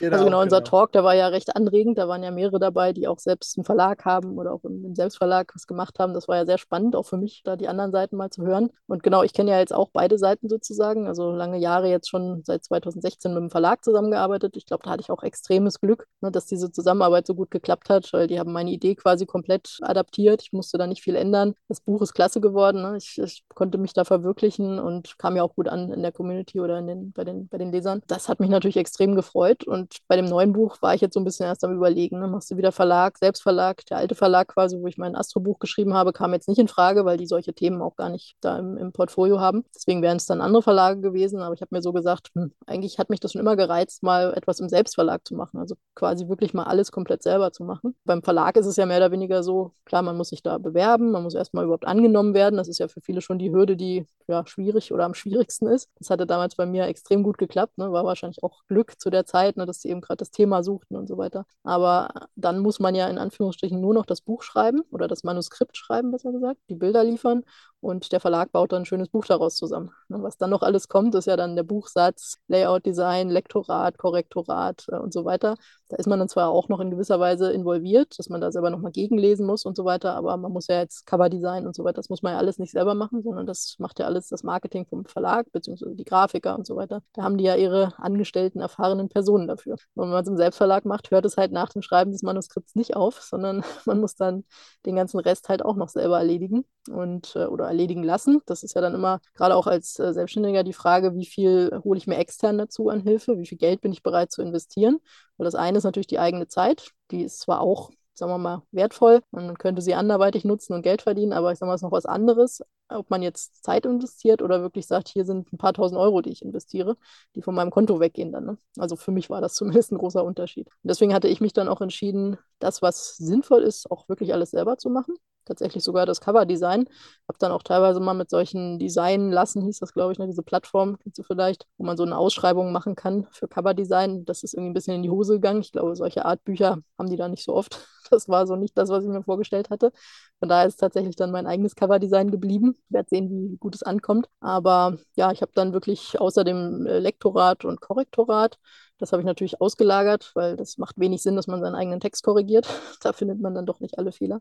Genau, 0.00 0.12
also 0.12 0.24
genau, 0.26 0.42
unser 0.42 0.58
genau. 0.58 0.70
Talk, 0.70 0.92
der 0.92 1.02
war 1.02 1.14
ja 1.14 1.28
recht 1.28 1.56
anregend. 1.56 1.98
Da 1.98 2.08
waren 2.08 2.22
ja 2.22 2.30
mehrere 2.30 2.58
dabei, 2.58 2.92
die 2.92 3.08
auch 3.08 3.18
selbst 3.18 3.56
einen 3.56 3.64
Verlag 3.64 4.04
haben 4.04 4.38
oder 4.38 4.52
auch 4.52 4.64
im, 4.64 4.94
Selbstverlag 4.94 5.52
was 5.54 5.66
gemacht 5.66 5.98
haben. 5.98 6.14
Das 6.14 6.28
war 6.28 6.36
ja 6.36 6.46
sehr 6.46 6.58
spannend, 6.58 6.94
auch 6.94 7.04
für 7.04 7.16
mich, 7.16 7.42
da 7.44 7.56
die 7.56 7.68
anderen 7.68 7.90
Seiten 7.90 8.16
mal 8.16 8.30
zu 8.30 8.42
hören. 8.42 8.70
Und 8.86 9.02
genau, 9.02 9.22
ich 9.22 9.32
kenne 9.32 9.50
ja 9.50 9.58
jetzt 9.58 9.74
auch 9.74 9.90
beide 9.92 10.18
Seiten 10.18 10.48
sozusagen. 10.48 11.06
Also 11.06 11.30
lange 11.30 11.58
Jahre 11.58 11.88
jetzt 11.88 12.08
schon 12.08 12.42
seit 12.44 12.64
2016 12.64 13.32
mit 13.34 13.42
dem 13.42 13.50
Verlag 13.50 13.84
zusammengearbeitet. 13.84 14.56
Ich 14.56 14.66
glaube, 14.66 14.82
da 14.84 14.90
hatte 14.90 15.02
ich 15.02 15.10
auch 15.10 15.22
extremes 15.22 15.80
Glück, 15.80 16.06
ne, 16.20 16.30
dass 16.30 16.46
diese 16.46 16.70
Zusammenarbeit 16.70 17.26
so 17.26 17.34
gut 17.34 17.50
geklappt 17.50 17.90
hat, 17.90 18.12
weil 18.12 18.26
die 18.26 18.38
haben 18.38 18.52
meine 18.52 18.70
Idee 18.70 18.94
quasi 18.94 19.26
komplett 19.26 19.78
adaptiert. 19.82 20.42
Ich 20.42 20.52
musste 20.52 20.78
da 20.78 20.86
nicht 20.86 21.02
viel 21.02 21.16
ändern. 21.16 21.54
Das 21.68 21.80
Buch 21.80 22.02
ist 22.02 22.14
klasse 22.14 22.40
geworden. 22.40 22.82
Ne? 22.82 22.96
Ich, 22.96 23.18
ich, 23.18 23.44
konnte 23.54 23.78
mich 23.78 23.92
da 23.92 24.04
verwirklichen 24.04 24.78
und 24.78 25.18
kam 25.18 25.36
ja 25.36 25.42
auch 25.42 25.54
gut 25.54 25.68
an 25.68 25.90
in 25.90 26.02
der 26.02 26.12
Community 26.12 26.60
oder 26.60 26.78
in 26.78 26.86
den, 26.86 27.12
bei, 27.12 27.24
den, 27.24 27.48
bei 27.48 27.58
den 27.58 27.72
Lesern. 27.72 28.02
Das 28.06 28.27
hat 28.28 28.40
mich 28.40 28.50
natürlich 28.50 28.76
extrem 28.76 29.14
gefreut. 29.14 29.64
Und 29.64 29.96
bei 30.08 30.16
dem 30.16 30.26
neuen 30.26 30.52
Buch 30.52 30.76
war 30.80 30.94
ich 30.94 31.00
jetzt 31.00 31.14
so 31.14 31.20
ein 31.20 31.24
bisschen 31.24 31.46
erst 31.46 31.64
am 31.64 31.74
Überlegen. 31.74 32.18
Ne? 32.18 32.28
Machst 32.28 32.50
du 32.50 32.56
wieder 32.56 32.72
Verlag, 32.72 33.18
Selbstverlag, 33.18 33.84
der 33.86 33.98
alte 33.98 34.14
Verlag 34.14 34.48
quasi, 34.48 34.78
wo 34.80 34.86
ich 34.86 34.98
mein 34.98 35.16
Astrobuch 35.16 35.58
geschrieben 35.58 35.94
habe, 35.94 36.12
kam 36.12 36.32
jetzt 36.32 36.48
nicht 36.48 36.58
in 36.58 36.68
Frage, 36.68 37.04
weil 37.04 37.16
die 37.16 37.26
solche 37.26 37.54
Themen 37.54 37.82
auch 37.82 37.96
gar 37.96 38.08
nicht 38.10 38.36
da 38.40 38.58
im, 38.58 38.76
im 38.76 38.92
Portfolio 38.92 39.40
haben. 39.40 39.64
Deswegen 39.74 40.02
wären 40.02 40.16
es 40.16 40.26
dann 40.26 40.40
andere 40.40 40.62
Verlage 40.62 41.00
gewesen. 41.00 41.40
Aber 41.40 41.54
ich 41.54 41.60
habe 41.60 41.74
mir 41.74 41.82
so 41.82 41.92
gesagt, 41.92 42.28
hm, 42.34 42.52
eigentlich 42.66 42.98
hat 42.98 43.10
mich 43.10 43.20
das 43.20 43.32
schon 43.32 43.40
immer 43.40 43.56
gereizt, 43.56 44.02
mal 44.02 44.34
etwas 44.34 44.60
im 44.60 44.68
Selbstverlag 44.68 45.26
zu 45.26 45.34
machen. 45.34 45.58
Also 45.58 45.76
quasi 45.94 46.28
wirklich 46.28 46.54
mal 46.54 46.64
alles 46.64 46.92
komplett 46.92 47.22
selber 47.22 47.52
zu 47.52 47.64
machen. 47.64 47.94
Beim 48.04 48.22
Verlag 48.22 48.56
ist 48.56 48.66
es 48.66 48.76
ja 48.76 48.86
mehr 48.86 48.98
oder 48.98 49.12
weniger 49.12 49.42
so, 49.42 49.72
klar, 49.84 50.02
man 50.02 50.16
muss 50.16 50.28
sich 50.28 50.42
da 50.42 50.58
bewerben, 50.58 51.10
man 51.10 51.22
muss 51.22 51.34
erstmal 51.34 51.64
überhaupt 51.64 51.86
angenommen 51.86 52.34
werden. 52.34 52.56
Das 52.56 52.68
ist 52.68 52.78
ja 52.78 52.88
für 52.88 53.00
viele 53.00 53.20
schon 53.20 53.38
die 53.38 53.50
Hürde, 53.50 53.76
die 53.76 54.06
ja 54.26 54.46
schwierig 54.46 54.92
oder 54.92 55.04
am 55.04 55.14
schwierigsten 55.14 55.66
ist. 55.66 55.88
Das 55.98 56.10
hatte 56.10 56.26
damals 56.26 56.54
bei 56.56 56.66
mir 56.66 56.86
extrem 56.86 57.22
gut 57.22 57.38
geklappt, 57.38 57.78
ne? 57.78 57.90
war 57.92 58.04
wahrscheinlich 58.18 58.42
auch 58.42 58.64
Glück 58.66 59.00
zu 59.00 59.10
der 59.10 59.24
Zeit, 59.26 59.56
ne, 59.56 59.66
dass 59.66 59.80
sie 59.80 59.88
eben 59.90 60.00
gerade 60.00 60.18
das 60.18 60.30
Thema 60.30 60.62
suchten 60.62 60.96
und 60.96 61.06
so 61.06 61.16
weiter. 61.18 61.46
Aber 61.62 62.28
dann 62.36 62.58
muss 62.58 62.80
man 62.80 62.94
ja 62.94 63.08
in 63.08 63.18
Anführungsstrichen 63.18 63.80
nur 63.80 63.94
noch 63.94 64.06
das 64.06 64.20
Buch 64.20 64.42
schreiben 64.42 64.82
oder 64.90 65.08
das 65.08 65.24
Manuskript 65.24 65.76
schreiben, 65.76 66.10
besser 66.10 66.32
gesagt, 66.32 66.60
die 66.68 66.74
Bilder 66.74 67.04
liefern 67.04 67.44
und 67.80 68.10
der 68.12 68.20
Verlag 68.20 68.50
baut 68.52 68.72
dann 68.72 68.82
ein 68.82 68.86
schönes 68.86 69.08
Buch 69.08 69.24
daraus 69.24 69.56
zusammen. 69.56 69.90
Was 70.08 70.36
dann 70.36 70.50
noch 70.50 70.62
alles 70.62 70.88
kommt, 70.88 71.14
ist 71.14 71.26
ja 71.26 71.36
dann 71.36 71.54
der 71.54 71.62
Buchsatz, 71.62 72.38
Layout, 72.48 72.84
Design, 72.84 73.28
Lektorat, 73.28 73.98
Korrektorat 73.98 74.86
äh, 74.88 74.96
und 74.96 75.12
so 75.12 75.24
weiter. 75.24 75.56
Da 75.88 75.96
ist 75.96 76.06
man 76.06 76.18
dann 76.18 76.28
zwar 76.28 76.50
auch 76.50 76.68
noch 76.68 76.80
in 76.80 76.90
gewisser 76.90 77.18
Weise 77.18 77.50
involviert, 77.50 78.18
dass 78.18 78.28
man 78.28 78.40
da 78.40 78.52
selber 78.52 78.70
nochmal 78.70 78.92
gegenlesen 78.92 79.46
muss 79.46 79.64
und 79.64 79.76
so 79.76 79.84
weiter, 79.84 80.14
aber 80.14 80.36
man 80.36 80.52
muss 80.52 80.66
ja 80.66 80.80
jetzt 80.80 81.06
Coverdesign 81.06 81.66
und 81.66 81.74
so 81.74 81.82
weiter, 81.84 81.94
das 81.94 82.10
muss 82.10 82.22
man 82.22 82.32
ja 82.32 82.38
alles 82.38 82.58
nicht 82.58 82.72
selber 82.72 82.94
machen, 82.94 83.22
sondern 83.22 83.46
das 83.46 83.76
macht 83.78 83.98
ja 83.98 84.06
alles 84.06 84.28
das 84.28 84.42
Marketing 84.42 84.84
vom 84.86 85.06
Verlag, 85.06 85.50
beziehungsweise 85.52 85.94
die 85.94 86.04
Grafiker 86.04 86.58
und 86.58 86.66
so 86.66 86.76
weiter. 86.76 87.02
Da 87.14 87.22
haben 87.22 87.38
die 87.38 87.44
ja 87.44 87.54
ihre 87.54 87.94
angestellten, 87.98 88.60
erfahrenen 88.60 89.08
Personen 89.08 89.46
dafür. 89.48 89.76
Und 89.94 90.04
wenn 90.04 90.10
man 90.10 90.22
es 90.22 90.28
im 90.28 90.36
Selbstverlag 90.36 90.84
macht, 90.84 91.10
hört 91.10 91.24
es 91.24 91.36
halt 91.36 91.52
nach 91.52 91.70
dem 91.70 91.82
Schreiben 91.82 92.12
des 92.12 92.22
Manuskripts 92.22 92.74
nicht 92.74 92.94
auf, 92.94 93.22
sondern 93.22 93.62
man 93.86 94.00
muss 94.00 94.14
dann 94.14 94.44
den 94.84 94.96
ganzen 94.96 95.20
Rest 95.20 95.48
halt 95.48 95.64
auch 95.64 95.76
noch 95.76 95.88
selber 95.88 96.18
erledigen 96.18 96.64
und 96.90 97.34
äh, 97.36 97.46
oder 97.46 97.67
erledigen 97.68 98.02
lassen. 98.02 98.40
Das 98.46 98.62
ist 98.62 98.74
ja 98.74 98.80
dann 98.80 98.94
immer 98.94 99.20
gerade 99.34 99.54
auch 99.54 99.66
als 99.66 99.98
äh, 99.98 100.12
Selbstständiger 100.12 100.64
die 100.64 100.72
Frage, 100.72 101.14
wie 101.14 101.26
viel 101.26 101.80
hole 101.84 101.98
ich 101.98 102.06
mir 102.06 102.16
extern 102.16 102.58
dazu 102.58 102.88
an 102.88 103.00
Hilfe, 103.00 103.38
wie 103.38 103.46
viel 103.46 103.58
Geld 103.58 103.80
bin 103.80 103.92
ich 103.92 104.02
bereit 104.02 104.32
zu 104.32 104.42
investieren. 104.42 104.98
Weil 105.36 105.44
das 105.44 105.54
eine 105.54 105.78
ist 105.78 105.84
natürlich 105.84 106.06
die 106.08 106.18
eigene 106.18 106.48
Zeit, 106.48 106.90
die 107.10 107.22
ist 107.22 107.40
zwar 107.40 107.60
auch 107.60 107.90
sagen 108.18 108.32
wir 108.32 108.38
mal, 108.38 108.62
wertvoll. 108.72 109.20
Man 109.30 109.56
könnte 109.56 109.80
sie 109.80 109.94
anderweitig 109.94 110.44
nutzen 110.44 110.74
und 110.74 110.82
Geld 110.82 111.02
verdienen, 111.02 111.32
aber 111.32 111.52
ich 111.52 111.58
sage 111.58 111.68
mal, 111.68 111.74
es 111.74 111.80
ist 111.80 111.84
noch 111.84 111.92
was 111.92 112.06
anderes, 112.06 112.62
ob 112.88 113.10
man 113.10 113.22
jetzt 113.22 113.62
Zeit 113.64 113.86
investiert 113.86 114.42
oder 114.42 114.60
wirklich 114.60 114.86
sagt, 114.86 115.08
hier 115.08 115.24
sind 115.24 115.52
ein 115.52 115.58
paar 115.58 115.72
tausend 115.72 116.00
Euro, 116.00 116.20
die 116.20 116.30
ich 116.30 116.42
investiere, 116.42 116.96
die 117.34 117.42
von 117.42 117.54
meinem 117.54 117.70
Konto 117.70 118.00
weggehen 118.00 118.32
dann. 118.32 118.44
Ne? 118.44 118.58
Also 118.76 118.96
für 118.96 119.12
mich 119.12 119.30
war 119.30 119.40
das 119.40 119.54
zumindest 119.54 119.92
ein 119.92 119.98
großer 119.98 120.24
Unterschied. 120.24 120.66
Und 120.66 120.88
deswegen 120.88 121.14
hatte 121.14 121.28
ich 121.28 121.40
mich 121.40 121.52
dann 121.52 121.68
auch 121.68 121.80
entschieden, 121.80 122.36
das, 122.58 122.82
was 122.82 123.16
sinnvoll 123.16 123.62
ist, 123.62 123.90
auch 123.90 124.08
wirklich 124.08 124.34
alles 124.34 124.50
selber 124.50 124.78
zu 124.78 124.90
machen 124.90 125.14
tatsächlich 125.48 125.82
sogar 125.84 126.06
das 126.06 126.20
Coverdesign. 126.20 126.84
Habe 127.28 127.38
dann 127.38 127.52
auch 127.52 127.62
teilweise 127.62 128.00
mal 128.00 128.14
mit 128.14 128.30
solchen 128.30 128.78
Design 128.78 129.30
lassen, 129.30 129.62
hieß 129.62 129.78
das, 129.80 129.92
glaube 129.92 130.12
ich, 130.12 130.18
ne, 130.18 130.26
diese 130.26 130.42
Plattform, 130.42 130.98
kennst 131.02 131.18
du 131.18 131.22
vielleicht, 131.22 131.66
wo 131.76 131.84
man 131.84 131.96
so 131.96 132.04
eine 132.04 132.16
Ausschreibung 132.16 132.72
machen 132.72 132.94
kann 132.94 133.26
für 133.32 133.48
Coverdesign. 133.48 134.24
Das 134.24 134.42
ist 134.44 134.54
irgendwie 134.54 134.70
ein 134.70 134.74
bisschen 134.74 134.94
in 134.94 135.02
die 135.02 135.10
Hose 135.10 135.34
gegangen. 135.34 135.60
Ich 135.60 135.72
glaube, 135.72 135.96
solche 135.96 136.24
Art 136.24 136.44
Bücher 136.44 136.78
haben 136.98 137.10
die 137.10 137.16
da 137.16 137.28
nicht 137.28 137.44
so 137.44 137.54
oft. 137.54 137.78
Das 138.10 138.26
war 138.26 138.46
so 138.46 138.56
nicht 138.56 138.78
das, 138.78 138.88
was 138.88 139.04
ich 139.04 139.10
mir 139.10 139.22
vorgestellt 139.22 139.68
hatte. 139.68 139.92
Von 140.38 140.48
daher 140.48 140.66
ist 140.66 140.76
tatsächlich 140.78 141.16
dann 141.16 141.30
mein 141.30 141.46
eigenes 141.46 141.74
Coverdesign 141.74 142.30
geblieben. 142.30 142.76
Ich 142.86 142.92
werde 142.94 143.08
sehen, 143.10 143.28
wie 143.30 143.56
gut 143.58 143.74
es 143.74 143.82
ankommt. 143.82 144.28
Aber 144.40 144.96
ja, 145.16 145.32
ich 145.32 145.42
habe 145.42 145.52
dann 145.54 145.72
wirklich 145.72 146.20
außer 146.20 146.44
dem 146.44 146.84
Lektorat 146.86 147.64
und 147.64 147.80
Korrektorat 147.80 148.58
Das 148.98 149.12
habe 149.12 149.22
ich 149.22 149.26
natürlich 149.26 149.60
ausgelagert, 149.60 150.30
weil 150.34 150.56
das 150.56 150.78
macht 150.78 150.98
wenig 150.98 151.22
Sinn, 151.22 151.36
dass 151.36 151.46
man 151.46 151.60
seinen 151.60 151.74
eigenen 151.74 152.00
Text 152.00 152.22
korrigiert. 152.22 152.66
Da 153.02 153.12
findet 153.12 153.40
man 153.40 153.54
dann 153.54 153.66
doch 153.66 153.80
nicht 153.80 153.98
alle 153.98 154.12
Fehler. 154.12 154.40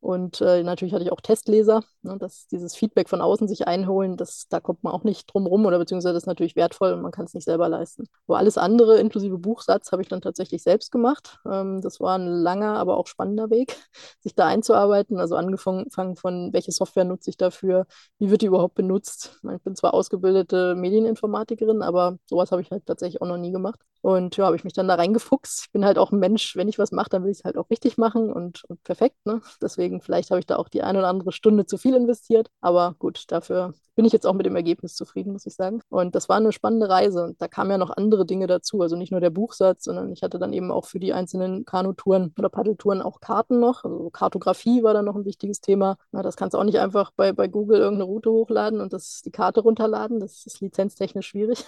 Und 0.00 0.40
äh, 0.40 0.62
natürlich 0.62 0.94
hatte 0.94 1.02
ich 1.02 1.10
auch 1.10 1.20
Testleser, 1.20 1.82
ne, 2.02 2.16
dass 2.18 2.46
dieses 2.46 2.76
Feedback 2.76 3.08
von 3.08 3.20
außen 3.20 3.48
sich 3.48 3.66
einholen, 3.66 4.16
das, 4.16 4.46
da 4.48 4.60
kommt 4.60 4.84
man 4.84 4.92
auch 4.92 5.02
nicht 5.02 5.26
drum 5.32 5.46
rum 5.46 5.66
oder 5.66 5.78
beziehungsweise 5.78 6.12
das 6.14 6.22
ist 6.24 6.26
natürlich 6.26 6.54
wertvoll 6.54 6.92
und 6.92 7.02
man 7.02 7.10
kann 7.10 7.24
es 7.24 7.34
nicht 7.34 7.44
selber 7.44 7.68
leisten. 7.68 8.06
Aber 8.28 8.38
alles 8.38 8.56
andere, 8.58 8.98
inklusive 9.00 9.38
Buchsatz, 9.38 9.90
habe 9.90 10.02
ich 10.02 10.08
dann 10.08 10.20
tatsächlich 10.20 10.62
selbst 10.62 10.92
gemacht. 10.92 11.38
Ähm, 11.50 11.80
das 11.80 11.98
war 11.98 12.18
ein 12.18 12.26
langer, 12.26 12.76
aber 12.78 12.98
auch 12.98 13.06
spannender 13.08 13.50
Weg, 13.50 13.76
sich 14.20 14.34
da 14.34 14.46
einzuarbeiten. 14.46 15.18
Also 15.18 15.34
angefangen 15.34 15.90
von, 16.16 16.52
welche 16.52 16.72
Software 16.72 17.04
nutze 17.04 17.30
ich 17.30 17.36
dafür, 17.36 17.86
wie 18.18 18.30
wird 18.30 18.42
die 18.42 18.46
überhaupt 18.46 18.74
benutzt. 18.74 19.40
Ich 19.56 19.62
bin 19.62 19.74
zwar 19.74 19.94
ausgebildete 19.94 20.74
Medieninformatikerin, 20.76 21.82
aber 21.82 22.18
sowas 22.26 22.52
habe 22.52 22.62
ich 22.62 22.70
halt 22.70 22.86
tatsächlich 22.86 23.22
auch 23.22 23.26
noch 23.26 23.38
nie 23.38 23.50
gemacht. 23.52 23.80
Und 24.06 24.36
ja, 24.36 24.46
habe 24.46 24.54
ich 24.54 24.62
mich 24.62 24.72
dann 24.72 24.86
da 24.86 24.94
reingefuchst. 24.94 25.62
Ich 25.64 25.72
bin 25.72 25.84
halt 25.84 25.98
auch 25.98 26.12
ein 26.12 26.20
Mensch, 26.20 26.54
wenn 26.54 26.68
ich 26.68 26.78
was 26.78 26.92
mache, 26.92 27.10
dann 27.10 27.24
will 27.24 27.32
ich 27.32 27.38
es 27.38 27.44
halt 27.44 27.58
auch 27.58 27.68
richtig 27.70 27.98
machen 27.98 28.32
und, 28.32 28.62
und 28.68 28.80
perfekt. 28.84 29.16
Ne? 29.26 29.40
Deswegen, 29.60 30.00
vielleicht 30.00 30.30
habe 30.30 30.38
ich 30.38 30.46
da 30.46 30.58
auch 30.58 30.68
die 30.68 30.82
eine 30.82 31.00
oder 31.00 31.08
andere 31.08 31.32
Stunde 31.32 31.66
zu 31.66 31.76
viel 31.76 31.96
investiert. 31.96 32.48
Aber 32.60 32.94
gut, 33.00 33.24
dafür 33.32 33.74
bin 33.96 34.04
ich 34.04 34.12
jetzt 34.12 34.26
auch 34.26 34.34
mit 34.34 34.46
dem 34.46 34.54
Ergebnis 34.54 34.94
zufrieden, 34.94 35.32
muss 35.32 35.46
ich 35.46 35.54
sagen. 35.56 35.80
Und 35.88 36.14
das 36.14 36.28
war 36.28 36.36
eine 36.36 36.52
spannende 36.52 36.88
Reise. 36.88 37.24
Und 37.24 37.42
da 37.42 37.48
kamen 37.48 37.70
ja 37.70 37.78
noch 37.78 37.90
andere 37.90 38.26
Dinge 38.26 38.46
dazu. 38.46 38.80
Also 38.80 38.94
nicht 38.94 39.10
nur 39.10 39.20
der 39.20 39.30
Buchsatz, 39.30 39.84
sondern 39.84 40.12
ich 40.12 40.22
hatte 40.22 40.38
dann 40.38 40.52
eben 40.52 40.70
auch 40.70 40.84
für 40.84 41.00
die 41.00 41.12
einzelnen 41.12 41.64
Kanutouren 41.64 42.32
oder 42.38 42.50
Paddeltouren 42.50 43.02
auch 43.02 43.20
Karten 43.20 43.58
noch. 43.58 43.84
Also 43.84 44.10
Kartografie 44.10 44.84
war 44.84 44.94
dann 44.94 45.06
noch 45.06 45.16
ein 45.16 45.24
wichtiges 45.24 45.60
Thema. 45.62 45.96
Na, 46.12 46.22
das 46.22 46.36
kannst 46.36 46.54
du 46.54 46.58
auch 46.58 46.64
nicht 46.64 46.78
einfach 46.78 47.10
bei, 47.16 47.32
bei 47.32 47.48
Google 47.48 47.78
irgendeine 47.80 48.04
Route 48.04 48.30
hochladen 48.30 48.80
und 48.80 48.92
das, 48.92 49.22
die 49.24 49.32
Karte 49.32 49.62
runterladen. 49.62 50.20
Das 50.20 50.46
ist 50.46 50.60
lizenztechnisch 50.60 51.26
schwierig. 51.26 51.64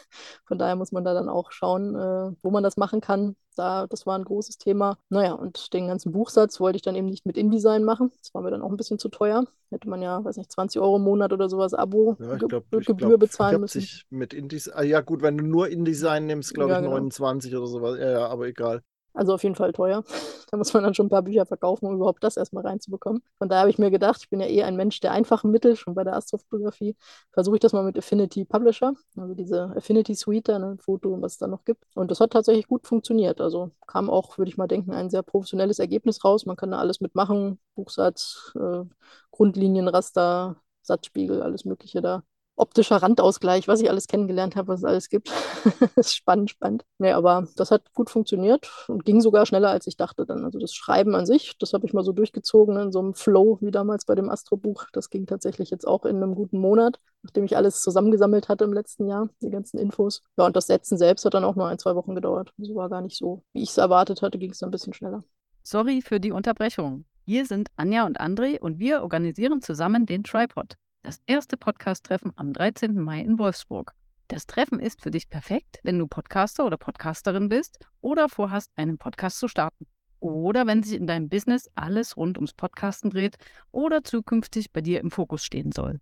Von 0.46 0.58
daher 0.58 0.76
muss 0.76 0.92
man 0.92 1.04
da 1.04 1.14
dann 1.14 1.30
auch 1.30 1.50
schauen, 1.50 1.96
äh, 1.96 2.27
wo 2.42 2.50
man 2.50 2.62
das 2.62 2.76
machen 2.76 3.00
kann. 3.00 3.36
Da, 3.56 3.86
das 3.88 4.06
war 4.06 4.16
ein 4.16 4.24
großes 4.24 4.58
Thema. 4.58 4.98
Naja, 5.08 5.32
und 5.32 5.72
den 5.72 5.88
ganzen 5.88 6.12
Buchsatz 6.12 6.60
wollte 6.60 6.76
ich 6.76 6.82
dann 6.82 6.94
eben 6.94 7.08
nicht 7.08 7.26
mit 7.26 7.36
InDesign 7.36 7.84
machen. 7.84 8.12
Das 8.20 8.32
war 8.34 8.42
mir 8.42 8.50
dann 8.50 8.62
auch 8.62 8.70
ein 8.70 8.76
bisschen 8.76 8.98
zu 8.98 9.08
teuer. 9.08 9.44
Hätte 9.70 9.88
man 9.88 10.00
ja, 10.00 10.24
weiß 10.24 10.36
nicht, 10.36 10.52
20 10.52 10.80
Euro 10.80 10.96
im 10.96 11.02
Monat 11.02 11.32
oder 11.32 11.48
sowas 11.48 11.74
Abo 11.74 12.16
ja, 12.20 13.16
bezahlen 13.16 13.60
müssen. 13.60 13.86
Mit 14.10 14.32
InDesign, 14.32 14.74
ah, 14.76 14.82
ja 14.82 15.00
gut, 15.00 15.22
wenn 15.22 15.36
du 15.36 15.44
nur 15.44 15.68
InDesign 15.68 16.26
nimmst, 16.26 16.54
glaube 16.54 16.70
ja, 16.70 16.78
ich 16.78 16.84
genau. 16.84 16.94
29 16.96 17.56
oder 17.56 17.66
sowas. 17.66 17.98
Ja, 17.98 18.10
ja, 18.10 18.26
aber 18.28 18.46
egal. 18.46 18.82
Also 19.18 19.34
auf 19.34 19.42
jeden 19.42 19.56
Fall 19.56 19.72
teuer. 19.72 20.04
Da 20.50 20.56
muss 20.56 20.72
man 20.72 20.84
dann 20.84 20.94
schon 20.94 21.06
ein 21.06 21.08
paar 21.08 21.22
Bücher 21.22 21.44
verkaufen, 21.44 21.86
um 21.86 21.96
überhaupt 21.96 22.22
das 22.22 22.36
erstmal 22.36 22.64
reinzubekommen. 22.64 23.20
Von 23.38 23.48
daher 23.48 23.62
habe 23.62 23.70
ich 23.70 23.76
mir 23.78 23.90
gedacht, 23.90 24.20
ich 24.22 24.30
bin 24.30 24.38
ja 24.38 24.46
eh 24.46 24.62
ein 24.62 24.76
Mensch 24.76 25.00
der 25.00 25.10
einfachen 25.10 25.50
Mittel, 25.50 25.74
schon 25.74 25.94
bei 25.96 26.04
der 26.04 26.14
Astrofotografie. 26.14 26.94
Versuche 27.32 27.56
ich 27.56 27.60
das 27.60 27.72
mal 27.72 27.82
mit 27.82 27.98
Affinity 27.98 28.44
Publisher, 28.44 28.94
also 29.16 29.34
diese 29.34 29.72
Affinity 29.76 30.14
Suite, 30.14 30.50
ein 30.50 30.60
ne, 30.60 30.76
Foto 30.78 31.12
und 31.12 31.20
was 31.20 31.32
es 31.32 31.38
da 31.38 31.48
noch 31.48 31.64
gibt. 31.64 31.84
Und 31.96 32.12
das 32.12 32.20
hat 32.20 32.30
tatsächlich 32.30 32.68
gut 32.68 32.86
funktioniert. 32.86 33.40
Also 33.40 33.72
kam 33.88 34.08
auch, 34.08 34.38
würde 34.38 34.50
ich 34.50 34.56
mal 34.56 34.68
denken, 34.68 34.92
ein 34.92 35.10
sehr 35.10 35.22
professionelles 35.24 35.80
Ergebnis 35.80 36.24
raus. 36.24 36.46
Man 36.46 36.56
kann 36.56 36.70
da 36.70 36.78
alles 36.78 37.00
mitmachen: 37.00 37.58
Buchsatz, 37.74 38.52
äh, 38.54 38.84
Grundlinien, 39.32 39.88
Raster, 39.88 40.62
Satzspiegel, 40.82 41.42
alles 41.42 41.64
Mögliche 41.64 42.02
da 42.02 42.22
optischer 42.58 42.96
Randausgleich, 42.96 43.68
was 43.68 43.80
ich 43.80 43.88
alles 43.88 44.06
kennengelernt 44.06 44.56
habe, 44.56 44.68
was 44.68 44.80
es 44.80 44.84
alles 44.84 45.08
gibt. 45.08 45.30
ist 45.96 46.14
spannend, 46.14 46.50
spannend. 46.50 46.84
Nee, 46.98 47.12
aber 47.12 47.46
das 47.56 47.70
hat 47.70 47.92
gut 47.94 48.10
funktioniert 48.10 48.70
und 48.88 49.04
ging 49.04 49.20
sogar 49.20 49.46
schneller, 49.46 49.70
als 49.70 49.86
ich 49.86 49.96
dachte 49.96 50.26
dann. 50.26 50.44
Also 50.44 50.58
das 50.58 50.74
Schreiben 50.74 51.14
an 51.14 51.26
sich, 51.26 51.56
das 51.58 51.72
habe 51.72 51.86
ich 51.86 51.92
mal 51.92 52.04
so 52.04 52.12
durchgezogen 52.12 52.76
in 52.76 52.92
so 52.92 52.98
einem 52.98 53.14
Flow, 53.14 53.58
wie 53.60 53.70
damals 53.70 54.04
bei 54.04 54.14
dem 54.14 54.28
Astro-Buch. 54.28 54.86
Das 54.92 55.10
ging 55.10 55.26
tatsächlich 55.26 55.70
jetzt 55.70 55.86
auch 55.86 56.04
in 56.04 56.16
einem 56.16 56.34
guten 56.34 56.58
Monat, 56.58 56.98
nachdem 57.22 57.44
ich 57.44 57.56
alles 57.56 57.82
zusammengesammelt 57.82 58.48
hatte 58.48 58.64
im 58.64 58.72
letzten 58.72 59.06
Jahr, 59.06 59.28
die 59.40 59.50
ganzen 59.50 59.78
Infos. 59.78 60.22
Ja, 60.36 60.46
und 60.46 60.56
das 60.56 60.66
Setzen 60.66 60.98
selbst 60.98 61.24
hat 61.24 61.34
dann 61.34 61.44
auch 61.44 61.56
nur 61.56 61.68
ein, 61.68 61.78
zwei 61.78 61.94
Wochen 61.94 62.14
gedauert. 62.14 62.52
Das 62.56 62.74
war 62.74 62.88
gar 62.88 63.00
nicht 63.00 63.16
so, 63.16 63.42
wie 63.52 63.62
ich 63.62 63.70
es 63.70 63.78
erwartet 63.78 64.22
hatte, 64.22 64.38
ging 64.38 64.50
es 64.50 64.62
ein 64.62 64.70
bisschen 64.70 64.92
schneller. 64.92 65.24
Sorry 65.62 66.02
für 66.02 66.20
die 66.20 66.32
Unterbrechung. 66.32 67.04
Hier 67.24 67.44
sind 67.44 67.68
Anja 67.76 68.06
und 68.06 68.20
André 68.20 68.58
und 68.58 68.78
wir 68.78 69.02
organisieren 69.02 69.60
zusammen 69.60 70.06
den 70.06 70.24
Tripod 70.24 70.76
das 71.08 71.22
erste 71.24 71.56
Podcast-Treffen 71.56 72.34
am 72.36 72.52
13. 72.52 72.94
Mai 73.00 73.22
in 73.22 73.38
Wolfsburg. 73.38 73.94
Das 74.26 74.46
Treffen 74.46 74.78
ist 74.78 75.00
für 75.00 75.10
dich 75.10 75.30
perfekt, 75.30 75.78
wenn 75.82 75.98
du 75.98 76.06
Podcaster 76.06 76.66
oder 76.66 76.76
Podcasterin 76.76 77.48
bist 77.48 77.78
oder 78.02 78.28
vorhast, 78.28 78.70
einen 78.76 78.98
Podcast 78.98 79.38
zu 79.38 79.48
starten. 79.48 79.86
Oder 80.20 80.66
wenn 80.66 80.82
sich 80.82 81.00
in 81.00 81.06
deinem 81.06 81.30
Business 81.30 81.66
alles 81.74 82.18
rund 82.18 82.36
ums 82.36 82.52
Podcasten 82.52 83.08
dreht 83.08 83.38
oder 83.70 84.04
zukünftig 84.04 84.70
bei 84.70 84.82
dir 84.82 85.00
im 85.00 85.10
Fokus 85.10 85.46
stehen 85.46 85.72
soll. 85.72 85.98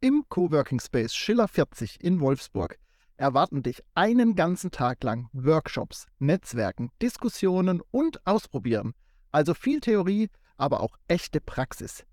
Im 0.00 0.24
Coworking 0.30 0.80
Space 0.80 1.14
Schiller 1.14 1.46
40 1.46 2.02
in 2.02 2.18
Wolfsburg 2.20 2.78
erwarten 3.18 3.62
dich 3.62 3.82
einen 3.92 4.34
ganzen 4.34 4.70
Tag 4.70 5.04
lang 5.04 5.28
Workshops, 5.34 6.06
Netzwerken, 6.20 6.90
Diskussionen 7.02 7.82
und 7.90 8.26
Ausprobieren. 8.26 8.94
Also 9.30 9.52
viel 9.52 9.80
Theorie, 9.80 10.30
aber 10.56 10.80
auch 10.80 10.96
echte 11.06 11.42
Praxis. 11.42 12.06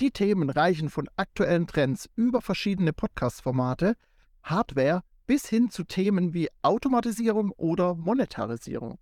Die 0.00 0.10
Themen 0.10 0.50
reichen 0.50 0.90
von 0.90 1.08
aktuellen 1.16 1.66
Trends 1.66 2.08
über 2.16 2.40
verschiedene 2.40 2.92
Podcast-Formate, 2.92 3.94
Hardware 4.42 5.02
bis 5.26 5.48
hin 5.48 5.70
zu 5.70 5.84
Themen 5.84 6.34
wie 6.34 6.48
Automatisierung 6.62 7.52
oder 7.52 7.94
Monetarisierung. 7.94 8.98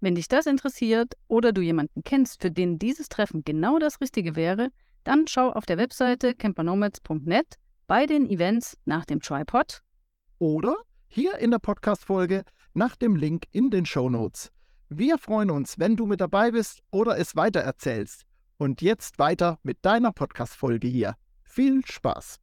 Wenn 0.00 0.14
dich 0.14 0.28
das 0.28 0.46
interessiert 0.46 1.14
oder 1.28 1.52
du 1.52 1.60
jemanden 1.60 2.04
kennst, 2.04 2.42
für 2.42 2.50
den 2.50 2.78
dieses 2.78 3.08
Treffen 3.08 3.42
genau 3.44 3.78
das 3.78 4.00
Richtige 4.00 4.36
wäre, 4.36 4.68
dann 5.02 5.26
schau 5.26 5.50
auf 5.50 5.66
der 5.66 5.78
Webseite 5.78 6.34
campernomads.net 6.34 7.56
bei 7.86 8.06
den 8.06 8.28
Events 8.28 8.76
nach 8.84 9.04
dem 9.04 9.20
Tripod 9.20 9.82
oder 10.38 10.76
hier 11.06 11.38
in 11.38 11.50
der 11.50 11.58
Podcast-Folge 11.58 12.44
nach 12.72 12.96
dem 12.96 13.16
Link 13.16 13.44
in 13.52 13.70
den 13.70 13.86
Show 13.86 14.08
Notes. 14.10 14.50
Wir 14.88 15.18
freuen 15.18 15.50
uns, 15.50 15.78
wenn 15.78 15.96
du 15.96 16.06
mit 16.06 16.20
dabei 16.20 16.50
bist 16.50 16.80
oder 16.90 17.18
es 17.18 17.36
weitererzählst. 17.36 18.24
Und 18.56 18.82
jetzt 18.82 19.18
weiter 19.18 19.58
mit 19.62 19.78
deiner 19.82 20.12
Podcast-Folge 20.12 20.86
hier. 20.86 21.16
Viel 21.42 21.84
Spaß! 21.84 22.38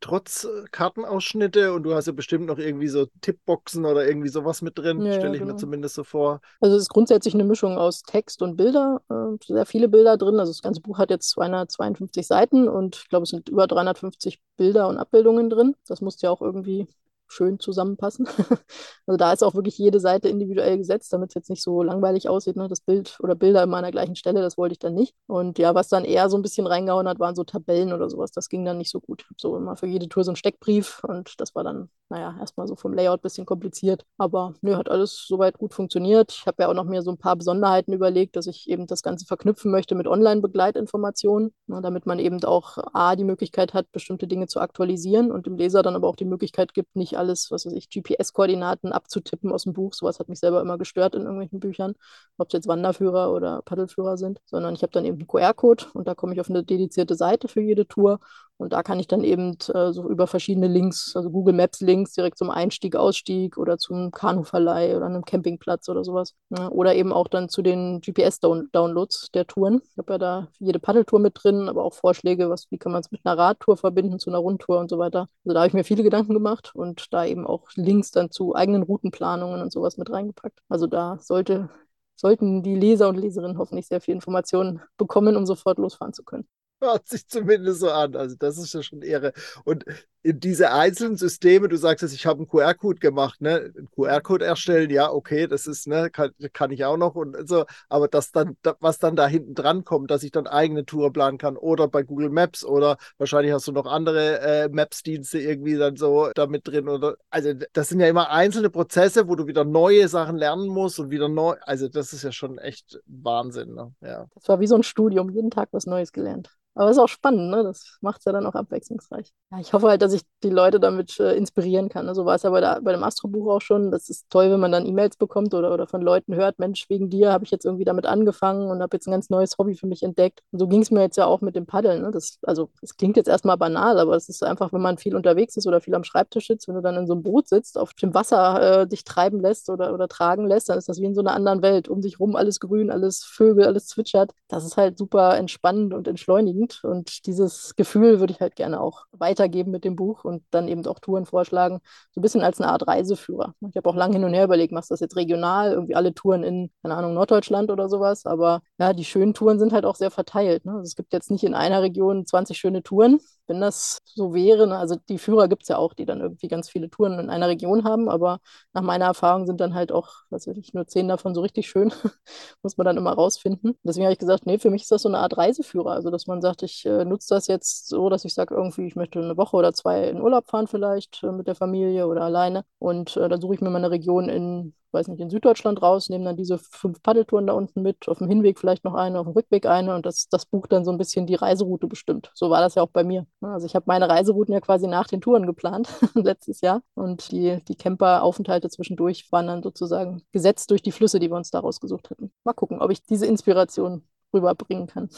Trotz 0.00 0.44
äh, 0.44 0.64
Kartenausschnitte 0.70 1.74
und 1.74 1.82
du 1.82 1.94
hast 1.94 2.06
ja 2.06 2.12
bestimmt 2.12 2.46
noch 2.46 2.58
irgendwie 2.58 2.88
so 2.88 3.06
Tippboxen 3.20 3.84
oder 3.84 4.06
irgendwie 4.06 4.28
sowas 4.28 4.62
mit 4.62 4.78
drin, 4.78 5.02
ja, 5.02 5.12
stelle 5.12 5.34
ich 5.34 5.40
genau. 5.40 5.52
mir 5.52 5.58
zumindest 5.58 5.94
so 5.94 6.04
vor. 6.04 6.40
Also 6.60 6.76
es 6.76 6.82
ist 6.82 6.88
grundsätzlich 6.88 7.34
eine 7.34 7.44
Mischung 7.44 7.76
aus 7.76 8.02
Text 8.02 8.40
und 8.40 8.56
Bilder, 8.56 9.02
äh, 9.10 9.36
sehr 9.46 9.66
viele 9.66 9.88
Bilder 9.88 10.16
drin. 10.16 10.38
Also 10.38 10.52
das 10.52 10.62
ganze 10.62 10.80
Buch 10.80 10.98
hat 10.98 11.10
jetzt 11.10 11.28
252 11.30 12.26
Seiten 12.26 12.68
und 12.68 12.96
ich 12.96 13.08
glaube, 13.08 13.24
es 13.24 13.30
sind 13.30 13.48
über 13.50 13.66
350 13.66 14.40
Bilder 14.56 14.88
und 14.88 14.96
Abbildungen 14.96 15.50
drin. 15.50 15.74
Das 15.86 16.00
muss 16.00 16.20
ja 16.22 16.30
auch 16.30 16.40
irgendwie 16.40 16.86
schön 17.28 17.58
zusammenpassen. 17.58 18.26
also 19.06 19.16
da 19.16 19.32
ist 19.32 19.42
auch 19.42 19.54
wirklich 19.54 19.78
jede 19.78 20.00
Seite 20.00 20.28
individuell 20.28 20.78
gesetzt, 20.78 21.12
damit 21.12 21.30
es 21.30 21.34
jetzt 21.34 21.50
nicht 21.50 21.62
so 21.62 21.82
langweilig 21.82 22.28
aussieht, 22.28 22.56
ne? 22.56 22.68
das 22.68 22.80
Bild 22.80 23.18
oder 23.20 23.34
Bilder 23.34 23.62
immer 23.62 23.78
an 23.78 23.82
der 23.82 23.92
gleichen 23.92 24.16
Stelle, 24.16 24.40
das 24.40 24.56
wollte 24.56 24.74
ich 24.74 24.78
dann 24.78 24.94
nicht. 24.94 25.14
Und 25.26 25.58
ja, 25.58 25.74
was 25.74 25.88
dann 25.88 26.04
eher 26.04 26.28
so 26.28 26.36
ein 26.36 26.42
bisschen 26.42 26.66
reingehauen 26.66 27.08
hat, 27.08 27.18
waren 27.18 27.34
so 27.34 27.44
Tabellen 27.44 27.92
oder 27.92 28.08
sowas. 28.08 28.30
Das 28.30 28.48
ging 28.48 28.64
dann 28.64 28.78
nicht 28.78 28.90
so 28.90 29.00
gut. 29.00 29.26
So 29.36 29.56
immer 29.56 29.76
für 29.76 29.86
jede 29.86 30.08
Tour 30.08 30.24
so 30.24 30.30
einen 30.30 30.36
Steckbrief 30.36 31.02
und 31.04 31.40
das 31.40 31.54
war 31.54 31.64
dann, 31.64 31.88
naja, 32.08 32.36
erstmal 32.38 32.66
so 32.66 32.76
vom 32.76 32.92
Layout 32.92 33.20
ein 33.20 33.22
bisschen 33.22 33.46
kompliziert. 33.46 34.04
Aber 34.18 34.54
nö, 34.60 34.76
hat 34.76 34.90
alles 34.90 35.26
soweit 35.26 35.58
gut 35.58 35.74
funktioniert. 35.74 36.32
Ich 36.32 36.46
habe 36.46 36.62
ja 36.62 36.68
auch 36.68 36.74
noch 36.74 36.84
mir 36.84 37.02
so 37.02 37.10
ein 37.10 37.18
paar 37.18 37.36
Besonderheiten 37.36 37.92
überlegt, 37.92 38.36
dass 38.36 38.46
ich 38.46 38.68
eben 38.68 38.86
das 38.86 39.02
Ganze 39.02 39.26
verknüpfen 39.26 39.70
möchte 39.70 39.94
mit 39.94 40.06
Online-Begleitinformationen, 40.06 41.52
ne? 41.66 41.80
damit 41.82 42.06
man 42.06 42.18
eben 42.18 42.42
auch 42.44 42.78
A, 42.92 43.16
die 43.16 43.24
Möglichkeit 43.24 43.74
hat, 43.74 43.90
bestimmte 43.92 44.26
Dinge 44.26 44.46
zu 44.46 44.60
aktualisieren 44.60 45.30
und 45.30 45.46
dem 45.46 45.56
Leser 45.56 45.82
dann 45.82 45.96
aber 45.96 46.08
auch 46.08 46.16
die 46.16 46.24
Möglichkeit 46.24 46.74
gibt, 46.74 46.96
nicht 46.96 47.13
alles, 47.16 47.50
was 47.50 47.66
weiß 47.66 47.72
ich, 47.72 47.88
GPS-Koordinaten 47.90 48.92
abzutippen 48.92 49.52
aus 49.52 49.64
dem 49.64 49.72
Buch. 49.72 49.94
Sowas 49.94 50.18
hat 50.18 50.28
mich 50.28 50.38
selber 50.40 50.60
immer 50.60 50.78
gestört 50.78 51.14
in 51.14 51.22
irgendwelchen 51.22 51.60
Büchern, 51.60 51.94
ob 52.38 52.48
es 52.48 52.52
jetzt 52.54 52.68
Wanderführer 52.68 53.32
oder 53.32 53.62
Paddelführer 53.62 54.16
sind, 54.16 54.40
sondern 54.46 54.74
ich 54.74 54.82
habe 54.82 54.92
dann 54.92 55.04
eben 55.04 55.18
einen 55.18 55.26
QR-Code 55.26 55.86
und 55.94 56.06
da 56.08 56.14
komme 56.14 56.34
ich 56.34 56.40
auf 56.40 56.50
eine 56.50 56.64
dedizierte 56.64 57.14
Seite 57.14 57.48
für 57.48 57.60
jede 57.60 57.86
Tour 57.86 58.20
und 58.56 58.72
da 58.72 58.82
kann 58.82 59.00
ich 59.00 59.08
dann 59.08 59.24
eben 59.24 59.56
äh, 59.74 59.92
so 59.92 60.08
über 60.08 60.26
verschiedene 60.26 60.68
Links, 60.68 61.16
also 61.16 61.30
Google 61.30 61.54
Maps 61.54 61.80
Links 61.80 62.12
direkt 62.12 62.38
zum 62.38 62.50
Einstieg, 62.50 62.94
Ausstieg 62.94 63.58
oder 63.58 63.78
zum 63.78 64.12
Kanuverleih 64.12 64.96
oder 64.96 65.06
einem 65.06 65.24
Campingplatz 65.24 65.88
oder 65.88 66.04
sowas. 66.04 66.34
Ja, 66.50 66.68
oder 66.68 66.94
eben 66.94 67.12
auch 67.12 67.26
dann 67.26 67.48
zu 67.48 67.62
den 67.62 68.00
GPS-Downloads 68.00 69.30
der 69.34 69.46
Touren. 69.46 69.82
Ich 69.90 69.98
habe 69.98 70.12
ja 70.14 70.18
da 70.18 70.48
jede 70.60 70.78
Paddeltour 70.78 71.18
mit 71.18 71.36
drin, 71.42 71.68
aber 71.68 71.82
auch 71.82 71.94
Vorschläge, 71.94 72.48
was, 72.48 72.70
wie 72.70 72.78
kann 72.78 72.92
man 72.92 73.00
es 73.00 73.10
mit 73.10 73.22
einer 73.24 73.36
Radtour 73.36 73.76
verbinden, 73.76 74.20
zu 74.20 74.30
einer 74.30 74.38
Rundtour 74.38 74.78
und 74.78 74.88
so 74.88 74.98
weiter. 74.98 75.28
Also 75.44 75.54
da 75.54 75.60
habe 75.60 75.68
ich 75.68 75.74
mir 75.74 75.84
viele 75.84 76.04
Gedanken 76.04 76.32
gemacht 76.32 76.72
und 76.74 77.12
da 77.12 77.24
eben 77.24 77.46
auch 77.46 77.68
Links 77.74 78.12
dann 78.12 78.30
zu 78.30 78.54
eigenen 78.54 78.84
Routenplanungen 78.84 79.62
und 79.62 79.72
sowas 79.72 79.96
mit 79.96 80.10
reingepackt. 80.10 80.60
Also 80.68 80.86
da 80.86 81.18
sollte, 81.20 81.70
sollten 82.14 82.62
die 82.62 82.76
Leser 82.76 83.08
und 83.08 83.16
Leserinnen 83.16 83.58
hoffentlich 83.58 83.88
sehr 83.88 84.00
viel 84.00 84.14
Informationen 84.14 84.80
bekommen, 84.96 85.36
um 85.36 85.44
sofort 85.44 85.78
losfahren 85.78 86.12
zu 86.12 86.22
können. 86.22 86.46
Hört 86.80 87.08
sich 87.08 87.26
zumindest 87.28 87.80
so 87.80 87.90
an. 87.90 88.14
Also 88.16 88.36
das 88.36 88.58
ist 88.58 88.74
ja 88.74 88.82
schon 88.82 89.02
Ehre. 89.02 89.32
Und 89.64 89.84
in 90.24 90.40
diese 90.40 90.72
einzelnen 90.72 91.18
Systeme, 91.18 91.68
du 91.68 91.76
sagst 91.76 92.00
jetzt, 92.02 92.14
ich 92.14 92.24
habe 92.24 92.38
einen 92.38 92.48
QR-Code 92.48 92.98
gemacht, 92.98 93.42
ne? 93.42 93.72
Einen 93.76 93.90
QR-Code 93.94 94.42
erstellen, 94.42 94.88
ja, 94.88 95.12
okay, 95.12 95.46
das 95.46 95.66
ist, 95.66 95.86
ne, 95.86 96.08
kann, 96.10 96.30
kann 96.54 96.70
ich 96.70 96.82
auch 96.86 96.96
noch 96.96 97.14
und 97.14 97.36
so, 97.46 97.66
aber 97.90 98.08
das 98.08 98.32
dann, 98.32 98.56
was 98.80 98.98
dann 98.98 99.16
da 99.16 99.26
hinten 99.26 99.54
dran 99.54 99.84
kommt, 99.84 100.10
dass 100.10 100.22
ich 100.22 100.30
dann 100.30 100.46
eigene 100.46 100.86
Tour 100.86 101.12
planen 101.12 101.36
kann 101.36 101.58
oder 101.58 101.88
bei 101.88 102.02
Google 102.02 102.30
Maps 102.30 102.64
oder 102.64 102.96
wahrscheinlich 103.18 103.52
hast 103.52 103.68
du 103.68 103.72
noch 103.72 103.84
andere 103.84 104.40
äh, 104.40 104.68
Maps-Dienste 104.70 105.38
irgendwie 105.40 105.76
dann 105.76 105.96
so 105.96 106.30
damit 106.34 106.66
drin 106.66 106.88
oder, 106.88 107.16
also 107.28 107.52
das 107.74 107.90
sind 107.90 108.00
ja 108.00 108.08
immer 108.08 108.30
einzelne 108.30 108.70
Prozesse, 108.70 109.28
wo 109.28 109.36
du 109.36 109.46
wieder 109.46 109.64
neue 109.64 110.08
Sachen 110.08 110.38
lernen 110.38 110.68
musst 110.68 110.98
und 110.98 111.10
wieder 111.10 111.28
neu, 111.28 111.56
also 111.66 111.88
das 111.88 112.14
ist 112.14 112.22
ja 112.22 112.32
schon 112.32 112.56
echt 112.56 112.98
Wahnsinn, 113.06 113.74
ne? 113.74 113.92
Ja. 114.00 114.24
Das 114.34 114.48
war 114.48 114.58
wie 114.60 114.66
so 114.66 114.76
ein 114.76 114.82
Studium, 114.82 115.28
jeden 115.28 115.50
Tag 115.50 115.68
was 115.72 115.84
Neues 115.84 116.12
gelernt. 116.12 116.48
Aber 116.74 116.90
es 116.90 116.96
ist 116.96 117.02
auch 117.02 117.08
spannend, 117.08 117.50
ne? 117.50 117.62
Das 117.62 117.98
macht 118.00 118.18
es 118.18 118.24
ja 118.24 118.32
dann 118.32 118.46
auch 118.46 118.54
abwechslungsreich. 118.54 119.32
Ja, 119.52 119.60
ich 119.60 119.72
hoffe 119.72 119.88
halt, 119.88 120.02
dass 120.02 120.12
ich 120.12 120.22
die 120.42 120.50
Leute 120.50 120.80
damit 120.80 121.20
äh, 121.20 121.36
inspirieren 121.36 121.88
kann. 121.88 122.06
Ne? 122.06 122.14
So 122.14 122.24
war 122.24 122.34
es 122.34 122.42
ja 122.42 122.50
bei, 122.50 122.60
der, 122.60 122.80
bei 122.82 122.92
dem 122.92 123.04
Astrobuch 123.04 123.48
auch 123.52 123.60
schon. 123.60 123.92
Das 123.92 124.08
ist 124.08 124.28
toll, 124.28 124.50
wenn 124.50 124.58
man 124.58 124.72
dann 124.72 124.84
E-Mails 124.84 125.16
bekommt 125.16 125.54
oder, 125.54 125.72
oder 125.72 125.86
von 125.86 126.02
Leuten 126.02 126.34
hört, 126.34 126.58
Mensch, 126.58 126.90
wegen 126.90 127.10
dir 127.10 127.32
habe 127.32 127.44
ich 127.44 127.52
jetzt 127.52 127.64
irgendwie 127.64 127.84
damit 127.84 128.06
angefangen 128.06 128.70
und 128.70 128.82
habe 128.82 128.96
jetzt 128.96 129.06
ein 129.06 129.12
ganz 129.12 129.30
neues 129.30 129.56
Hobby 129.56 129.76
für 129.76 129.86
mich 129.86 130.02
entdeckt. 130.02 130.42
Und 130.50 130.58
so 130.58 130.66
ging 130.66 130.82
es 130.82 130.90
mir 130.90 131.02
jetzt 131.02 131.16
ja 131.16 131.26
auch 131.26 131.40
mit 131.40 131.54
dem 131.54 131.66
Paddeln. 131.66 132.02
Ne? 132.02 132.10
Das, 132.10 132.38
also 132.42 132.70
es 132.82 132.96
klingt 132.96 133.16
jetzt 133.16 133.28
erstmal 133.28 133.56
banal, 133.56 134.00
aber 134.00 134.16
es 134.16 134.28
ist 134.28 134.42
einfach, 134.42 134.72
wenn 134.72 134.82
man 134.82 134.98
viel 134.98 135.14
unterwegs 135.14 135.56
ist 135.56 135.68
oder 135.68 135.80
viel 135.80 135.94
am 135.94 136.02
Schreibtisch 136.04 136.48
sitzt, 136.48 136.66
wenn 136.66 136.74
du 136.74 136.82
dann 136.82 136.96
in 136.96 137.06
so 137.06 137.12
einem 137.12 137.22
Boot 137.22 137.48
sitzt, 137.48 137.78
auf 137.78 137.94
dem 137.94 138.14
Wasser 138.14 138.82
äh, 138.82 138.86
dich 138.88 139.04
treiben 139.04 139.38
lässt 139.38 139.70
oder, 139.70 139.94
oder 139.94 140.08
tragen 140.08 140.46
lässt, 140.46 140.68
dann 140.68 140.78
ist 140.78 140.88
das 140.88 141.00
wie 141.00 141.04
in 141.04 141.14
so 141.14 141.20
einer 141.20 141.34
anderen 141.34 141.62
Welt. 141.62 141.88
Um 141.88 142.00
dich 142.00 142.18
rum 142.18 142.34
alles 142.34 142.58
grün, 142.58 142.90
alles 142.90 143.22
Vögel, 143.22 143.64
alles 143.64 143.86
zwitschert. 143.86 144.32
Das 144.48 144.64
ist 144.64 144.76
halt 144.76 144.98
super 144.98 145.36
entspannend 145.36 145.94
und 145.94 146.08
entschleunigend. 146.08 146.63
Und 146.82 147.26
dieses 147.26 147.76
Gefühl 147.76 148.20
würde 148.20 148.32
ich 148.32 148.40
halt 148.40 148.56
gerne 148.56 148.80
auch 148.80 149.04
weitergeben 149.12 149.70
mit 149.70 149.84
dem 149.84 149.96
Buch 149.96 150.24
und 150.24 150.42
dann 150.50 150.68
eben 150.68 150.86
auch 150.86 150.98
Touren 150.98 151.26
vorschlagen, 151.26 151.80
so 152.12 152.20
ein 152.20 152.22
bisschen 152.22 152.42
als 152.42 152.60
eine 152.60 152.70
Art 152.70 152.86
Reiseführer. 152.86 153.54
Ich 153.68 153.76
habe 153.76 153.88
auch 153.88 153.96
lange 153.96 154.14
hin 154.14 154.24
und 154.24 154.34
her 154.34 154.44
überlegt, 154.44 154.72
machst 154.72 154.90
du 154.90 154.94
das 154.94 155.00
jetzt 155.00 155.16
regional, 155.16 155.72
irgendwie 155.72 155.94
alle 155.94 156.14
Touren 156.14 156.42
in, 156.42 156.70
keine 156.82 156.96
Ahnung, 156.96 157.14
Norddeutschland 157.14 157.70
oder 157.70 157.88
sowas, 157.88 158.26
aber 158.26 158.62
ja, 158.78 158.92
die 158.92 159.04
schönen 159.04 159.34
Touren 159.34 159.58
sind 159.58 159.72
halt 159.72 159.84
auch 159.84 159.96
sehr 159.96 160.10
verteilt. 160.10 160.64
Ne? 160.64 160.72
Also 160.72 160.84
es 160.84 160.96
gibt 160.96 161.12
jetzt 161.12 161.30
nicht 161.30 161.44
in 161.44 161.54
einer 161.54 161.82
Region 161.82 162.26
20 162.26 162.56
schöne 162.56 162.82
Touren, 162.82 163.20
wenn 163.46 163.60
das 163.60 163.98
so 164.04 164.34
wäre, 164.34 164.66
ne, 164.66 164.78
also 164.78 164.96
die 165.08 165.18
Führer 165.18 165.48
gibt 165.48 165.62
es 165.62 165.68
ja 165.68 165.76
auch, 165.78 165.94
die 165.94 166.04
dann 166.06 166.20
irgendwie 166.20 166.48
ganz 166.48 166.70
viele 166.70 166.88
Touren 166.90 167.18
in 167.18 167.30
einer 167.30 167.48
Region 167.48 167.84
haben, 167.84 168.08
aber 168.08 168.40
nach 168.72 168.82
meiner 168.82 169.06
Erfahrung 169.06 169.46
sind 169.46 169.60
dann 169.60 169.74
halt 169.74 169.92
auch, 169.92 170.08
was 170.30 170.46
weiß 170.46 170.56
ich, 170.56 170.72
nur 170.74 170.86
zehn 170.86 171.08
davon 171.08 171.34
so 171.34 171.40
richtig 171.42 171.68
schön, 171.68 171.92
muss 172.62 172.76
man 172.76 172.84
dann 172.86 172.96
immer 172.96 173.12
rausfinden. 173.12 173.76
Deswegen 173.82 174.06
habe 174.06 174.12
ich 174.12 174.18
gesagt, 174.18 174.46
nee, 174.46 174.58
für 174.58 174.70
mich 174.70 174.82
ist 174.82 174.92
das 174.92 175.02
so 175.02 175.08
eine 175.08 175.18
Art 175.18 175.36
Reiseführer, 175.36 175.92
also 175.92 176.10
dass 176.10 176.26
man 176.26 176.40
sagt, 176.40 176.62
ich 176.62 176.84
äh, 176.86 177.04
nutze 177.04 177.34
das 177.34 177.46
jetzt 177.46 177.88
so, 177.88 178.08
dass 178.08 178.24
ich 178.24 178.34
sage, 178.34 178.54
irgendwie, 178.54 178.86
ich 178.86 178.96
möchte 178.96 179.20
eine 179.20 179.36
Woche 179.36 179.56
oder 179.56 179.72
zwei 179.72 180.08
in 180.08 180.20
Urlaub 180.20 180.48
fahren 180.48 180.66
vielleicht 180.66 181.22
äh, 181.22 181.32
mit 181.32 181.46
der 181.46 181.54
Familie 181.54 182.06
oder 182.06 182.22
alleine 182.22 182.64
und 182.78 183.16
äh, 183.16 183.28
dann 183.28 183.40
suche 183.40 183.54
ich 183.54 183.60
mir 183.60 183.70
mal 183.70 183.78
eine 183.78 183.90
Region 183.90 184.28
in 184.28 184.74
weiß 184.94 185.08
nicht, 185.08 185.20
in 185.20 185.30
Süddeutschland 185.30 185.82
raus, 185.82 186.08
nehmen 186.08 186.24
dann 186.24 186.36
diese 186.36 186.58
fünf 186.58 187.02
Paddeltouren 187.02 187.46
da 187.46 187.52
unten 187.52 187.82
mit, 187.82 188.08
auf 188.08 188.18
dem 188.18 188.28
Hinweg 188.28 188.58
vielleicht 188.58 188.84
noch 188.84 188.94
eine, 188.94 189.18
auf 189.18 189.26
dem 189.26 189.32
Rückweg 189.32 189.66
eine 189.66 189.94
und 189.94 190.06
das, 190.06 190.28
das 190.28 190.46
Buch 190.46 190.66
dann 190.66 190.84
so 190.84 190.92
ein 190.92 190.98
bisschen 190.98 191.26
die 191.26 191.34
Reiseroute 191.34 191.86
bestimmt. 191.86 192.30
So 192.34 192.50
war 192.50 192.60
das 192.60 192.76
ja 192.76 192.82
auch 192.82 192.90
bei 192.90 193.04
mir. 193.04 193.26
Ne? 193.40 193.48
Also 193.48 193.66
ich 193.66 193.74
habe 193.74 193.84
meine 193.86 194.08
Reiserouten 194.08 194.54
ja 194.54 194.60
quasi 194.60 194.86
nach 194.86 195.08
den 195.08 195.20
Touren 195.20 195.46
geplant 195.46 195.88
letztes 196.14 196.60
Jahr 196.60 196.82
und 196.94 197.30
die, 197.32 197.58
die 197.68 197.76
Camper-Aufenthalte 197.76 198.70
zwischendurch 198.70 199.30
waren 199.32 199.48
dann 199.48 199.62
sozusagen 199.62 200.22
gesetzt 200.32 200.70
durch 200.70 200.82
die 200.82 200.92
Flüsse, 200.92 201.18
die 201.18 201.30
wir 201.30 201.36
uns 201.36 201.50
da 201.50 201.60
rausgesucht 201.60 202.10
hatten. 202.10 202.32
Mal 202.44 202.54
gucken, 202.54 202.80
ob 202.80 202.90
ich 202.90 203.02
diese 203.02 203.26
Inspiration 203.26 204.06
rüberbringen 204.32 204.86
kann. 204.86 205.08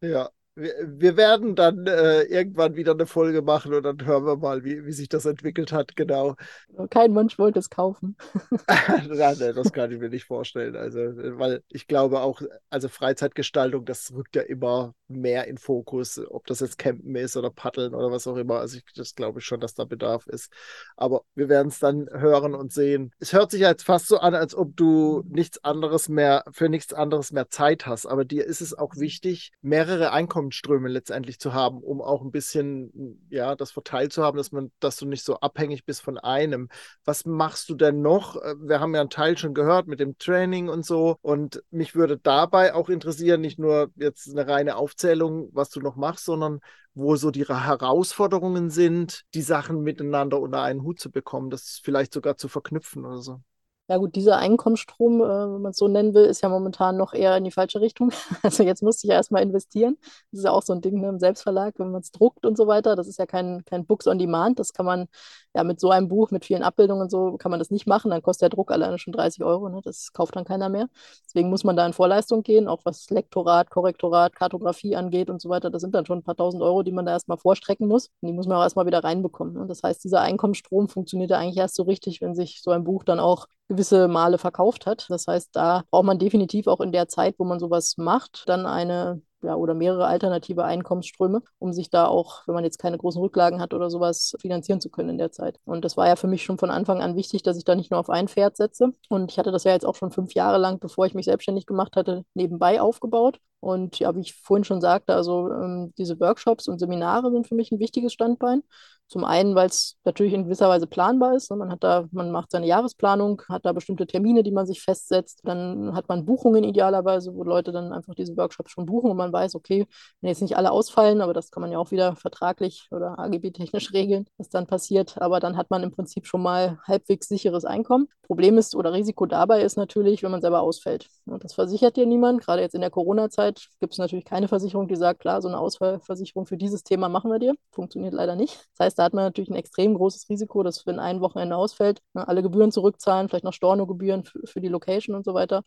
Ja, 0.00 0.30
wir, 0.56 1.16
werden 1.16 1.54
dann 1.54 1.86
äh, 1.86 2.22
irgendwann 2.22 2.76
wieder 2.76 2.92
eine 2.92 3.06
Folge 3.06 3.42
machen 3.42 3.74
und 3.74 3.82
dann 3.82 4.04
hören 4.04 4.24
wir 4.24 4.36
mal, 4.36 4.64
wie, 4.64 4.86
wie 4.86 4.92
sich 4.92 5.08
das 5.08 5.26
entwickelt 5.26 5.70
hat, 5.70 5.96
genau. 5.96 6.34
Kein 6.90 7.12
Mensch 7.12 7.38
wollte 7.38 7.58
es 7.58 7.68
kaufen. 7.68 8.16
Nein, 9.08 9.36
das 9.54 9.72
kann 9.72 9.92
ich 9.92 9.98
mir 9.98 10.08
nicht 10.08 10.24
vorstellen. 10.24 10.74
Also, 10.74 10.98
weil 11.38 11.62
ich 11.68 11.86
glaube 11.86 12.20
auch, 12.20 12.40
also 12.70 12.88
Freizeitgestaltung, 12.88 13.84
das 13.84 14.12
rückt 14.14 14.34
ja 14.34 14.42
immer 14.42 14.94
mehr 15.08 15.46
in 15.46 15.58
Fokus, 15.58 16.20
ob 16.30 16.46
das 16.46 16.60
jetzt 16.60 16.78
Campen 16.78 17.14
ist 17.14 17.36
oder 17.36 17.50
Paddeln 17.50 17.94
oder 17.94 18.10
was 18.10 18.26
auch 18.26 18.36
immer. 18.36 18.56
Also 18.56 18.78
ich, 18.78 18.84
das 18.94 19.14
glaube 19.14 19.40
ich 19.40 19.44
schon, 19.44 19.60
dass 19.60 19.74
da 19.74 19.84
Bedarf 19.84 20.26
ist. 20.26 20.50
Aber 20.96 21.22
wir 21.34 21.48
werden 21.48 21.68
es 21.68 21.78
dann 21.78 22.08
hören 22.10 22.54
und 22.54 22.72
sehen. 22.72 23.12
Es 23.18 23.32
hört 23.32 23.50
sich 23.50 23.60
jetzt 23.60 23.84
fast 23.84 24.08
so 24.08 24.18
an, 24.18 24.34
als 24.34 24.54
ob 24.54 24.76
du 24.76 25.22
nichts 25.28 25.62
anderes 25.62 26.08
mehr, 26.08 26.44
für 26.50 26.68
nichts 26.68 26.92
anderes 26.92 27.32
mehr 27.32 27.48
Zeit 27.48 27.86
hast. 27.86 28.06
Aber 28.06 28.24
dir 28.24 28.44
ist 28.44 28.60
es 28.60 28.76
auch 28.76 28.96
wichtig, 28.96 29.52
mehrere 29.62 30.12
Einkommen 30.12 30.45
Einkommensströme 30.46 30.88
letztendlich 30.88 31.38
zu 31.38 31.52
haben, 31.52 31.82
um 31.82 32.00
auch 32.00 32.22
ein 32.22 32.30
bisschen, 32.30 33.20
ja, 33.30 33.54
das 33.54 33.70
verteilt 33.70 34.12
zu 34.12 34.22
haben, 34.22 34.36
dass 34.36 34.52
man, 34.52 34.70
dass 34.80 34.96
du 34.96 35.06
nicht 35.06 35.24
so 35.24 35.40
abhängig 35.40 35.84
bist 35.84 36.02
von 36.02 36.18
einem. 36.18 36.68
Was 37.04 37.24
machst 37.24 37.68
du 37.68 37.74
denn 37.74 38.02
noch? 38.02 38.36
Äh, 38.36 38.54
wir 38.60 38.80
haben 38.80 38.94
ja 38.94 39.00
einen 39.00 39.10
Teil 39.10 39.36
schon 39.36 39.54
gehört 39.54 39.86
mit 39.86 40.00
dem 40.00 40.18
Training 40.18 40.68
und 40.68 40.84
so. 40.84 41.16
Und 41.22 41.62
mich 41.70 41.94
würde 41.94 42.18
dabei 42.18 42.74
auch 42.74 42.88
interessieren, 42.88 43.40
nicht 43.40 43.58
nur 43.58 43.90
jetzt 43.96 44.28
eine 44.30 44.46
reine 44.46 44.76
Aufzählung, 44.76 45.50
was 45.52 45.70
du 45.70 45.80
noch 45.80 45.96
machst, 45.96 46.24
sondern 46.24 46.60
wo 46.94 47.16
so 47.16 47.30
die 47.30 47.46
Herausforderungen 47.46 48.70
sind, 48.70 49.22
die 49.34 49.42
Sachen 49.42 49.82
miteinander 49.82 50.40
unter 50.40 50.62
einen 50.62 50.82
Hut 50.82 50.98
zu 50.98 51.10
bekommen, 51.10 51.50
das 51.50 51.80
vielleicht 51.82 52.14
sogar 52.14 52.36
zu 52.36 52.48
verknüpfen 52.48 53.04
oder 53.04 53.20
so. 53.20 53.40
Ja 53.88 53.98
gut, 53.98 54.16
dieser 54.16 54.38
Einkommensstrom, 54.38 55.20
äh, 55.20 55.24
wenn 55.54 55.62
man 55.62 55.70
es 55.70 55.76
so 55.76 55.86
nennen 55.86 56.12
will, 56.12 56.24
ist 56.24 56.42
ja 56.42 56.48
momentan 56.48 56.96
noch 56.96 57.14
eher 57.14 57.36
in 57.36 57.44
die 57.44 57.52
falsche 57.52 57.80
Richtung. 57.80 58.10
Also 58.42 58.64
jetzt 58.64 58.82
musste 58.82 59.06
ich 59.06 59.10
ja 59.10 59.14
erstmal 59.14 59.42
investieren. 59.42 59.96
Das 60.32 60.38
ist 60.40 60.44
ja 60.44 60.50
auch 60.50 60.62
so 60.62 60.72
ein 60.72 60.80
Ding 60.80 61.00
ne, 61.00 61.08
im 61.08 61.20
Selbstverlag, 61.20 61.74
wenn 61.78 61.92
man 61.92 62.00
es 62.00 62.10
druckt 62.10 62.44
und 62.46 62.56
so 62.56 62.66
weiter. 62.66 62.96
Das 62.96 63.06
ist 63.06 63.18
ja 63.18 63.26
kein, 63.26 63.64
kein 63.64 63.86
Books 63.86 64.08
on 64.08 64.18
Demand. 64.18 64.58
Das 64.58 64.72
kann 64.72 64.86
man 64.86 65.06
ja 65.54 65.62
mit 65.62 65.78
so 65.78 65.90
einem 65.90 66.08
Buch, 66.08 66.32
mit 66.32 66.44
vielen 66.44 66.62
Abbildungen 66.64 67.02
und 67.02 67.10
so, 67.10 67.36
kann 67.36 67.50
man 67.50 67.60
das 67.60 67.70
nicht 67.70 67.86
machen. 67.86 68.10
Dann 68.10 68.22
kostet 68.22 68.42
der 68.42 68.48
Druck 68.50 68.72
alleine 68.72 68.98
schon 68.98 69.12
30 69.12 69.44
Euro. 69.44 69.68
Ne? 69.68 69.80
Das 69.84 70.12
kauft 70.12 70.34
dann 70.34 70.44
keiner 70.44 70.68
mehr. 70.68 70.88
Deswegen 71.24 71.48
muss 71.48 71.62
man 71.62 71.76
da 71.76 71.86
in 71.86 71.92
Vorleistung 71.92 72.42
gehen, 72.42 72.66
auch 72.66 72.80
was 72.84 73.08
Lektorat, 73.10 73.70
Korrektorat, 73.70 74.34
Kartografie 74.34 74.96
angeht 74.96 75.30
und 75.30 75.40
so 75.40 75.48
weiter. 75.48 75.70
Das 75.70 75.82
sind 75.82 75.94
dann 75.94 76.06
schon 76.06 76.18
ein 76.18 76.24
paar 76.24 76.36
tausend 76.36 76.62
Euro, 76.62 76.82
die 76.82 76.92
man 76.92 77.06
da 77.06 77.12
erstmal 77.12 77.38
vorstrecken 77.38 77.86
muss. 77.86 78.08
Und 78.20 78.28
die 78.28 78.32
muss 78.32 78.46
man 78.48 78.58
auch 78.58 78.62
erstmal 78.62 78.86
wieder 78.86 79.04
reinbekommen. 79.04 79.54
Ne? 79.54 79.66
Das 79.66 79.82
heißt, 79.84 80.02
dieser 80.02 80.22
Einkommensstrom 80.22 80.88
funktioniert 80.88 81.30
ja 81.30 81.38
eigentlich 81.38 81.58
erst 81.58 81.76
so 81.76 81.84
richtig, 81.84 82.20
wenn 82.20 82.34
sich 82.34 82.62
so 82.62 82.72
ein 82.72 82.82
Buch 82.84 83.04
dann 83.04 83.20
auch 83.20 83.46
gewisse 83.68 84.08
Male 84.08 84.38
verkauft 84.38 84.86
hat. 84.86 85.06
Das 85.08 85.26
heißt, 85.26 85.50
da 85.54 85.84
braucht 85.90 86.04
man 86.04 86.18
definitiv 86.18 86.66
auch 86.66 86.80
in 86.80 86.92
der 86.92 87.08
Zeit, 87.08 87.34
wo 87.38 87.44
man 87.44 87.58
sowas 87.58 87.96
macht, 87.96 88.44
dann 88.46 88.66
eine 88.66 89.22
ja, 89.42 89.54
oder 89.54 89.74
mehrere 89.74 90.06
alternative 90.06 90.64
Einkommensströme, 90.64 91.42
um 91.58 91.72
sich 91.72 91.90
da 91.90 92.06
auch, 92.06 92.42
wenn 92.46 92.54
man 92.54 92.64
jetzt 92.64 92.78
keine 92.78 92.98
großen 92.98 93.20
Rücklagen 93.20 93.60
hat 93.60 93.74
oder 93.74 93.90
sowas, 93.90 94.34
finanzieren 94.40 94.80
zu 94.80 94.90
können 94.90 95.10
in 95.10 95.18
der 95.18 95.30
Zeit. 95.30 95.58
Und 95.64 95.84
das 95.84 95.96
war 95.96 96.08
ja 96.08 96.16
für 96.16 96.26
mich 96.26 96.42
schon 96.42 96.58
von 96.58 96.70
Anfang 96.70 97.00
an 97.00 97.16
wichtig, 97.16 97.42
dass 97.42 97.56
ich 97.56 97.64
da 97.64 97.74
nicht 97.74 97.90
nur 97.90 98.00
auf 98.00 98.10
ein 98.10 98.28
Pferd 98.28 98.56
setze. 98.56 98.92
Und 99.08 99.30
ich 99.30 99.38
hatte 99.38 99.52
das 99.52 99.64
ja 99.64 99.72
jetzt 99.72 99.86
auch 99.86 99.94
schon 99.94 100.10
fünf 100.10 100.34
Jahre 100.34 100.58
lang, 100.58 100.78
bevor 100.80 101.06
ich 101.06 101.14
mich 101.14 101.26
selbstständig 101.26 101.66
gemacht 101.66 101.96
hatte, 101.96 102.24
nebenbei 102.34 102.80
aufgebaut. 102.80 103.38
Und 103.60 103.98
ja, 103.98 104.14
wie 104.14 104.20
ich 104.20 104.34
vorhin 104.34 104.64
schon 104.64 104.80
sagte, 104.80 105.14
also 105.14 105.50
ähm, 105.50 105.92
diese 105.98 106.20
Workshops 106.20 106.68
und 106.68 106.78
Seminare 106.78 107.30
sind 107.32 107.46
für 107.46 107.54
mich 107.54 107.72
ein 107.72 107.80
wichtiges 107.80 108.12
Standbein. 108.12 108.62
Zum 109.08 109.22
einen, 109.22 109.54
weil 109.54 109.68
es 109.68 109.96
natürlich 110.04 110.32
in 110.32 110.44
gewisser 110.44 110.68
Weise 110.68 110.88
planbar 110.88 111.36
ist. 111.36 111.50
Ne? 111.50 111.56
Man 111.56 111.70
hat 111.70 111.84
da, 111.84 112.06
man 112.10 112.32
macht 112.32 112.50
seine 112.50 112.66
Jahresplanung, 112.66 113.40
hat 113.48 113.64
da 113.64 113.72
bestimmte 113.72 114.04
Termine, 114.06 114.42
die 114.42 114.50
man 114.50 114.66
sich 114.66 114.82
festsetzt. 114.82 115.42
Dann 115.44 115.94
hat 115.94 116.08
man 116.08 116.24
Buchungen 116.26 116.64
idealerweise, 116.64 117.32
wo 117.32 117.44
Leute 117.44 117.70
dann 117.70 117.92
einfach 117.92 118.16
diese 118.16 118.36
Workshops 118.36 118.72
schon 118.72 118.84
buchen 118.86 119.10
und 119.10 119.16
man 119.16 119.32
weiß, 119.32 119.54
okay, 119.54 119.86
wenn 120.20 120.28
jetzt 120.28 120.42
nicht 120.42 120.56
alle 120.56 120.72
ausfallen, 120.72 121.20
aber 121.20 121.34
das 121.34 121.52
kann 121.52 121.60
man 121.60 121.70
ja 121.70 121.78
auch 121.78 121.92
wieder 121.92 122.16
vertraglich 122.16 122.88
oder 122.90 123.16
AGB-technisch 123.18 123.92
regeln, 123.92 124.26
was 124.38 124.48
dann 124.48 124.66
passiert. 124.66 125.22
Aber 125.22 125.38
dann 125.38 125.56
hat 125.56 125.70
man 125.70 125.84
im 125.84 125.92
Prinzip 125.92 126.26
schon 126.26 126.42
mal 126.42 126.80
halbwegs 126.82 127.28
sicheres 127.28 127.64
Einkommen. 127.64 128.08
Problem 128.22 128.58
ist 128.58 128.74
oder 128.74 128.92
Risiko 128.92 129.26
dabei 129.26 129.62
ist 129.62 129.76
natürlich, 129.76 130.24
wenn 130.24 130.32
man 130.32 130.40
selber 130.40 130.62
ausfällt. 130.62 131.06
Und 131.26 131.44
das 131.44 131.54
versichert 131.54 131.96
dir 131.96 132.06
niemand. 132.06 132.44
Gerade 132.44 132.62
jetzt 132.62 132.74
in 132.74 132.80
der 132.80 132.90
Corona-Zeit 132.90 133.45
gibt 133.80 133.92
es 133.92 133.98
natürlich 133.98 134.24
keine 134.24 134.48
Versicherung, 134.48 134.88
die 134.88 134.96
sagt, 134.96 135.20
klar, 135.20 135.40
so 135.42 135.48
eine 135.48 135.58
Ausfallversicherung 135.58 136.46
für 136.46 136.56
dieses 136.56 136.82
Thema 136.82 137.08
machen 137.08 137.30
wir 137.30 137.38
dir. 137.38 137.54
Funktioniert 137.72 138.14
leider 138.14 138.36
nicht. 138.36 138.54
Das 138.76 138.86
heißt, 138.86 138.98
da 138.98 139.04
hat 139.04 139.14
man 139.14 139.24
natürlich 139.24 139.50
ein 139.50 139.56
extrem 139.56 139.94
großes 139.94 140.28
Risiko, 140.28 140.62
dass 140.62 140.86
wenn 140.86 140.98
ein 140.98 141.20
Wochenende 141.20 141.56
ausfällt, 141.56 142.00
ne, 142.14 142.26
alle 142.26 142.42
Gebühren 142.42 142.72
zurückzahlen, 142.72 143.28
vielleicht 143.28 143.44
noch 143.44 143.52
Stornogebühren 143.52 144.24
für 144.44 144.60
die 144.60 144.68
Location 144.68 145.16
und 145.16 145.24
so 145.24 145.34
weiter. 145.34 145.62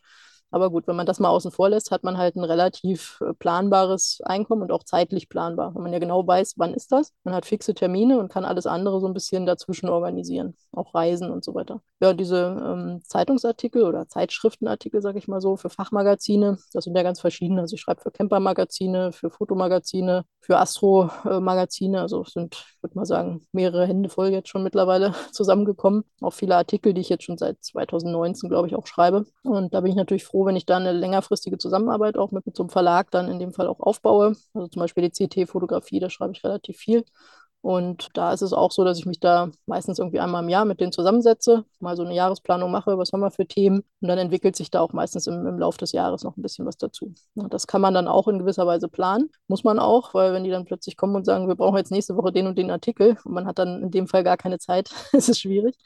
Aber 0.50 0.70
gut, 0.70 0.86
wenn 0.86 0.96
man 0.96 1.06
das 1.06 1.20
mal 1.20 1.28
außen 1.28 1.50
vor 1.50 1.68
lässt, 1.68 1.90
hat 1.90 2.04
man 2.04 2.18
halt 2.18 2.36
ein 2.36 2.44
relativ 2.44 3.20
äh, 3.20 3.32
planbares 3.34 4.20
Einkommen 4.24 4.62
und 4.62 4.72
auch 4.72 4.84
zeitlich 4.84 5.28
planbar. 5.28 5.74
Wenn 5.74 5.82
man 5.82 5.92
ja 5.92 5.98
genau 5.98 6.26
weiß, 6.26 6.54
wann 6.56 6.74
ist 6.74 6.92
das. 6.92 7.12
Man 7.24 7.34
hat 7.34 7.46
fixe 7.46 7.74
Termine 7.74 8.18
und 8.18 8.30
kann 8.30 8.44
alles 8.44 8.66
andere 8.66 9.00
so 9.00 9.06
ein 9.06 9.14
bisschen 9.14 9.46
dazwischen 9.46 9.88
organisieren. 9.88 10.56
Auch 10.72 10.94
Reisen 10.94 11.30
und 11.30 11.44
so 11.44 11.54
weiter. 11.54 11.82
Ja, 12.00 12.12
diese 12.14 12.56
ähm, 12.62 13.02
Zeitungsartikel 13.04 13.82
oder 13.82 14.08
Zeitschriftenartikel, 14.08 15.02
sage 15.02 15.18
ich 15.18 15.28
mal 15.28 15.40
so, 15.40 15.56
für 15.56 15.70
Fachmagazine, 15.70 16.58
das 16.72 16.84
sind 16.84 16.96
ja 16.96 17.02
ganz 17.02 17.20
verschiedene. 17.20 17.60
Also 17.60 17.74
ich 17.74 17.80
schreibe 17.80 18.00
für 18.00 18.10
Campermagazine, 18.10 19.12
für 19.12 19.30
Fotomagazine, 19.30 20.24
für 20.40 20.58
Astromagazine. 20.58 22.00
Also 22.00 22.22
es 22.22 22.32
sind 22.32 22.64
ich 22.80 22.82
würde 22.82 22.98
mal 22.98 23.04
sagen, 23.04 23.46
mehrere 23.52 23.86
Hände 23.86 24.08
voll 24.08 24.28
jetzt 24.28 24.48
schon 24.48 24.62
mittlerweile 24.62 25.12
zusammengekommen. 25.32 26.04
Auch 26.22 26.32
viele 26.32 26.56
Artikel, 26.56 26.94
die 26.94 27.02
ich 27.02 27.10
jetzt 27.10 27.24
schon 27.24 27.36
seit 27.36 27.62
2019, 27.62 28.48
glaube 28.48 28.68
ich, 28.68 28.74
auch 28.74 28.86
schreibe. 28.86 29.26
Und 29.42 29.74
da 29.74 29.82
bin 29.82 29.90
ich 29.90 29.96
natürlich 29.96 30.24
froh, 30.24 30.46
wenn 30.46 30.56
ich 30.56 30.64
da 30.64 30.78
eine 30.78 30.92
längerfristige 30.92 31.58
Zusammenarbeit 31.58 32.16
auch 32.16 32.30
mit, 32.30 32.46
mit 32.46 32.56
so 32.56 32.62
einem 32.62 32.70
Verlag 32.70 33.10
dann 33.10 33.28
in 33.28 33.38
dem 33.38 33.52
Fall 33.52 33.66
auch 33.66 33.80
aufbaue. 33.80 34.34
Also 34.54 34.68
zum 34.68 34.80
Beispiel 34.80 35.06
die 35.10 35.26
CT-Fotografie, 35.26 36.00
da 36.00 36.08
schreibe 36.08 36.32
ich 36.32 36.42
relativ 36.42 36.78
viel. 36.78 37.04
Und 37.62 38.08
da 38.14 38.32
ist 38.32 38.40
es 38.40 38.54
auch 38.54 38.72
so, 38.72 38.84
dass 38.84 38.98
ich 38.98 39.04
mich 39.04 39.20
da 39.20 39.50
meistens 39.66 39.98
irgendwie 39.98 40.20
einmal 40.20 40.42
im 40.42 40.48
Jahr 40.48 40.64
mit 40.64 40.80
denen 40.80 40.92
zusammensetze, 40.92 41.64
mal 41.78 41.94
so 41.94 42.02
eine 42.02 42.14
Jahresplanung 42.14 42.70
mache, 42.70 42.96
was 42.96 43.12
haben 43.12 43.20
wir 43.20 43.30
für 43.30 43.46
Themen. 43.46 43.82
Und 44.00 44.08
dann 44.08 44.18
entwickelt 44.18 44.56
sich 44.56 44.70
da 44.70 44.80
auch 44.80 44.94
meistens 44.94 45.26
im, 45.26 45.46
im 45.46 45.58
Laufe 45.58 45.78
des 45.78 45.92
Jahres 45.92 46.24
noch 46.24 46.36
ein 46.36 46.42
bisschen 46.42 46.64
was 46.64 46.78
dazu. 46.78 47.12
Und 47.34 47.52
das 47.52 47.66
kann 47.66 47.82
man 47.82 47.92
dann 47.92 48.08
auch 48.08 48.28
in 48.28 48.38
gewisser 48.38 48.66
Weise 48.66 48.88
planen. 48.88 49.30
Muss 49.46 49.62
man 49.62 49.78
auch, 49.78 50.14
weil 50.14 50.32
wenn 50.32 50.44
die 50.44 50.50
dann 50.50 50.64
plötzlich 50.64 50.96
kommen 50.96 51.14
und 51.16 51.26
sagen, 51.26 51.48
wir 51.48 51.54
brauchen 51.54 51.76
jetzt 51.76 51.90
nächste 51.90 52.16
Woche 52.16 52.32
den 52.32 52.46
und 52.46 52.56
den 52.56 52.70
Artikel 52.70 53.18
und 53.24 53.32
man 53.32 53.46
hat 53.46 53.58
dann 53.58 53.82
in 53.82 53.90
dem 53.90 54.08
Fall 54.08 54.24
gar 54.24 54.38
keine 54.38 54.58
Zeit, 54.58 54.90
ist 55.12 55.28
es 55.28 55.38
schwierig. 55.38 55.76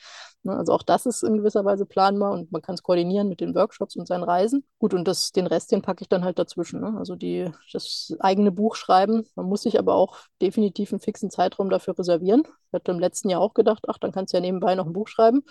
Ne, 0.44 0.54
also 0.56 0.72
auch 0.72 0.82
das 0.82 1.06
ist 1.06 1.22
in 1.24 1.38
gewisser 1.38 1.64
Weise 1.64 1.86
planbar 1.86 2.32
und 2.32 2.52
man 2.52 2.60
kann 2.60 2.74
es 2.74 2.82
koordinieren 2.82 3.28
mit 3.28 3.40
den 3.40 3.54
Workshops 3.54 3.96
und 3.96 4.06
seinen 4.06 4.24
Reisen. 4.24 4.62
Gut, 4.78 4.92
und 4.92 5.08
das, 5.08 5.32
den 5.32 5.46
Rest, 5.46 5.72
den 5.72 5.80
packe 5.80 6.02
ich 6.02 6.08
dann 6.08 6.22
halt 6.22 6.38
dazwischen. 6.38 6.80
Ne? 6.80 6.94
Also 6.98 7.16
die, 7.16 7.50
das 7.72 8.14
eigene 8.20 8.52
Buch 8.52 8.76
schreiben. 8.76 9.26
Man 9.36 9.46
muss 9.46 9.62
sich 9.62 9.78
aber 9.78 9.94
auch 9.94 10.18
definitiv 10.42 10.92
einen 10.92 11.00
fixen 11.00 11.30
Zeitraum 11.30 11.70
dafür 11.70 11.98
reservieren. 11.98 12.42
Ich 12.68 12.72
hatte 12.74 12.92
im 12.92 12.98
letzten 13.00 13.30
Jahr 13.30 13.40
auch 13.40 13.54
gedacht, 13.54 13.84
ach, 13.88 13.96
dann 13.98 14.12
kannst 14.12 14.34
du 14.34 14.36
ja 14.36 14.42
nebenbei 14.42 14.74
noch 14.74 14.86
ein 14.86 14.92
Buch 14.92 15.08
schreiben. 15.08 15.44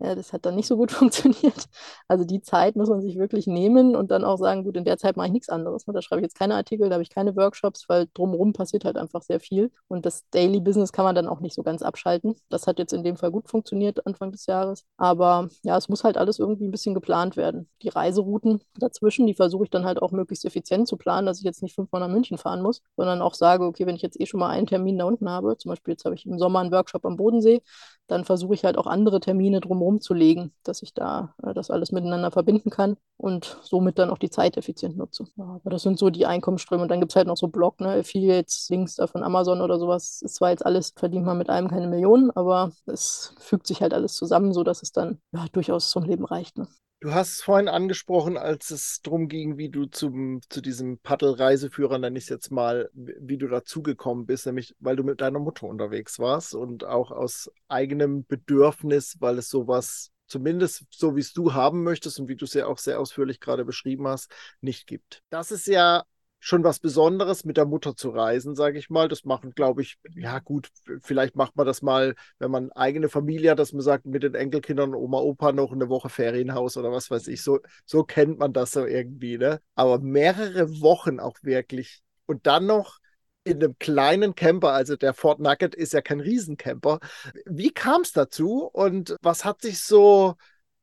Ja, 0.00 0.14
das 0.14 0.32
hat 0.32 0.46
dann 0.46 0.54
nicht 0.54 0.68
so 0.68 0.76
gut 0.76 0.92
funktioniert. 0.92 1.66
Also 2.06 2.24
die 2.24 2.40
Zeit 2.40 2.76
muss 2.76 2.88
man 2.88 3.00
sich 3.00 3.18
wirklich 3.18 3.48
nehmen 3.48 3.96
und 3.96 4.10
dann 4.12 4.24
auch 4.24 4.36
sagen, 4.38 4.62
gut, 4.62 4.76
in 4.76 4.84
der 4.84 4.96
Zeit 4.96 5.16
mache 5.16 5.26
ich 5.26 5.32
nichts 5.32 5.48
anderes. 5.48 5.86
Ne? 5.88 5.92
Da 5.92 6.02
schreibe 6.02 6.20
ich 6.20 6.24
jetzt 6.24 6.38
keine 6.38 6.54
Artikel, 6.54 6.88
da 6.88 6.94
habe 6.94 7.02
ich 7.02 7.10
keine 7.10 7.34
Workshops, 7.34 7.88
weil 7.88 8.06
drumherum 8.14 8.52
passiert 8.52 8.84
halt 8.84 8.96
einfach 8.96 9.22
sehr 9.22 9.40
viel. 9.40 9.72
Und 9.88 10.06
das 10.06 10.22
Daily 10.30 10.60
Business 10.60 10.92
kann 10.92 11.04
man 11.04 11.16
dann 11.16 11.26
auch 11.26 11.40
nicht 11.40 11.54
so 11.54 11.64
ganz 11.64 11.82
abschalten. 11.82 12.36
Das 12.48 12.68
hat 12.68 12.78
jetzt 12.78 12.92
in 12.92 13.02
dem 13.02 13.16
Fall 13.16 13.32
gut 13.32 13.48
funktioniert 13.48 14.06
Anfang 14.06 14.30
des 14.30 14.46
Jahres. 14.46 14.84
Aber 14.98 15.48
ja, 15.64 15.76
es 15.76 15.88
muss 15.88 16.04
halt 16.04 16.16
alles 16.16 16.38
irgendwie 16.38 16.66
ein 16.68 16.70
bisschen 16.70 16.94
geplant 16.94 17.36
werden. 17.36 17.68
Die 17.82 17.88
Reiserouten 17.88 18.60
dazwischen, 18.78 19.26
die 19.26 19.34
versuche 19.34 19.64
ich 19.64 19.70
dann 19.70 19.84
halt 19.84 20.00
auch 20.00 20.12
möglichst 20.12 20.44
effizient 20.44 20.86
zu 20.86 20.96
planen, 20.96 21.26
dass 21.26 21.38
ich 21.38 21.44
jetzt 21.44 21.62
nicht 21.62 21.74
fünfmal 21.74 22.00
nach 22.00 22.08
München 22.08 22.38
fahren 22.38 22.62
muss, 22.62 22.82
sondern 22.96 23.20
auch 23.20 23.34
sage, 23.34 23.64
okay, 23.64 23.84
wenn 23.84 23.96
ich 23.96 24.02
jetzt 24.02 24.20
eh 24.20 24.26
schon 24.26 24.38
mal 24.38 24.50
einen 24.50 24.66
Termin 24.68 24.96
da 24.96 25.06
unten 25.06 25.28
habe, 25.28 25.56
zum 25.56 25.70
Beispiel 25.70 25.92
jetzt 25.94 26.04
habe 26.04 26.14
ich 26.14 26.24
im 26.24 26.38
Sommer 26.38 26.60
einen 26.60 26.70
Workshop 26.70 27.04
am 27.04 27.16
Bodensee, 27.16 27.62
dann 28.06 28.24
versuche 28.24 28.54
ich 28.54 28.64
halt 28.64 28.78
auch 28.78 28.86
andere 28.86 29.20
Termine 29.20 29.60
drumherum 29.60 29.87
zu 30.00 30.14
legen, 30.14 30.52
dass 30.62 30.82
ich 30.82 30.92
da 30.94 31.34
äh, 31.42 31.54
das 31.54 31.70
alles 31.70 31.90
miteinander 31.90 32.30
verbinden 32.30 32.70
kann 32.70 32.96
und 33.16 33.58
somit 33.62 33.98
dann 33.98 34.10
auch 34.10 34.18
die 34.18 34.30
Zeit 34.30 34.56
effizient 34.56 34.96
nutze. 34.96 35.24
Ja, 35.36 35.44
aber 35.44 35.70
das 35.70 35.82
sind 35.82 35.98
so 35.98 36.10
die 36.10 36.26
Einkommensströme. 36.26 36.82
Und 36.82 36.90
dann 36.90 37.00
gibt 37.00 37.12
es 37.12 37.16
halt 37.16 37.26
noch 37.26 37.36
so 37.36 37.48
Blog, 37.48 37.80
ne, 37.80 37.88
Affiliates, 38.00 38.68
Links 38.70 38.96
da 38.96 39.06
von 39.06 39.22
Amazon 39.22 39.60
oder 39.62 39.78
sowas. 39.78 40.22
Ist 40.22 40.36
zwar 40.36 40.50
jetzt 40.50 40.64
alles, 40.64 40.92
verdient 40.94 41.24
man 41.24 41.38
mit 41.38 41.50
einem 41.50 41.68
keine 41.68 41.88
Millionen, 41.88 42.30
aber 42.30 42.72
es 42.86 43.34
fügt 43.38 43.66
sich 43.66 43.80
halt 43.80 43.94
alles 43.94 44.14
zusammen, 44.14 44.52
sodass 44.52 44.82
es 44.82 44.92
dann 44.92 45.18
ja, 45.32 45.46
durchaus 45.52 45.90
zum 45.90 46.04
Leben 46.04 46.24
reicht. 46.24 46.58
Ne? 46.58 46.68
Du 47.00 47.14
hast 47.14 47.34
es 47.34 47.42
vorhin 47.42 47.68
angesprochen, 47.68 48.36
als 48.36 48.72
es 48.72 49.00
darum 49.02 49.28
ging, 49.28 49.56
wie 49.56 49.68
du 49.68 49.86
zum, 49.86 50.40
zu 50.48 50.60
diesem 50.60 50.98
Paddel-Reiseführer, 50.98 51.96
nenne 51.96 52.18
ich 52.18 52.24
es 52.24 52.28
jetzt 52.28 52.50
mal, 52.50 52.90
wie 52.92 53.38
du 53.38 53.46
dazugekommen 53.46 54.26
bist, 54.26 54.46
nämlich 54.46 54.74
weil 54.80 54.96
du 54.96 55.04
mit 55.04 55.20
deiner 55.20 55.38
Mutter 55.38 55.68
unterwegs 55.68 56.18
warst 56.18 56.56
und 56.56 56.82
auch 56.82 57.12
aus 57.12 57.52
eigenem 57.68 58.26
Bedürfnis, 58.26 59.16
weil 59.20 59.38
es 59.38 59.48
sowas, 59.48 60.10
zumindest 60.26 60.86
so 60.90 61.14
wie 61.14 61.20
es 61.20 61.32
du 61.32 61.52
haben 61.52 61.84
möchtest 61.84 62.18
und 62.18 62.26
wie 62.26 62.34
du 62.34 62.46
es 62.46 62.54
ja 62.54 62.66
auch 62.66 62.78
sehr 62.78 62.98
ausführlich 62.98 63.38
gerade 63.38 63.64
beschrieben 63.64 64.08
hast, 64.08 64.32
nicht 64.60 64.88
gibt. 64.88 65.22
Das 65.30 65.52
ist 65.52 65.68
ja 65.68 66.04
schon 66.40 66.64
was 66.64 66.78
Besonderes, 66.78 67.44
mit 67.44 67.56
der 67.56 67.66
Mutter 67.66 67.96
zu 67.96 68.10
reisen, 68.10 68.54
sage 68.54 68.78
ich 68.78 68.90
mal. 68.90 69.08
Das 69.08 69.24
machen, 69.24 69.52
glaube 69.52 69.82
ich, 69.82 69.98
ja 70.14 70.38
gut, 70.38 70.68
vielleicht 71.02 71.36
macht 71.36 71.56
man 71.56 71.66
das 71.66 71.82
mal, 71.82 72.14
wenn 72.38 72.50
man 72.50 72.70
eigene 72.72 73.08
Familie 73.08 73.52
hat, 73.52 73.58
dass 73.58 73.72
man 73.72 73.82
sagt, 73.82 74.06
mit 74.06 74.22
den 74.22 74.34
Enkelkindern 74.34 74.94
Oma, 74.94 75.18
Opa 75.18 75.52
noch 75.52 75.72
eine 75.72 75.88
Woche 75.88 76.08
Ferienhaus 76.08 76.76
oder 76.76 76.92
was 76.92 77.10
weiß 77.10 77.28
ich. 77.28 77.42
So, 77.42 77.60
so 77.84 78.04
kennt 78.04 78.38
man 78.38 78.52
das 78.52 78.72
so 78.72 78.86
irgendwie, 78.86 79.38
ne? 79.38 79.60
Aber 79.74 79.98
mehrere 79.98 80.80
Wochen 80.80 81.20
auch 81.20 81.36
wirklich 81.42 82.02
und 82.26 82.46
dann 82.46 82.66
noch 82.66 82.98
in 83.44 83.62
einem 83.62 83.78
kleinen 83.78 84.34
Camper, 84.34 84.72
also 84.72 84.96
der 84.96 85.14
Fort 85.14 85.40
Nugget 85.40 85.74
ist 85.74 85.94
ja 85.94 86.02
kein 86.02 86.20
Riesencamper. 86.20 86.98
Wie 87.46 87.70
kam 87.70 88.02
es 88.02 88.12
dazu 88.12 88.68
und 88.72 89.16
was 89.22 89.44
hat 89.44 89.62
sich 89.62 89.80
so 89.80 90.34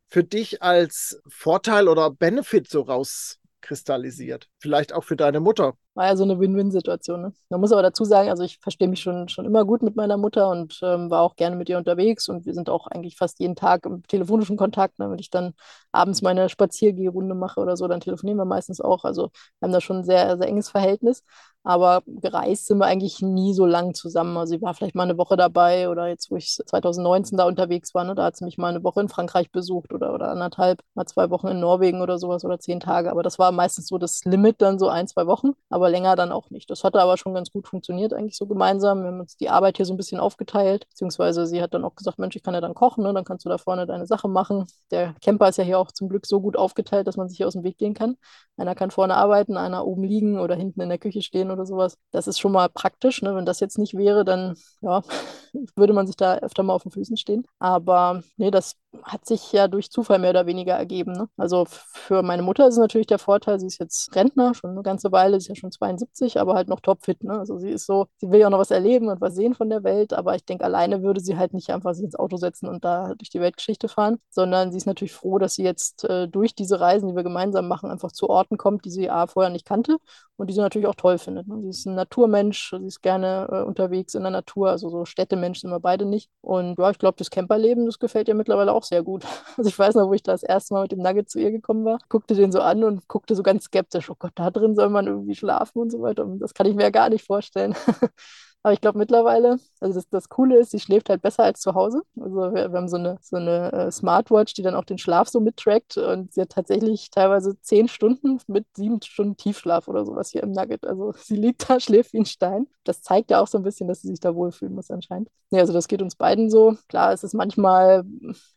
für 0.08 0.24
dich 0.24 0.64
als 0.64 1.20
Vorteil 1.28 1.88
oder 1.88 2.10
Benefit 2.10 2.70
so 2.70 2.82
raus 2.82 3.40
kristallisiert. 3.66 4.48
Vielleicht 4.66 4.94
auch 4.94 5.04
für 5.04 5.16
deine 5.16 5.40
Mutter. 5.42 5.76
War 5.94 6.08
ja 6.08 6.16
so 6.16 6.24
eine 6.24 6.40
Win-Win-Situation. 6.40 7.22
Ne? 7.22 7.34
Man 7.50 7.62
muss 7.62 7.72
aber 7.72 7.84
dazu 7.84 8.04
sagen, 8.04 8.30
also 8.32 8.42
ich 8.42 8.58
verstehe 8.58 8.88
mich 8.88 9.00
schon, 9.00 9.30
schon 9.30 9.46
immer 9.46 9.64
gut 9.64 9.84
mit 9.84 9.96
meiner 9.96 10.18
Mutter 10.18 10.50
und 10.50 10.80
ähm, 10.82 11.12
war 11.12 11.22
auch 11.22 11.36
gerne 11.36 11.56
mit 11.56 11.70
ihr 11.70 11.78
unterwegs 11.78 12.28
und 12.30 12.48
wir 12.48 12.56
sind 12.56 12.68
auch 12.68 12.88
eigentlich 12.88 13.16
fast 13.16 13.40
jeden 13.40 13.56
Tag 13.56 13.86
im 13.86 14.02
telefonischen 14.08 14.58
Kontakt. 14.58 14.98
Ne? 14.98 15.12
Wenn 15.12 15.20
ich 15.20 15.30
dann 15.30 15.54
abends 15.92 16.24
meine 16.24 16.50
Spaziergehrunde 16.50 17.36
mache 17.36 17.60
oder 17.60 17.78
so, 17.78 17.88
dann 17.88 18.00
telefonieren 18.00 18.40
wir 18.40 18.46
meistens 18.46 18.82
auch. 18.82 19.04
Also 19.04 19.30
wir 19.60 19.68
haben 19.68 19.72
da 19.72 19.82
schon 19.82 19.98
ein 19.98 20.04
sehr, 20.04 20.36
sehr 20.36 20.48
enges 20.48 20.70
Verhältnis. 20.72 21.22
Aber 21.66 22.04
gereist 22.06 22.68
sind 22.68 22.78
wir 22.78 22.86
eigentlich 22.86 23.22
nie 23.22 23.54
so 23.56 23.66
lang 23.66 23.96
zusammen. 23.96 24.38
Also 24.38 24.56
sie 24.56 24.62
war 24.62 24.76
vielleicht 24.76 24.94
mal 24.94 25.04
eine 25.04 25.18
Woche 25.18 25.36
dabei 25.36 25.90
oder 25.90 26.08
jetzt, 26.08 26.30
wo 26.30 26.36
ich 26.36 26.62
2019 26.64 27.40
da 27.40 27.48
unterwegs 27.48 27.96
war, 27.96 28.04
ne, 28.04 28.14
da 28.14 28.26
hat 28.26 28.38
sie 28.38 28.46
mich 28.46 28.60
mal 28.60 28.70
eine 28.70 28.84
Woche 28.84 29.02
in 29.02 29.10
Frankreich 29.10 29.52
besucht 29.52 29.92
oder, 29.92 30.14
oder 30.14 30.30
anderthalb, 30.30 30.82
mal 30.94 31.08
zwei 31.08 31.32
Wochen 31.32 31.48
in 31.48 31.60
Norwegen 31.60 32.02
oder 32.02 32.20
sowas 32.20 32.46
oder 32.46 32.60
zehn 32.60 32.80
Tage. 32.80 33.10
Aber 33.10 33.24
das 33.24 33.40
war 33.40 33.52
meistens 33.52 33.88
so 33.88 33.98
das 33.98 34.24
Limit 34.26 34.55
dann 34.62 34.80
so 34.80 34.88
ein, 34.90 35.08
zwei 35.08 35.28
Wochen, 35.28 35.52
aber 35.70 35.90
länger 35.90 36.16
dann 36.16 36.32
auch 36.32 36.50
nicht. 36.50 36.70
Das 36.70 36.84
hatte 36.84 37.02
aber 37.02 37.18
schon 37.18 37.34
ganz 37.34 37.52
gut 37.52 37.68
funktioniert 37.68 38.14
eigentlich 38.14 38.38
so 38.38 38.48
gemeinsam. 38.48 39.02
Wir 39.02 39.08
haben 39.08 39.20
uns 39.20 39.38
die 39.38 39.50
Arbeit 39.50 39.78
hier 39.78 39.86
so 39.86 39.94
ein 39.94 39.98
bisschen 39.98 40.20
aufgeteilt, 40.20 40.88
beziehungsweise 40.90 41.46
sie 41.48 41.62
hat 41.62 41.74
dann 41.74 41.84
auch 41.86 41.96
gesagt, 41.96 42.20
Mensch, 42.20 42.36
ich 42.36 42.44
kann 42.44 42.54
ja 42.54 42.62
dann 42.62 42.74
kochen, 42.74 43.04
ne? 43.04 43.14
dann 43.14 43.26
kannst 43.26 43.46
du 43.46 43.50
da 43.50 43.58
vorne 43.58 43.86
deine 43.86 44.06
Sache 44.06 44.28
machen. 44.28 44.66
Der 44.92 45.16
Camper 45.22 45.50
ist 45.50 45.58
ja 45.58 45.64
hier 45.64 45.80
auch 45.80 45.92
zum 45.92 46.10
Glück 46.10 46.26
so 46.26 46.42
gut 46.42 46.58
aufgeteilt, 46.58 47.08
dass 47.08 47.18
man 47.18 47.30
sich 47.30 47.38
hier 47.38 47.48
aus 47.48 47.54
dem 47.54 47.64
Weg 47.64 47.78
gehen 47.78 47.94
kann. 47.94 48.18
Einer 48.58 48.76
kann 48.76 48.92
vorne 48.92 49.16
arbeiten, 49.16 49.58
einer 49.58 49.86
oben 49.86 50.04
liegen 50.04 50.40
oder 50.40 50.56
hinten 50.56 50.82
in 50.82 50.90
der 50.90 50.98
Küche 50.98 51.22
stehen 51.22 51.52
oder 51.52 51.66
sowas. 51.66 51.98
Das 52.12 52.28
ist 52.28 52.40
schon 52.40 52.54
mal 52.54 52.70
praktisch. 52.70 53.22
Ne? 53.22 53.36
Wenn 53.36 53.46
das 53.46 53.60
jetzt 53.60 53.78
nicht 53.78 53.98
wäre, 53.98 54.24
dann 54.24 54.56
ja, 54.82 55.02
würde 55.76 55.94
man 55.94 56.08
sich 56.08 56.16
da 56.16 56.38
öfter 56.38 56.64
mal 56.64 56.74
auf 56.74 56.84
den 56.84 56.92
Füßen 56.92 57.18
stehen. 57.18 57.46
Aber 57.60 58.22
nee, 58.38 58.52
das 58.52 58.76
hat 59.04 59.26
sich 59.26 59.52
ja 59.52 59.68
durch 59.68 59.92
Zufall 59.92 60.20
mehr 60.20 60.30
oder 60.30 60.46
weniger 60.46 60.74
ergeben. 60.74 61.12
Ne? 61.12 61.28
Also 61.38 61.66
für 61.68 62.24
meine 62.24 62.44
Mutter 62.44 62.68
ist 62.68 62.76
es 62.76 62.80
natürlich 62.80 63.08
der 63.08 63.20
Vorteil, 63.20 63.60
sie 63.60 63.68
ist 63.68 63.80
jetzt 63.80 64.12
Rentner, 64.36 64.54
schon 64.54 64.72
eine 64.72 64.84
ganze 64.84 65.12
Weile, 65.12 65.38
ist 65.38 65.48
ja 65.48 65.56
schon 65.56 65.72
72, 65.72 66.40
aber 66.40 66.56
halt 66.56 66.68
noch 66.68 66.80
topfit. 66.80 67.24
Ne? 67.24 67.38
Also 67.38 67.58
sie 67.58 67.70
ist 67.70 67.86
so, 67.86 68.08
sie 68.18 68.30
will 68.32 68.40
ja 68.40 68.48
auch 68.48 68.52
noch 68.52 68.60
was 68.60 68.72
erleben 68.72 69.08
und 69.08 69.22
was 69.22 69.36
sehen 69.36 69.54
von 69.54 69.70
der 69.70 69.84
Welt, 69.84 70.14
aber 70.14 70.36
ich 70.36 70.46
denke, 70.46 70.66
alleine 70.66 71.04
würde 71.04 71.22
sie 71.22 71.38
halt 71.38 71.54
nicht 71.54 71.70
einfach 71.70 71.94
sich 71.94 72.06
ins 72.06 72.16
Auto 72.16 72.38
setzen 72.38 72.68
und 72.68 72.84
da 72.84 73.14
durch 73.16 73.30
die 73.30 73.42
Weltgeschichte 73.42 73.88
fahren, 73.88 74.18
sondern 74.30 74.72
sie 74.72 74.78
ist 74.78 74.86
natürlich 74.86 75.14
froh, 75.14 75.40
dass 75.40 75.56
sie 75.56 75.64
jetzt 75.64 76.04
äh, 76.06 76.28
durch 76.28 76.56
diese 76.56 76.80
Reisen, 76.80 77.10
die 77.10 77.16
wir 77.16 77.24
gemeinsam 77.24 77.68
machen, 77.68 77.90
einfach 77.90 78.12
zu 78.12 78.30
Orten 78.30 78.58
kommt, 78.58 78.86
die 78.86 78.92
sie 78.92 79.10
A, 79.10 79.28
vorher 79.28 79.52
nicht 79.52 79.66
kannte 79.66 79.98
und 80.38 80.50
die 80.50 80.54
sie 80.54 80.62
natürlich 80.62 80.88
auch 80.88 80.96
toll 80.96 81.18
findet. 81.18 81.48
Ne? 81.48 81.62
Sie 81.62 81.70
ist 81.70 81.86
ein 81.86 81.96
Naturmensch, 81.96 82.74
sie 82.78 82.86
ist 82.88 83.02
gerne 83.02 83.48
äh, 83.52 83.62
unterwegs 83.64 84.16
in 84.16 84.22
der 84.22 84.32
Natur, 84.32 84.70
also 84.70 84.90
so 84.90 85.06
Städtemensch 85.06 85.62
sind 85.62 85.72
wir 85.72 85.80
beide 85.80 86.06
nicht. 86.06 86.30
Und 86.42 86.78
ja, 86.78 86.90
ich 86.90 87.00
glaube, 87.00 87.16
das 87.18 87.30
Camperleben, 87.30 87.86
das 87.86 88.00
gefällt 88.00 88.28
ihr 88.28 88.36
mittlerweile 88.36 88.74
auch 88.74 88.84
sehr 88.84 89.04
gut. 89.04 89.24
Also 89.58 89.70
ich 89.70 89.80
weiß 89.80 89.96
noch, 89.96 90.10
wo 90.10 90.14
ich 90.14 90.24
das 90.24 90.44
erste 90.44 90.74
Mal 90.74 90.82
mit 90.82 90.92
dem 90.92 91.00
Nugget 91.00 91.30
zu 91.30 91.40
ihr 91.40 91.52
gekommen 91.52 91.86
war, 91.86 91.98
guckte 92.10 92.36
den 92.36 92.52
so 92.52 92.60
an 92.60 92.84
und 92.84 93.08
guckte 93.08 93.36
so 93.36 93.44
ganz 93.44 93.66
skeptisch, 93.66 94.10
oh 94.10 94.16
Gott, 94.26 94.34
da 94.36 94.50
drin 94.52 94.76
soll 94.76 94.90
man 94.90 95.08
irgendwie 95.08 95.36
schlafen 95.36 95.80
und 95.80 95.92
so 95.92 96.02
weiter. 96.02 96.26
Das 96.40 96.54
kann 96.54 96.66
ich 96.68 96.76
mir 96.76 96.84
ja 96.84 96.90
gar 96.90 97.10
nicht 97.10 97.26
vorstellen. 97.26 97.76
Aber 98.66 98.74
ich 98.74 98.82
glaube 98.82 98.98
mittlerweile, 98.98 99.60
also 99.80 99.94
das, 99.94 100.10
das 100.10 100.28
Coole 100.28 100.58
ist, 100.58 100.72
sie 100.72 100.80
schläft 100.80 101.10
halt 101.12 101.22
besser 101.22 101.44
als 101.44 101.60
zu 101.60 101.76
Hause. 101.76 102.02
Also 102.20 102.36
wir, 102.36 102.72
wir 102.72 102.78
haben 102.80 102.88
so 102.88 102.98
eine, 102.98 103.20
so 103.22 103.36
eine 103.36 103.72
äh, 103.72 103.92
Smartwatch, 103.92 104.56
die 104.56 104.64
dann 104.64 104.74
auch 104.74 104.86
den 104.86 104.98
Schlaf 104.98 105.30
so 105.30 105.40
mittrackt 105.40 105.98
und 105.98 106.34
sie 106.34 106.42
hat 106.42 106.50
tatsächlich 106.50 107.12
teilweise 107.12 107.62
zehn 107.62 107.88
Stunden 107.88 108.40
mit 108.48 108.66
sieben 108.76 109.00
Stunden 109.04 109.38
Tiefschlaf 109.38 109.88
oder 109.88 110.04
sowas 110.04 110.32
hier 110.32 110.42
im 110.42 110.52
Nugget. 110.52 110.84
Also 110.84 111.12
sie 111.16 111.36
liegt 111.36 111.70
da, 111.70 111.80
schläft 111.80 112.14
wie 112.14 112.22
ein 112.22 112.26
Stein. 112.26 112.66
Das 112.86 113.04
zeigt 113.04 113.30
ja 113.30 113.40
auch 113.40 113.48
so 113.48 113.60
ein 113.60 113.64
bisschen, 113.64 113.88
dass 113.88 114.02
sie 114.02 114.08
sich 114.08 114.20
da 114.20 114.34
wohlfühlen 114.34 114.74
muss 114.74 114.90
anscheinend. 114.90 115.30
Ja, 115.52 115.60
also 115.60 115.74
das 115.74 115.88
geht 115.88 116.02
uns 116.02 116.16
beiden 116.16 116.50
so. 116.50 116.76
Klar, 116.90 117.14
es 117.14 117.24
ist 117.24 117.34
manchmal, 117.36 118.04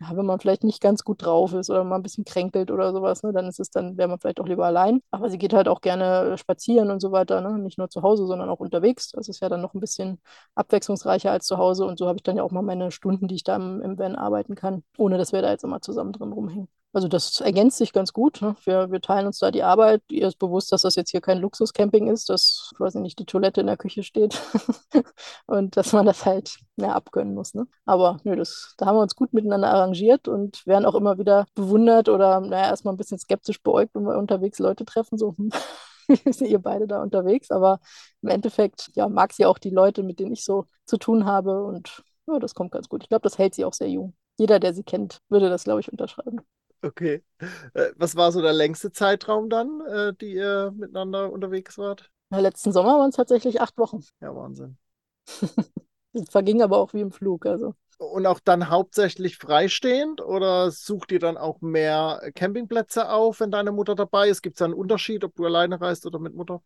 ja, 0.00 0.16
wenn 0.16 0.24
man 0.24 0.40
vielleicht 0.40 0.64
nicht 0.64 0.80
ganz 0.80 1.04
gut 1.04 1.22
drauf 1.22 1.52
ist 1.52 1.68
oder 1.68 1.84
mal 1.84 1.96
ein 1.96 2.02
bisschen 2.02 2.24
kränkelt 2.24 2.70
oder 2.70 2.92
sowas, 2.92 3.22
ne, 3.22 3.32
dann 3.32 3.46
ist 3.46 3.60
es 3.60 3.70
dann, 3.70 3.98
wäre 3.98 4.08
man 4.08 4.18
vielleicht 4.18 4.40
auch 4.40 4.46
lieber 4.46 4.64
allein. 4.66 5.00
Aber 5.10 5.28
sie 5.28 5.38
geht 5.38 5.52
halt 5.52 5.68
auch 5.68 5.82
gerne 5.82 6.36
spazieren 6.38 6.90
und 6.90 7.00
so 7.00 7.12
weiter, 7.12 7.42
ne? 7.42 7.58
nicht 7.58 7.76
nur 7.76 7.90
zu 7.90 8.02
Hause, 8.02 8.26
sondern 8.26 8.48
auch 8.48 8.60
unterwegs. 8.60 9.10
Das 9.10 9.28
ist 9.28 9.40
ja 9.40 9.48
dann 9.50 9.60
noch 9.60 9.74
ein 9.74 9.80
bisschen 9.80 9.97
bisschen 9.98 10.20
abwechslungsreicher 10.54 11.30
als 11.30 11.46
zu 11.46 11.58
Hause. 11.58 11.84
Und 11.84 11.98
so 11.98 12.06
habe 12.06 12.16
ich 12.16 12.22
dann 12.22 12.36
ja 12.36 12.42
auch 12.42 12.50
mal 12.50 12.62
meine 12.62 12.90
Stunden, 12.90 13.28
die 13.28 13.36
ich 13.36 13.44
da 13.44 13.56
im, 13.56 13.82
im 13.82 13.98
Van 13.98 14.16
arbeiten 14.16 14.54
kann, 14.54 14.82
ohne 14.96 15.18
dass 15.18 15.32
wir 15.32 15.42
da 15.42 15.50
jetzt 15.50 15.64
immer 15.64 15.80
zusammen 15.80 16.12
drin 16.12 16.32
rumhängen. 16.32 16.68
Also 16.94 17.06
das 17.06 17.40
ergänzt 17.40 17.76
sich 17.76 17.92
ganz 17.92 18.14
gut. 18.14 18.40
Ne? 18.40 18.56
Wir, 18.64 18.90
wir 18.90 19.00
teilen 19.02 19.26
uns 19.26 19.38
da 19.38 19.50
die 19.50 19.62
Arbeit. 19.62 20.02
Ihr 20.10 20.26
ist 20.26 20.38
bewusst, 20.38 20.72
dass 20.72 20.82
das 20.82 20.96
jetzt 20.96 21.10
hier 21.10 21.20
kein 21.20 21.38
Luxuscamping 21.38 22.08
ist, 22.08 22.30
dass 22.30 22.72
quasi 22.76 22.98
nicht 22.98 23.18
die 23.18 23.26
Toilette 23.26 23.60
in 23.60 23.66
der 23.66 23.76
Küche 23.76 24.02
steht 24.02 24.40
und 25.46 25.76
dass 25.76 25.92
man 25.92 26.06
das 26.06 26.24
halt 26.24 26.58
mehr 26.76 26.94
abgönnen 26.94 27.34
muss. 27.34 27.52
Ne? 27.52 27.66
Aber 27.84 28.18
nö, 28.24 28.36
das, 28.36 28.74
da 28.78 28.86
haben 28.86 28.96
wir 28.96 29.02
uns 29.02 29.16
gut 29.16 29.34
miteinander 29.34 29.68
arrangiert 29.68 30.28
und 30.28 30.66
werden 30.66 30.86
auch 30.86 30.94
immer 30.94 31.18
wieder 31.18 31.46
bewundert 31.54 32.08
oder 32.08 32.40
naja, 32.40 32.68
erstmal 32.70 32.94
ein 32.94 32.98
bisschen 32.98 33.18
skeptisch 33.18 33.62
beäugt, 33.62 33.94
wenn 33.94 34.04
wir 34.04 34.16
unterwegs 34.16 34.58
Leute 34.58 34.86
treffen. 34.86 35.18
So, 35.18 35.34
hm, 35.36 35.50
sind 36.24 36.48
ihr 36.48 36.58
beide 36.58 36.86
da 36.86 37.02
unterwegs. 37.02 37.50
Aber 37.50 37.80
im 38.22 38.28
Endeffekt, 38.28 38.90
ja, 38.94 39.08
mag 39.08 39.32
sie 39.32 39.46
auch 39.46 39.58
die 39.58 39.70
Leute, 39.70 40.02
mit 40.02 40.18
denen 40.18 40.32
ich 40.32 40.44
so 40.44 40.66
zu 40.84 40.96
tun 40.96 41.24
habe. 41.24 41.64
Und 41.64 42.02
ja, 42.26 42.38
das 42.38 42.54
kommt 42.54 42.72
ganz 42.72 42.88
gut. 42.88 43.02
Ich 43.02 43.08
glaube, 43.08 43.22
das 43.22 43.38
hält 43.38 43.54
sie 43.54 43.64
auch 43.64 43.74
sehr 43.74 43.88
jung. 43.88 44.14
Jeder, 44.38 44.60
der 44.60 44.74
sie 44.74 44.84
kennt, 44.84 45.20
würde 45.28 45.48
das, 45.48 45.64
glaube 45.64 45.80
ich, 45.80 45.90
unterschreiben. 45.90 46.40
Okay. 46.82 47.24
Äh, 47.74 47.90
was 47.96 48.14
war 48.14 48.30
so 48.30 48.40
der 48.40 48.52
längste 48.52 48.92
Zeitraum 48.92 49.50
dann, 49.50 49.80
äh, 49.80 50.14
die 50.14 50.34
ihr 50.34 50.72
miteinander 50.76 51.32
unterwegs 51.32 51.76
wart? 51.76 52.10
Na, 52.30 52.38
letzten 52.38 52.72
Sommer 52.72 52.98
waren 52.98 53.10
es 53.10 53.16
tatsächlich 53.16 53.60
acht 53.60 53.76
Wochen. 53.78 54.04
Ja, 54.20 54.34
Wahnsinn. 54.34 54.76
Verging 56.30 56.62
aber 56.62 56.78
auch 56.78 56.92
wie 56.94 57.00
im 57.00 57.10
Flug. 57.10 57.46
Also. 57.46 57.74
Und 57.98 58.26
auch 58.26 58.38
dann 58.40 58.70
hauptsächlich 58.70 59.38
freistehend 59.38 60.20
oder 60.20 60.70
sucht 60.70 61.10
ihr 61.10 61.18
dann 61.18 61.36
auch 61.36 61.60
mehr 61.60 62.30
Campingplätze 62.34 63.10
auf, 63.10 63.40
wenn 63.40 63.50
deine 63.50 63.72
Mutter 63.72 63.96
dabei 63.96 64.28
ist? 64.28 64.42
Gibt 64.42 64.54
es 64.56 64.58
da 64.60 64.66
einen 64.66 64.74
Unterschied, 64.74 65.24
ob 65.24 65.34
du 65.34 65.44
alleine 65.44 65.80
reist 65.80 66.06
oder 66.06 66.18
mit 66.20 66.34
Mutter? 66.34 66.62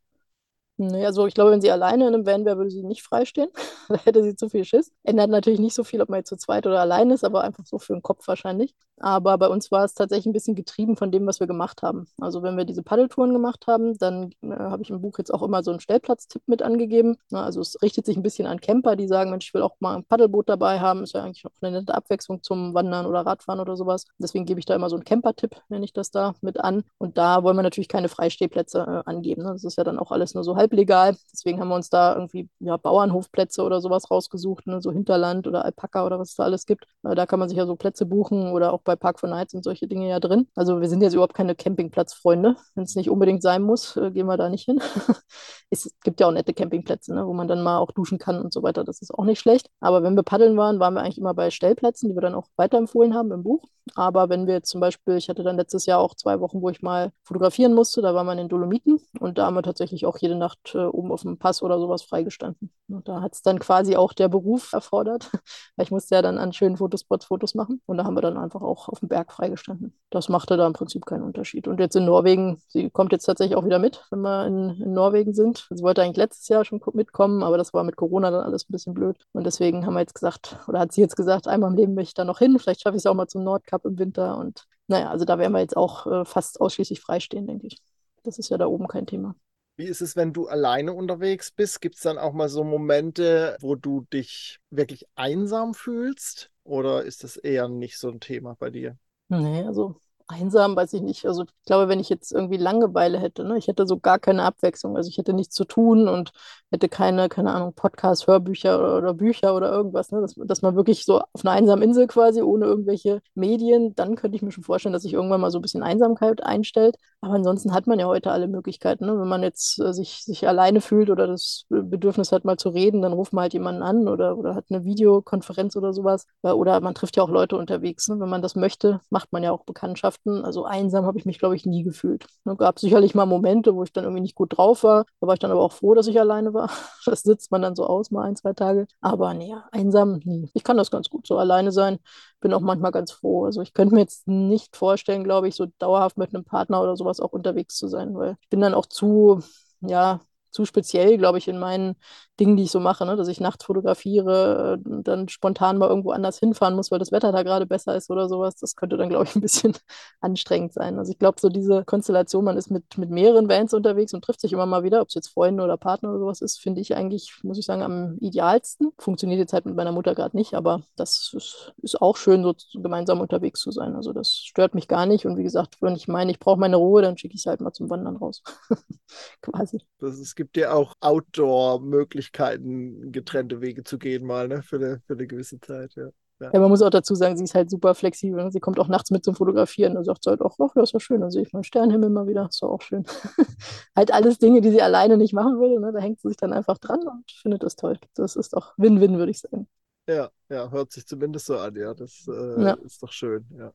Nee, 0.91 1.07
also 1.07 1.27
ich 1.27 1.35
glaube, 1.35 1.53
wenn 1.53 1.61
sie 1.61 1.71
alleine 1.71 2.09
in 2.09 2.15
einem 2.15 2.27
Van 2.27 2.45
wäre, 2.45 2.57
würde 2.57 2.71
sie 2.71 2.83
nicht 2.83 3.03
freistehen. 3.03 3.51
da 3.89 3.97
hätte 3.97 4.23
sie 4.25 4.35
zu 4.35 4.49
viel 4.49 4.65
Schiss. 4.65 4.91
Ändert 5.05 5.31
natürlich 5.31 5.61
nicht 5.61 5.75
so 5.75 5.85
viel, 5.85 6.03
ob 6.03 6.09
man 6.09 6.19
jetzt 6.19 6.29
zu 6.29 6.37
zweit 6.37 6.67
oder 6.67 6.81
allein 6.81 7.11
ist, 7.11 7.25
aber 7.25 7.43
einfach 7.43 7.65
so 7.65 7.79
für 7.79 7.93
den 7.93 8.03
Kopf 8.03 8.27
wahrscheinlich. 8.27 8.75
Aber 8.99 9.37
bei 9.39 9.49
uns 9.49 9.71
war 9.71 9.85
es 9.85 9.95
tatsächlich 9.95 10.27
ein 10.27 10.33
bisschen 10.33 10.55
getrieben 10.55 10.97
von 10.97 11.11
dem, 11.11 11.27
was 11.27 11.41
wir 11.41 11.47
gemacht 11.47 11.83
haben. 11.83 12.07
Also 12.21 12.43
wenn 12.43 12.57
wir 12.57 12.65
diese 12.65 12.83
Paddeltouren 12.83 13.33
gemacht 13.33 13.67
haben, 13.67 13.99
dann 13.99 14.33
äh, 14.43 14.51
habe 14.51 14.83
ich 14.83 14.91
im 14.91 15.01
Buch 15.01 15.19
jetzt 15.19 15.33
auch 15.33 15.43
immer 15.43 15.63
so 15.63 15.71
einen 15.71 15.81
Stellplatztipp 15.81 16.43
mit 16.47 16.63
angegeben. 16.63 17.17
Na, 17.31 17.45
also 17.45 17.61
es 17.61 17.81
richtet 17.83 18.07
sich 18.07 18.17
ein 18.17 18.23
bisschen 18.23 18.47
an 18.47 18.61
Camper, 18.61 18.97
die 18.97 19.09
sagen, 19.09 19.31
Mensch, 19.31 19.49
ich 19.49 19.55
will 19.55 19.63
auch 19.63 19.77
mal 19.81 19.97
ein 19.97 20.05
Paddelboot 20.05 20.49
dabei 20.49 20.81
haben. 20.81 21.03
Ist 21.03 21.15
ja 21.15 21.23
eigentlich 21.23 21.45
auch 21.47 21.51
eine 21.61 21.79
nette 21.79 21.95
Abwechslung 21.95 22.43
zum 22.43 22.75
Wandern 22.75 23.07
oder 23.07 23.27
Radfahren 23.27 23.61
oder 23.61 23.77
sowas. 23.77 24.07
Deswegen 24.19 24.45
gebe 24.45 24.61
ich 24.61 24.67
da 24.67 24.75
immer 24.75 24.89
so 24.89 24.97
einen 24.97 25.05
Camper-Tipp, 25.05 25.57
nenne 25.69 25.85
ich 25.85 25.93
das 25.93 26.11
da, 26.11 26.35
mit 26.41 26.61
an. 26.61 26.85
Und 26.99 27.19
da 27.19 27.43
wollen 27.43 27.57
wir 27.57 27.63
natürlich 27.63 27.89
keine 27.89 28.09
Freistehplätze 28.09 29.03
äh, 29.07 29.11
angeben. 29.11 29.43
Ne? 29.43 29.51
Das 29.51 29.65
ist 29.65 29.77
ja 29.79 29.85
dann 29.85 29.99
auch 29.99 30.13
alles 30.13 30.35
nur 30.35 30.45
so 30.45 30.57
halblegal. 30.73 31.17
Deswegen 31.33 31.61
haben 31.61 31.69
wir 31.69 31.75
uns 31.75 31.91
da 31.91 32.15
irgendwie 32.15 32.49
ja, 32.61 32.77
Bauernhofplätze 32.77 33.63
oder 33.63 33.81
sowas 33.81 34.11
rausgesucht, 34.11 34.67
ne? 34.67 34.81
so 34.81 34.91
Hinterland 34.91 35.47
oder 35.47 35.65
Alpaka 35.65 36.05
oder 36.07 36.19
was 36.19 36.31
es 36.31 36.35
da 36.37 36.45
alles 36.45 36.67
gibt. 36.67 36.87
Äh, 37.05 37.15
da 37.15 37.27
kann 37.27 37.39
man 37.39 37.49
sich 37.49 37.59
ja 37.59 37.67
so 37.67 37.77
Plätze 37.77 38.07
buchen 38.07 38.51
oder 38.53 38.73
auch 38.73 38.81
bei 38.83 38.97
Park 38.97 39.21
for 39.21 39.29
Nights 39.29 39.55
und 39.55 39.65
solche 39.65 39.87
Dinge 39.87 40.09
ja 40.09 40.21
drin. 40.21 40.49
Also 40.55 40.81
wir 40.81 40.89
sind 40.89 41.03
jetzt 41.03 41.13
überhaupt 41.15 41.35
keine 41.35 41.55
Campingplatzfreunde. 41.55 42.57
Wenn 42.75 42.85
es 42.85 42.97
nicht 42.97 43.11
unbedingt 43.11 43.43
sein 43.43 43.63
muss, 43.63 43.97
äh, 43.97 44.11
gehen 44.11 44.27
wir 44.27 44.37
da 44.37 44.49
nicht 44.49 44.65
hin. 44.65 44.81
es 45.71 45.91
gibt 46.03 46.21
ja 46.21 46.27
auch 46.27 46.33
nette 46.33 46.55
Campingplätze, 46.55 47.15
ne? 47.15 47.27
wo 47.27 47.35
man 47.35 47.49
dann 47.49 47.63
mal 47.63 47.79
auch 47.79 47.93
duschen 47.93 48.19
kann 48.19 48.41
und 48.41 48.53
so 48.53 48.63
weiter. 48.63 48.85
Das 48.85 49.03
ist 49.03 49.13
auch 49.13 49.25
nicht 49.25 49.41
schlecht. 49.41 49.69
Aber 49.81 50.03
wenn 50.03 50.17
wir 50.17 50.23
paddeln 50.23 50.57
waren, 50.57 50.81
waren 50.81 50.95
wir 50.95 51.03
eigentlich 51.03 51.19
immer 51.19 51.35
bei 51.35 51.51
Stellplätzen, 51.51 52.09
die 52.09 52.17
wir 52.17 52.23
dann 52.23 52.35
auch 52.35 52.49
weiterempfohlen 52.57 53.15
haben 53.15 53.31
im 53.33 53.43
Buch. 53.43 53.65
Aber 53.95 54.29
wenn 54.29 54.47
wir 54.47 54.55
jetzt 54.55 54.71
zum 54.71 54.81
Beispiel, 54.81 55.17
ich 55.17 55.29
hatte 55.29 55.43
dann 55.43 55.57
letztes 55.57 55.87
Jahr 55.87 55.99
auch 55.99 56.15
zwei 56.15 56.41
Wochen, 56.41 56.63
wo 56.63 56.69
ich 56.69 56.83
mal 56.83 57.13
fotografieren 57.25 57.75
musste, 57.75 58.01
da 58.01 58.15
war 58.15 58.25
man 58.25 58.39
in 58.39 58.49
Dolomiten 58.49 59.01
und 59.19 59.39
da 59.39 59.47
haben 59.47 59.55
wir 59.55 59.63
tatsächlich 59.63 60.07
auch 60.07 60.19
jede 60.19 60.37
Nacht 60.37 60.52
äh, 60.75 60.79
oben 60.79 61.13
auf 61.13 61.23
dem 61.23 61.39
Pass 61.39 61.63
oder 61.63 61.79
sowas 61.79 62.03
freigestanden. 62.03 62.71
Und 62.89 63.09
da 63.09 63.21
hat 63.21 63.35
es 63.35 63.43
dann 63.43 63.59
quasi 63.59 63.97
auch 63.97 64.13
der 64.13 64.29
Beruf 64.29 64.73
erfordert, 64.73 65.31
weil 65.77 65.85
ich 65.85 65.91
musste 65.91 66.15
ja 66.15 66.23
dann 66.23 66.39
an 66.39 66.53
schönen 66.53 66.77
Fotospots 66.77 67.27
Fotos 67.27 67.55
machen 67.55 67.81
und 67.87 67.97
da 67.97 68.05
haben 68.05 68.15
wir 68.15 68.21
dann 68.21 68.37
einfach 68.37 68.63
auch 68.63 68.89
auf 68.89 69.01
dem 69.01 69.09
Berg 69.09 69.33
freigestanden. 69.33 69.99
Das 70.11 70.29
machte 70.29 70.57
da 70.57 70.67
im 70.67 70.73
Prinzip 70.73 71.07
keinen 71.07 71.23
Unterschied. 71.23 71.69
Und 71.69 71.81
jetzt 71.81 71.97
in 71.97 72.05
Norwegen, 72.05 72.61
sie 72.69 72.91
kommt 72.91 73.13
jetzt 73.13 73.25
tatsächlich 73.25 73.57
auch 73.57 73.65
wieder 73.65 73.79
mit, 73.79 74.05
wenn 74.11 74.21
wir 74.21 74.47
in, 74.47 74.71
in 74.83 74.93
Norwegen 74.93 75.35
sind. 75.35 75.69
Sie 75.71 75.83
wollte 75.83 76.03
eigentlich 76.03 76.17
letztes 76.17 76.49
Jahr 76.49 76.65
schon 76.65 76.81
mitkommen, 76.93 77.43
aber 77.43 77.59
das 77.59 77.73
war 77.73 77.85
mit 77.85 77.97
Corona 77.97 78.31
dann 78.31 78.45
alles 78.45 78.69
ein 78.69 78.73
bisschen 78.73 78.95
blöd. 78.95 79.17
Und 79.33 79.45
deswegen 79.45 79.87
haben 79.87 79.95
wir 79.95 80.01
jetzt 80.01 80.15
gesagt, 80.15 80.59
oder 80.69 80.81
hat 80.81 80.93
sie 80.93 81.01
jetzt 81.01 81.17
gesagt, 81.17 81.49
einmal 81.49 81.71
im 81.71 81.77
Leben 81.77 81.95
möchte 81.95 82.11
ich 82.11 82.15
da 82.15 82.25
noch 82.25 82.39
hin. 82.39 82.59
Vielleicht 82.59 82.83
schaffe 82.83 82.97
ich 82.97 83.03
es 83.03 83.07
auch 83.07 83.15
mal 83.15 83.29
zum 83.29 83.45
Nordkap 83.45 83.85
im 83.85 83.99
Winter. 83.99 84.37
Und 84.37 84.67
naja, 84.89 85.11
also 85.11 85.25
da 85.25 85.39
werden 85.39 85.53
wir 85.53 85.61
jetzt 85.61 85.77
auch 85.77 86.07
äh, 86.07 86.25
fast 86.25 86.61
ausschließlich 86.61 87.01
freistehen, 87.01 87.47
denke 87.47 87.67
ich. 87.67 87.79
Das 88.23 88.39
ist 88.39 88.51
ja 88.51 88.59
da 88.59 88.67
oben 88.67 88.89
kein 88.89 89.07
Thema. 89.07 89.35
Wie 89.77 89.85
ist 89.87 90.01
es, 90.03 90.17
wenn 90.17 90.33
du 90.33 90.49
alleine 90.49 90.93
unterwegs 90.93 91.51
bist? 91.51 91.81
Gibt 91.81 91.97
es 91.97 92.03
dann 92.03 92.19
auch 92.19 92.33
mal 92.33 92.49
so 92.49 92.63
Momente, 92.65 93.57
wo 93.61 93.75
du 93.75 94.03
dich 94.13 94.61
wirklich 94.71 95.07
einsam 95.15 95.75
fühlst? 95.75 96.51
Oder 96.65 97.05
ist 97.05 97.25
das 97.25 97.37
eher 97.37 97.69
nicht 97.69 97.99
so 97.99 98.09
ein 98.11 98.21
Thema 98.21 98.55
bei 98.59 98.71
dir? 98.71 98.99
Nee, 99.29 99.65
also 99.67 100.01
einsam, 100.29 100.77
weiß 100.77 100.93
ich 100.95 101.03
nicht. 101.03 101.27
Also 101.27 101.43
ich 101.45 101.65
glaube, 101.67 101.89
wenn 101.89 102.01
ich 102.01 102.09
jetzt 102.09 102.33
irgendwie 102.33 102.57
Langeweile 102.57 103.19
hätte, 103.19 103.45
ne, 103.45 103.59
ich 103.59 103.69
hätte 103.69 103.87
so 103.87 103.99
gar 103.99 104.19
keine 104.19 104.43
Abwechslung. 104.45 104.97
Also 104.97 105.09
ich 105.09 105.19
hätte 105.19 105.33
nichts 105.33 105.55
zu 105.55 105.65
tun 105.65 106.09
und 106.09 106.33
hätte 106.71 106.89
keine, 106.89 107.29
keine 107.29 107.53
Ahnung, 107.53 107.75
Podcasts, 107.75 108.27
Hörbücher 108.27 108.79
oder, 108.79 108.99
oder 108.99 109.15
Bücher 109.15 109.55
oder 109.55 109.71
irgendwas, 109.71 110.11
ne, 110.11 110.21
dass, 110.21 110.35
dass 110.37 110.63
man 110.63 110.77
wirklich 110.77 111.05
so 111.05 111.21
auf 111.21 111.45
einer 111.45 111.53
einsamen 111.53 111.83
Insel 111.83 112.07
quasi 112.07 112.43
ohne 112.43 112.67
irgendwelche 112.67 113.21
Medien, 113.35 113.95
dann 113.95 114.17
könnte 114.17 114.37
ich 114.37 114.43
mir 114.43 114.53
schon 114.53 114.65
vorstellen, 114.65 114.93
dass 114.93 115.03
sich 115.03 115.13
irgendwann 115.15 115.41
mal 115.41 115.51
so 115.51 115.59
ein 115.59 115.63
bisschen 115.63 115.83
Einsamkeit 115.83 116.43
einstellt. 116.43 116.97
Aber 117.21 117.35
ansonsten 117.35 117.73
hat 117.73 117.87
man 117.87 118.01
ja 118.01 118.07
heute 118.07 118.33
alle 118.33 118.49
Möglichkeiten. 118.49 119.07
Ne? 119.07 119.19
Wenn 119.19 119.29
man 119.29 119.43
jetzt 119.45 119.79
äh, 119.81 119.93
sich, 119.93 120.25
sich 120.25 120.49
alleine 120.49 120.81
fühlt 120.81 121.09
oder 121.09 121.29
das 121.29 121.67
Bedürfnis 121.69 122.33
hat, 122.33 122.45
mal 122.45 122.57
zu 122.57 122.71
reden, 122.71 123.01
dann 123.01 123.13
ruft 123.13 123.33
man 123.33 123.43
halt 123.43 123.53
jemanden 123.53 123.83
an 123.83 124.09
oder, 124.09 124.37
oder 124.37 124.57
hat 124.57 124.67
eine 124.71 124.85
Videokonferenz 124.85 125.77
oder 125.77 125.93
sowas. 125.93 126.27
Oder 126.43 126.81
man 126.81 126.95
trifft 126.95 127.17
ja 127.17 127.23
auch 127.23 127.29
Leute 127.29 127.57
unterwegs. 127.57 128.09
Ne? 128.09 128.19
Wenn 128.19 128.29
man 128.29 128.43
das 128.43 128.57
möchte, 128.57 129.01
macht 129.09 129.33
man 129.33 129.45
ja 129.45 129.53
auch 129.53 129.65
Bekanntschaften. 129.65 130.12
Also 130.45 130.65
einsam 130.65 131.07
habe 131.07 131.19
ich 131.19 131.25
mich, 131.27 131.39
glaube 131.39 131.57
ich, 131.57 131.67
nie 131.67 131.83
gefühlt. 131.83 132.27
Es 132.45 132.59
gab 132.59 132.79
sicherlich 132.79 133.15
mal 133.15 133.27
Momente, 133.27 133.75
wo 133.75 133.83
ich 133.83 133.93
dann 133.93 134.05
irgendwie 134.05 134.23
nicht 134.23 134.35
gut 134.35 134.57
drauf 134.57 134.83
war. 134.85 135.05
Da 135.21 135.27
war 135.27 135.35
ich 135.35 135.41
dann 135.41 135.51
aber 135.51 135.63
auch 135.63 135.73
froh, 135.73 135.95
dass 135.95 136.07
ich 136.07 136.19
alleine 136.21 136.55
war. 136.55 136.71
Das 137.07 137.23
sitzt 137.23 137.51
man 137.51 137.63
dann 137.63 137.75
so 137.77 137.87
aus, 137.87 138.11
mal 138.11 138.25
ein, 138.25 138.37
zwei 138.37 138.53
Tage. 138.53 138.87
Aber 139.01 139.35
nee, 139.35 139.55
einsam 139.73 140.21
nie. 140.25 140.51
Ich 140.55 140.65
kann 140.65 140.77
das 140.77 140.91
ganz 140.91 141.09
gut 141.11 141.27
so 141.27 141.37
alleine 141.37 141.73
sein. 141.73 141.99
Bin 142.41 142.53
auch 142.55 142.61
manchmal 142.61 142.93
ganz 142.93 143.13
froh. 143.13 143.45
Also 143.45 143.61
ich 143.63 143.73
könnte 143.75 143.95
mir 143.95 144.01
jetzt 144.03 144.27
nicht 144.29 144.77
vorstellen, 144.77 145.25
glaube 145.25 145.49
ich, 145.49 145.55
so 145.57 145.67
dauerhaft 145.79 146.17
mit 146.19 146.35
einem 146.35 146.45
Partner 146.45 146.83
oder 146.83 146.97
sowas 146.97 147.21
auch 147.21 147.33
unterwegs 147.33 147.77
zu 147.77 147.89
sein, 147.89 148.15
weil 148.15 148.37
ich 148.41 148.49
bin 148.49 148.61
dann 148.61 148.75
auch 148.75 148.87
zu, 148.87 149.41
ja, 149.81 150.21
zu 150.53 150.65
speziell, 150.65 151.19
glaube 151.19 151.39
ich, 151.39 151.49
in 151.49 151.59
meinen 151.59 151.97
Dingen, 152.41 152.57
die 152.57 152.65
ich 152.65 152.71
so 152.71 152.81
mache, 152.81 153.05
ne? 153.05 153.17
dass 153.17 153.29
ich 153.29 153.41
nachts 153.41 153.65
fotografiere, 153.65 154.79
äh, 154.85 155.03
dann 155.03 155.29
spontan 155.29 155.79
mal 155.79 155.89
irgendwo 155.89 156.11
anders 156.11 156.39
hinfahren 156.39 156.75
muss, 156.75 156.91
weil 156.91 156.99
das 156.99 157.13
Wetter 157.13 157.31
da 157.33 157.43
gerade 157.43 157.67
besser 157.67 157.97
ist 157.97 158.11
oder 158.11 158.29
sowas. 158.29 158.57
Das 158.57 158.75
könnte 158.75 158.97
dann, 158.97 159.09
glaube 159.09 159.25
ich, 159.25 159.35
ein 159.37 159.41
bisschen 159.41 159.75
anstrengend 160.21 160.73
sein. 160.73 160.99
Also 160.99 161.13
ich 161.13 161.19
glaube, 161.19 161.41
so 161.41 161.49
diese 161.49 161.85
Konstellation, 161.85 162.45
man 162.45 162.57
ist 162.57 162.71
mit, 162.71 162.99
mit 162.99 163.11
mehreren 163.11 163.49
Bands 163.49 163.75
unterwegs 163.75 164.15
und 164.15 164.25
trifft 164.25 164.41
sich 164.41 164.53
immer 164.53 164.67
mal 164.67 164.83
wieder, 164.83 165.01
ob 165.03 165.09
es 165.09 165.15
jetzt 165.15 165.29
Freunde 165.29 165.63
oder 165.63 165.77
Partner 165.77 166.11
oder 166.11 166.19
sowas 166.19 166.41
ist, 166.41 166.61
finde 166.61 166.81
ich 166.81 166.95
eigentlich, 166.97 167.41
muss 167.43 167.59
ich 167.59 167.67
sagen, 167.67 167.83
am 167.83 168.17
idealsten. 168.19 168.93
Funktioniert 168.99 169.39
jetzt 169.39 169.53
halt 169.53 169.67
mit 169.67 169.77
meiner 169.77 169.93
Mutter 169.93 170.15
gerade 170.15 170.37
nicht, 170.37 170.55
aber 170.55 170.83
das 170.97 171.33
ist, 171.35 171.73
ist 171.83 172.01
auch 172.01 172.17
schön, 172.17 172.43
so 172.43 172.55
gemeinsam 172.81 173.21
unterwegs 173.21 173.61
zu 173.61 173.71
sein. 173.71 173.95
Also 173.95 174.13
das 174.13 174.33
stört 174.35 174.75
mich 174.75 174.89
gar 174.89 175.07
nicht. 175.07 175.27
Und 175.27 175.37
wie 175.37 175.43
gesagt, 175.43 175.77
wenn 175.81 175.95
ich 175.97 176.09
meine, 176.09 176.31
ich 176.31 176.39
brauche 176.39 176.59
meine 176.59 176.77
Ruhe, 176.77 177.03
dann 177.03 177.17
schicke 177.19 177.35
ich 177.35 177.43
es 177.43 177.47
halt 177.47 177.61
mal 177.61 177.73
zum 177.73 177.91
Wandern 177.91 178.17
raus. 178.17 178.43
Quasi. 179.43 179.83
Das, 179.99 180.19
es 180.19 180.35
gibt 180.43 180.57
ja 180.57 180.73
auch 180.73 180.95
Outdoor-Möglichkeiten 181.01 182.67
Möglichkeiten, 182.67 183.13
getrennte 183.13 183.61
Wege 183.61 183.85
zu 183.85 183.97
gehen, 183.97 184.27
mal, 184.27 184.49
ne? 184.49 184.63
Für 184.63 184.77
eine, 184.77 185.01
für 185.07 185.13
eine 185.13 185.27
gewisse 185.29 185.61
Zeit, 185.61 185.95
ja. 185.95 186.09
Ja. 186.41 186.51
ja. 186.53 186.59
man 186.59 186.69
muss 186.69 186.83
auch 186.83 186.91
dazu 186.91 187.15
sagen, 187.15 187.37
sie 187.37 187.45
ist 187.45 187.55
halt 187.55 187.71
super 187.71 187.95
flexibel. 187.95 188.43
Ne? 188.43 188.51
Sie 188.51 188.59
kommt 188.59 188.81
auch 188.81 188.89
nachts 188.89 189.13
mit 189.13 189.25
zum 189.25 189.37
Fotografieren 189.37 189.97
und 189.97 190.03
sagt 190.03 190.27
halt 190.27 190.41
auch, 190.41 190.57
ach, 190.59 190.75
ja, 190.75 190.83
ist 190.83 190.93
ja 190.93 190.99
schön, 190.99 191.21
dann 191.21 191.31
sehe 191.31 191.43
ich 191.43 191.53
meinen 191.53 191.63
Sternenhimmel 191.63 192.11
mal 192.11 192.27
wieder, 192.27 192.49
ist 192.49 192.61
doch 192.61 192.71
auch 192.71 192.83
schön. 192.83 193.05
halt 193.97 194.13
alles 194.13 194.39
Dinge, 194.39 194.61
die 194.61 194.71
sie 194.71 194.83
alleine 194.83 195.17
nicht 195.17 195.33
machen 195.33 195.61
würde. 195.61 195.81
Ne? 195.81 195.93
Da 195.93 196.01
hängt 196.01 196.21
sie 196.21 196.27
sich 196.27 196.37
dann 196.37 196.53
einfach 196.53 196.79
dran 196.79 196.99
und 197.07 197.31
findet 197.31 197.63
das 197.63 197.77
toll. 197.77 197.97
Das 198.15 198.35
ist 198.35 198.55
doch 198.55 198.75
Win-Win, 198.77 199.19
würde 199.19 199.31
ich 199.31 199.39
sagen. 199.39 199.69
Ja, 200.09 200.31
ja, 200.49 200.69
hört 200.73 200.91
sich 200.91 201.07
zumindest 201.07 201.47
so 201.47 201.57
an, 201.57 201.77
ja. 201.77 201.95
Das 201.95 202.27
äh, 202.27 202.63
ja. 202.63 202.73
ist 202.85 203.01
doch 203.01 203.13
schön, 203.13 203.47
ja. 203.57 203.73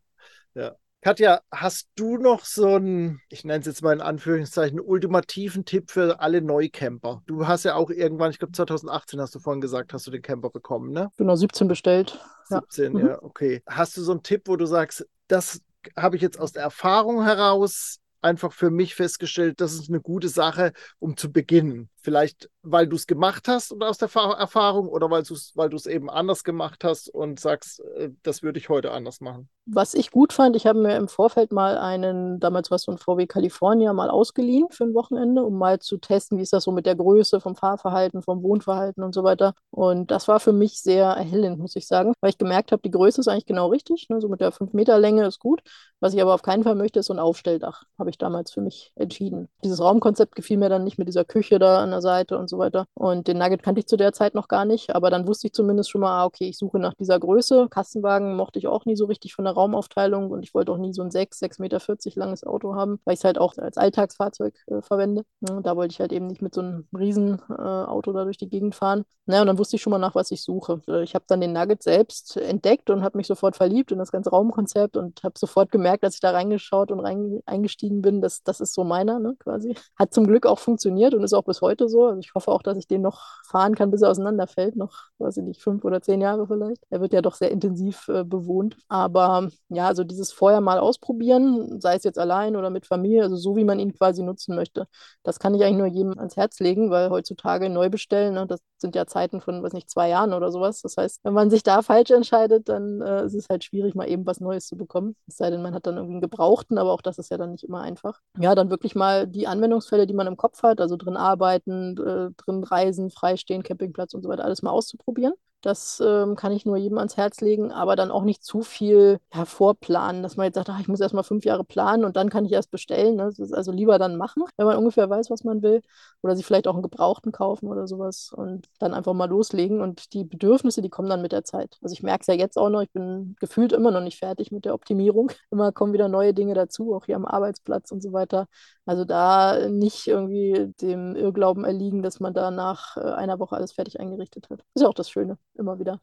Ja. 0.54 0.76
Katja, 1.08 1.40
hast 1.54 1.88
du 1.96 2.18
noch 2.18 2.44
so 2.44 2.76
einen, 2.76 3.22
ich 3.30 3.46
nenne 3.46 3.62
es 3.62 3.66
jetzt 3.66 3.82
mal 3.82 3.94
in 3.94 4.02
Anführungszeichen, 4.02 4.78
ultimativen 4.78 5.64
Tipp 5.64 5.90
für 5.90 6.20
alle 6.20 6.42
Neucamper? 6.42 7.24
Du 7.28 7.48
hast 7.48 7.64
ja 7.64 7.76
auch 7.76 7.90
irgendwann, 7.90 8.30
ich 8.32 8.40
glaube 8.40 8.52
2018 8.52 9.22
hast 9.22 9.34
du 9.34 9.40
vorhin 9.40 9.62
gesagt, 9.62 9.94
hast 9.94 10.06
du 10.06 10.12
den 10.12 10.22
Camper 10.22 10.50
bekommen, 10.50 10.92
ne? 10.92 11.10
Genau, 11.16 11.38
17 11.38 11.70
bestellt. 11.70 12.20
17, 12.50 12.98
ja, 12.98 13.08
ja 13.08 13.24
okay. 13.24 13.62
Hast 13.66 13.96
du 13.96 14.02
so 14.02 14.12
einen 14.12 14.22
Tipp, 14.22 14.42
wo 14.48 14.58
du 14.58 14.66
sagst, 14.66 15.08
das 15.30 15.62
habe 15.96 16.18
ich 16.18 16.22
jetzt 16.22 16.42
aus 16.42 16.52
der 16.52 16.64
Erfahrung 16.64 17.24
heraus 17.24 18.02
einfach 18.22 18.52
für 18.52 18.70
mich 18.70 18.94
festgestellt, 18.94 19.62
das 19.62 19.76
ist 19.76 19.88
eine 19.88 20.02
gute 20.02 20.28
Sache, 20.28 20.74
um 21.00 21.16
zu 21.16 21.32
beginnen. 21.32 21.90
Vielleicht, 22.02 22.50
weil 22.62 22.88
du 22.88 22.96
es 22.96 23.08
gemacht 23.08 23.48
hast 23.48 23.72
oder 23.72 23.90
aus 23.90 23.98
der 23.98 24.10
Erfahrung 24.14 24.88
oder 24.88 25.10
weil 25.10 25.24
du 25.24 25.34
es 25.34 25.54
weil 25.56 25.72
eben 25.88 26.10
anders 26.10 26.44
gemacht 26.44 26.84
hast 26.84 27.10
und 27.10 27.40
sagst, 27.40 27.82
äh, 27.98 28.10
das 28.24 28.44
würde 28.44 28.60
ich 28.60 28.70
heute 28.70 28.92
anders 28.92 29.20
machen. 29.22 29.50
Was 29.66 29.94
ich 29.94 30.12
gut 30.12 30.32
fand, 30.32 30.56
ich 30.56 30.66
habe 30.66 30.80
mir 30.80 30.96
im 30.96 31.10
Vorfeld 31.10 31.52
mal 31.52 31.78
einen, 31.78 32.40
damals 32.40 32.72
war 32.72 32.78
es 32.78 32.84
so 32.84 32.92
ein 32.92 32.98
VW 32.98 33.28
California, 33.28 33.92
mal 33.92 34.10
ausgeliehen 34.10 34.68
für 34.72 34.86
ein 34.86 34.94
Wochenende, 34.94 35.44
um 35.44 35.58
mal 35.58 35.80
zu 35.80 35.98
testen, 35.98 36.38
wie 36.38 36.44
ist 36.44 36.54
das 36.54 36.64
so 36.64 36.72
mit 36.72 36.86
der 36.86 36.96
Größe 36.96 37.42
vom 37.42 37.56
Fahrverhalten, 37.56 38.22
vom 38.22 38.44
Wohnverhalten 38.44 39.04
und 39.04 39.14
so 39.14 39.26
weiter. 39.26 39.54
Und 39.70 40.10
das 40.10 40.30
war 40.30 40.40
für 40.40 40.54
mich 40.54 40.82
sehr 40.82 41.06
erhellend, 41.08 41.60
muss 41.60 41.76
ich 41.76 41.86
sagen, 41.86 42.14
weil 42.22 42.30
ich 42.30 42.38
gemerkt 42.38 42.72
habe, 42.72 42.82
die 42.82 42.92
Größe 42.92 43.20
ist 43.20 43.28
eigentlich 43.28 43.46
genau 43.46 43.68
richtig, 43.68 44.08
ne? 44.10 44.22
so 44.22 44.30
mit 44.30 44.40
der 44.40 44.54
5 44.54 44.72
Meter 44.72 45.00
Länge 45.00 45.26
ist 45.26 45.40
gut. 45.40 45.62
Was 46.00 46.14
ich 46.14 46.22
aber 46.22 46.34
auf 46.34 46.44
keinen 46.44 46.64
Fall 46.64 46.76
möchte, 46.76 47.00
ist 47.00 47.08
so 47.08 47.14
ein 47.14 47.20
Aufstelldach, 47.20 47.84
habe 48.00 48.10
ich 48.10 48.18
damals 48.18 48.52
für 48.52 48.62
mich 48.62 48.94
entschieden. 48.96 49.50
Dieses 49.64 49.82
Raumkonzept 49.82 50.36
gefiel 50.36 50.58
mir 50.58 50.70
dann 50.70 50.84
nicht 50.84 50.98
mit 50.98 51.08
dieser 51.08 51.26
Küche 51.26 51.60
da 51.60 51.84
an 51.84 51.92
der 51.98 52.02
Seite 52.02 52.38
und 52.38 52.50
so 52.50 52.58
weiter. 52.58 52.86
Und 52.94 53.28
den 53.28 53.38
Nugget 53.38 53.64
kannte 53.64 53.80
ich 53.80 53.88
zu 53.88 53.98
der 53.98 54.14
Zeit 54.14 54.36
noch 54.36 54.48
gar 54.48 54.66
nicht, 54.66 54.96
aber 54.96 55.10
dann 55.10 55.28
wusste 55.28 55.48
ich 55.48 55.54
zumindest 55.54 55.90
schon 55.90 56.02
mal, 56.02 56.22
ah, 56.22 56.26
okay, 56.26 56.48
ich 56.48 56.58
suche 56.58 56.80
nach 56.80 56.94
dieser 56.94 57.20
Größe. 57.20 57.68
Kastenwagen 57.70 58.36
mochte 58.36 58.60
ich 58.60 58.68
auch 58.68 58.86
nie 58.86 58.96
so 58.96 59.06
richtig 59.06 59.34
von 59.34 59.46
der 59.46 59.54
Raumaufteilung 59.54 60.32
und 60.32 60.44
ich 60.44 60.54
wollte 60.54 60.72
auch 60.72 60.78
nie 60.78 60.94
so 60.94 61.02
ein 61.02 61.12
6, 61.12 61.42
6,40 61.42 61.62
Meter 61.62 61.80
langes 62.20 62.44
Auto 62.44 62.76
haben, 62.76 63.00
weil 63.06 63.14
ich 63.14 63.20
es 63.20 63.24
halt 63.24 63.38
auch 63.38 63.58
als 63.58 63.78
Alltagsfahrzeug 63.78 64.54
äh, 64.68 64.82
verwende. 64.82 65.24
Ja, 65.48 65.60
da 65.62 65.76
wollte 65.76 65.94
ich 65.94 66.00
halt 66.00 66.12
eben 66.12 66.28
nicht 66.28 66.42
mit 66.42 66.54
so 66.54 66.62
einem 66.62 66.88
riesen 66.98 67.42
äh, 67.50 67.88
da 68.14 68.24
durch 68.24 68.38
die 68.38 68.50
Gegend 68.50 68.76
fahren. 68.76 69.04
Naja, 69.26 69.42
und 69.42 69.48
dann 69.48 69.58
wusste 69.58 69.76
ich 69.76 69.82
schon 69.82 69.92
mal 69.92 69.98
nach, 70.00 70.16
was 70.16 70.32
ich 70.32 70.42
suche. 70.42 70.82
Äh, 70.88 71.04
ich 71.04 71.14
habe 71.14 71.26
dann 71.28 71.42
den 71.42 71.52
Nugget 71.52 71.84
selbst 71.84 72.38
entdeckt 72.38 72.90
und 72.90 73.04
habe 73.04 73.18
mich 73.18 73.28
sofort 73.28 73.58
verliebt 73.58 73.92
in 73.92 74.00
das 74.00 74.12
ganze 74.12 74.30
Raumkonzept 74.30 74.96
und 74.96 75.22
habe 75.24 75.38
sofort 75.38 75.70
gemerkt, 75.70 76.06
als 76.06 76.16
ich 76.16 76.22
da 76.22 76.32
reingeschaut 76.32 76.92
und 76.92 77.02
rein, 77.02 77.42
eingestiegen 77.46 78.02
bin, 78.02 78.22
dass 78.22 78.42
das 78.44 78.62
ist 78.62 78.74
so 78.74 78.86
meiner, 78.86 79.20
ne, 79.20 79.36
quasi. 79.40 79.76
Hat 79.98 80.14
zum 80.14 80.28
Glück 80.28 80.46
auch 80.46 80.60
funktioniert 80.60 81.14
und 81.14 81.24
ist 81.24 81.34
auch 81.34 81.44
bis 81.44 81.62
heute 81.62 81.77
so. 81.86 82.06
Also 82.06 82.20
ich 82.20 82.34
hoffe 82.34 82.52
auch, 82.52 82.64
dass 82.64 82.78
ich 82.78 82.88
den 82.88 83.02
noch 83.02 83.44
fahren 83.46 83.76
kann, 83.76 83.92
bis 83.92 84.02
er 84.02 84.10
auseinanderfällt. 84.10 84.76
Noch, 84.76 85.10
weiß 85.20 85.38
ich 85.38 85.44
nicht, 85.44 85.62
fünf 85.62 85.84
oder 85.84 86.02
zehn 86.02 86.22
Jahre 86.22 86.48
vielleicht. 86.48 86.84
Er 86.90 87.02
wird 87.02 87.14
ja 87.14 87.22
doch 87.22 87.36
sehr 87.36 87.52
intensiv 87.52 88.08
äh, 88.08 88.24
bewohnt. 88.24 88.78
Aber 88.88 89.50
ja, 89.70 89.88
also 89.88 90.04
dieses 90.04 90.32
vorher 90.32 90.62
mal 90.62 90.80
ausprobieren, 90.80 91.80
sei 91.82 91.96
es 91.96 92.04
jetzt 92.04 92.18
allein 92.20 92.56
oder 92.56 92.70
mit 92.70 92.86
Familie, 92.86 93.24
also 93.24 93.36
so 93.36 93.56
wie 93.56 93.64
man 93.66 93.80
ihn 93.80 93.94
quasi 93.94 94.24
nutzen 94.24 94.56
möchte. 94.56 94.88
Das 95.24 95.40
kann 95.40 95.54
ich 95.54 95.64
eigentlich 95.64 95.78
nur 95.78 95.88
jedem 95.88 96.18
ans 96.18 96.38
Herz 96.38 96.60
legen, 96.60 96.90
weil 96.90 97.10
heutzutage 97.10 97.70
neu 97.70 97.90
bestellen, 97.90 98.34
ne, 98.34 98.48
das 98.48 98.62
sind 98.78 98.96
ja 98.96 99.08
Zeiten 99.08 99.42
von, 99.42 99.64
weiß 99.64 99.74
nicht, 99.74 99.90
zwei 99.90 100.10
Jahren 100.10 100.34
oder 100.34 100.52
sowas. 100.52 100.82
Das 100.82 100.98
heißt, 100.98 101.20
wenn 101.24 101.34
man 101.34 101.50
sich 101.50 101.64
da 101.64 101.82
falsch 101.82 102.12
entscheidet, 102.12 102.70
dann 102.70 103.02
äh, 103.02 103.26
ist 103.26 103.34
es 103.34 103.48
halt 103.50 103.64
schwierig, 103.64 103.96
mal 103.96 104.08
eben 104.08 104.26
was 104.26 104.40
Neues 104.40 104.68
zu 104.68 104.78
bekommen. 104.78 105.16
Es 105.28 105.38
sei 105.38 105.50
denn, 105.50 105.62
man 105.62 105.74
hat 105.74 105.88
dann 105.88 105.96
irgendwie 105.96 106.16
einen 106.16 106.22
Gebrauchten, 106.22 106.78
aber 106.78 106.92
auch 106.92 107.02
das 107.02 107.18
ist 107.18 107.32
ja 107.32 107.38
dann 107.38 107.52
nicht 107.52 107.64
immer 107.64 107.82
einfach. 107.82 108.20
Ja, 108.40 108.56
dann 108.56 108.70
wirklich 108.70 108.96
mal 108.96 109.28
die 109.28 109.48
Anwendungsfälle, 109.48 110.08
die 110.08 110.14
man 110.14 110.28
im 110.28 110.38
Kopf 110.38 110.64
hat, 110.64 110.80
also 110.80 110.96
drin 110.96 111.18
arbeiten, 111.18 111.67
äh, 111.72 112.32
drin 112.38 112.64
reisen, 112.64 113.10
freistehen, 113.12 113.64
Campingplatz 113.64 114.14
und 114.14 114.24
so 114.24 114.30
weiter, 114.30 114.46
alles 114.46 114.62
mal 114.62 114.72
auszuprobieren. 114.72 115.34
Das 115.62 116.02
ähm, 116.06 116.36
kann 116.36 116.52
ich 116.52 116.66
nur 116.66 116.78
jedem 116.78 117.00
ans 117.00 117.18
Herz 117.18 117.42
legen, 117.42 117.72
aber 117.72 117.96
dann 117.96 118.12
auch 118.12 118.24
nicht 118.24 118.44
zu 118.44 118.62
viel 118.62 119.20
ja, 119.34 119.44
vorplanen, 119.44 120.22
dass 120.22 120.38
man 120.38 120.46
jetzt 120.46 120.56
sagt, 120.56 120.70
ach, 120.70 120.80
ich 120.80 120.88
muss 120.88 121.00
erst 121.00 121.16
mal 121.16 121.24
fünf 121.24 121.46
Jahre 121.46 121.64
planen 121.64 122.06
und 122.06 122.16
dann 122.16 122.30
kann 122.30 122.46
ich 122.46 122.52
erst 122.52 122.70
bestellen. 122.70 123.16
Ne? 123.16 123.26
Das 123.26 123.40
ist 123.40 123.54
also 123.54 123.72
lieber 123.72 123.98
dann 123.98 124.18
machen, 124.18 124.44
wenn 124.58 124.68
man 124.68 124.78
ungefähr 124.78 125.10
weiß, 125.10 125.32
was 125.32 125.44
man 125.44 125.64
will. 125.64 125.82
Oder 126.22 126.36
sich 126.36 126.46
vielleicht 126.46 126.68
auch 126.68 126.74
einen 126.74 126.84
Gebrauchten 126.84 127.32
kaufen 127.32 127.68
oder 127.68 127.88
sowas 127.88 128.32
und 128.36 128.68
dann 128.80 128.94
einfach 128.94 129.14
mal 129.14 129.28
loslegen. 129.30 129.82
Und 129.82 130.14
die 130.14 130.24
Bedürfnisse, 130.24 130.82
die 130.84 130.90
kommen 130.90 131.10
dann 131.10 131.24
mit 131.24 131.32
der 131.32 131.44
Zeit. 131.44 131.78
Also 131.82 131.94
ich 131.94 132.04
merke 132.04 132.22
es 132.22 132.28
ja 132.28 132.36
jetzt 132.36 132.58
auch 132.58 132.70
noch, 132.70 132.82
ich 132.82 132.92
bin 132.92 133.36
gefühlt 133.40 133.74
immer 133.74 133.90
noch 133.92 134.02
nicht 134.02 134.20
fertig 134.20 134.52
mit 134.52 134.66
der 134.66 134.76
Optimierung. 134.76 135.32
Immer 135.52 135.72
kommen 135.72 135.94
wieder 135.94 136.08
neue 136.08 136.34
Dinge 136.34 136.54
dazu, 136.54 136.94
auch 136.94 137.06
hier 137.06 137.16
am 137.16 137.26
Arbeitsplatz 137.26 137.92
und 137.92 138.02
so 138.02 138.14
weiter. 138.14 138.48
Also 138.86 139.06
da 139.06 139.70
nicht 139.70 140.08
irgendwie 140.08 140.74
dem 140.82 141.16
Irrglauben 141.16 141.66
erliegen, 141.66 142.04
dass 142.04 142.20
man 142.20 142.34
da 142.34 142.52
nach 142.52 142.98
äh, 142.98 143.02
einer 143.02 143.40
Woche 143.40 143.56
alles 143.56 143.72
fertig 143.74 144.00
eingerichtet 144.00 144.50
hat. 144.50 144.60
ist 144.74 144.82
ja 144.82 144.88
auch 144.88 144.94
das 144.94 145.10
Schöne 145.10 145.38
immer 145.58 145.80
wieder 145.80 146.00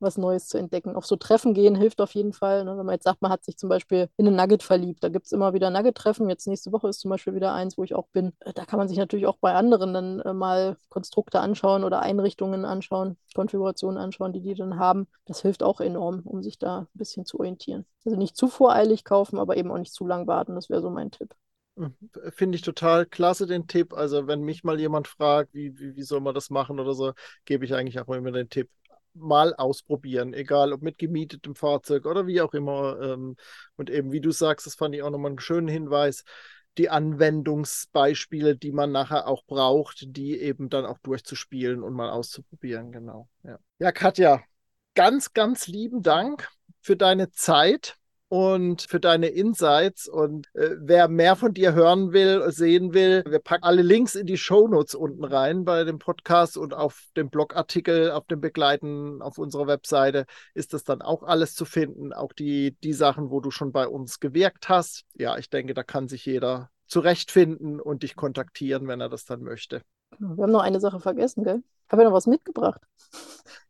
was 0.00 0.16
Neues 0.16 0.46
zu 0.48 0.58
entdecken. 0.58 0.94
Auf 0.94 1.06
so 1.06 1.16
Treffen 1.16 1.54
gehen 1.54 1.74
hilft 1.74 2.00
auf 2.00 2.14
jeden 2.14 2.32
Fall. 2.32 2.64
Ne? 2.64 2.76
Wenn 2.76 2.86
man 2.86 2.94
jetzt 2.94 3.04
sagt, 3.04 3.22
man 3.22 3.30
hat 3.30 3.44
sich 3.44 3.56
zum 3.56 3.68
Beispiel 3.68 4.08
in 4.16 4.26
einen 4.26 4.36
Nugget 4.36 4.62
verliebt, 4.62 5.02
da 5.02 5.08
gibt 5.08 5.26
es 5.26 5.32
immer 5.32 5.54
wieder 5.54 5.70
Nugget-Treffen. 5.70 6.28
Jetzt 6.28 6.46
nächste 6.46 6.72
Woche 6.72 6.88
ist 6.88 7.00
zum 7.00 7.10
Beispiel 7.10 7.34
wieder 7.34 7.52
eins, 7.52 7.76
wo 7.78 7.84
ich 7.84 7.94
auch 7.94 8.08
bin. 8.12 8.32
Äh, 8.40 8.52
da 8.52 8.64
kann 8.64 8.78
man 8.78 8.88
sich 8.88 8.98
natürlich 8.98 9.26
auch 9.26 9.38
bei 9.38 9.54
anderen 9.54 9.92
dann 9.94 10.20
äh, 10.20 10.32
mal 10.32 10.76
Konstrukte 10.88 11.40
anschauen 11.40 11.84
oder 11.84 12.00
Einrichtungen 12.00 12.64
anschauen, 12.64 13.16
Konfigurationen 13.34 13.98
anschauen, 13.98 14.32
die 14.32 14.40
die 14.40 14.54
dann 14.54 14.78
haben. 14.78 15.08
Das 15.26 15.42
hilft 15.42 15.62
auch 15.62 15.80
enorm, 15.80 16.20
um 16.24 16.42
sich 16.42 16.58
da 16.58 16.80
ein 16.80 16.86
bisschen 16.94 17.24
zu 17.24 17.38
orientieren. 17.38 17.84
Also 18.04 18.16
nicht 18.16 18.36
zu 18.36 18.48
voreilig 18.48 19.04
kaufen, 19.04 19.38
aber 19.38 19.56
eben 19.56 19.70
auch 19.70 19.78
nicht 19.78 19.92
zu 19.92 20.06
lang 20.06 20.26
warten. 20.26 20.54
Das 20.54 20.70
wäre 20.70 20.80
so 20.80 20.90
mein 20.90 21.10
Tipp. 21.10 21.34
Hm, 21.76 21.94
finde 22.34 22.56
ich 22.56 22.62
total 22.62 23.06
klasse 23.06 23.46
den 23.46 23.66
Tipp. 23.66 23.92
Also 23.92 24.26
wenn 24.26 24.42
mich 24.42 24.64
mal 24.64 24.80
jemand 24.80 25.08
fragt, 25.08 25.54
wie, 25.54 25.78
wie, 25.78 25.96
wie 25.96 26.02
soll 26.02 26.20
man 26.20 26.34
das 26.34 26.50
machen 26.50 26.80
oder 26.80 26.94
so, 26.94 27.12
gebe 27.44 27.64
ich 27.64 27.74
eigentlich 27.74 28.00
auch 28.00 28.08
immer 28.08 28.32
den 28.32 28.48
Tipp, 28.48 28.68
mal 29.14 29.54
ausprobieren, 29.54 30.34
egal 30.34 30.72
ob 30.72 30.82
mit 30.82 30.98
gemietetem 30.98 31.54
Fahrzeug 31.54 32.06
oder 32.06 32.26
wie 32.26 32.40
auch 32.40 32.54
immer. 32.54 33.00
Ähm, 33.00 33.36
und 33.76 33.90
eben, 33.90 34.12
wie 34.12 34.20
du 34.20 34.30
sagst, 34.30 34.66
das 34.66 34.74
fand 34.74 34.94
ich 34.94 35.02
auch 35.02 35.10
nochmal 35.10 35.30
einen 35.30 35.40
schönen 35.40 35.68
Hinweis, 35.68 36.24
die 36.78 36.90
Anwendungsbeispiele, 36.90 38.56
die 38.56 38.72
man 38.72 38.92
nachher 38.92 39.26
auch 39.26 39.44
braucht, 39.44 40.04
die 40.16 40.38
eben 40.40 40.68
dann 40.68 40.86
auch 40.86 40.98
durchzuspielen 40.98 41.82
und 41.82 41.94
mal 41.94 42.10
auszuprobieren. 42.10 42.92
Genau. 42.92 43.28
Ja, 43.42 43.58
ja 43.78 43.92
Katja, 43.92 44.42
ganz, 44.94 45.32
ganz 45.32 45.66
lieben 45.66 46.02
Dank 46.02 46.48
für 46.80 46.96
deine 46.96 47.30
Zeit 47.30 47.96
und 48.28 48.82
für 48.82 49.00
deine 49.00 49.28
Insights. 49.28 50.08
Und 50.08 50.54
äh, 50.54 50.76
wer 50.78 51.08
mehr 51.08 51.36
von 51.36 51.54
dir 51.54 51.74
hören 51.74 52.12
will, 52.12 52.50
sehen 52.50 52.92
will, 52.92 53.24
wir 53.26 53.38
packen 53.38 53.64
alle 53.64 53.82
Links 53.82 54.14
in 54.14 54.26
die 54.26 54.36
Shownotes 54.36 54.94
unten 54.94 55.24
rein 55.24 55.64
bei 55.64 55.84
dem 55.84 55.98
Podcast 55.98 56.56
und 56.56 56.74
auf 56.74 57.08
dem 57.16 57.30
Blogartikel, 57.30 58.10
auf 58.10 58.26
dem 58.26 58.40
Begleiten 58.40 59.22
auf 59.22 59.38
unserer 59.38 59.66
Webseite 59.66 60.26
ist 60.54 60.74
das 60.74 60.84
dann 60.84 61.02
auch 61.02 61.22
alles 61.22 61.54
zu 61.54 61.64
finden. 61.64 62.12
Auch 62.12 62.32
die, 62.32 62.76
die 62.82 62.92
Sachen, 62.92 63.30
wo 63.30 63.40
du 63.40 63.50
schon 63.50 63.72
bei 63.72 63.88
uns 63.88 64.20
gewirkt 64.20 64.68
hast. 64.68 65.04
Ja, 65.14 65.38
ich 65.38 65.50
denke, 65.50 65.74
da 65.74 65.82
kann 65.82 66.08
sich 66.08 66.24
jeder 66.26 66.70
zurechtfinden 66.86 67.80
und 67.80 68.02
dich 68.02 68.16
kontaktieren, 68.16 68.88
wenn 68.88 69.00
er 69.00 69.08
das 69.08 69.24
dann 69.24 69.42
möchte. 69.42 69.82
Wir 70.18 70.42
haben 70.44 70.52
noch 70.52 70.62
eine 70.62 70.80
Sache 70.80 71.00
vergessen, 71.00 71.44
gell? 71.44 71.62
Habe 71.90 72.02
ja 72.02 72.08
noch 72.08 72.16
was 72.16 72.26
mitgebracht. 72.26 72.80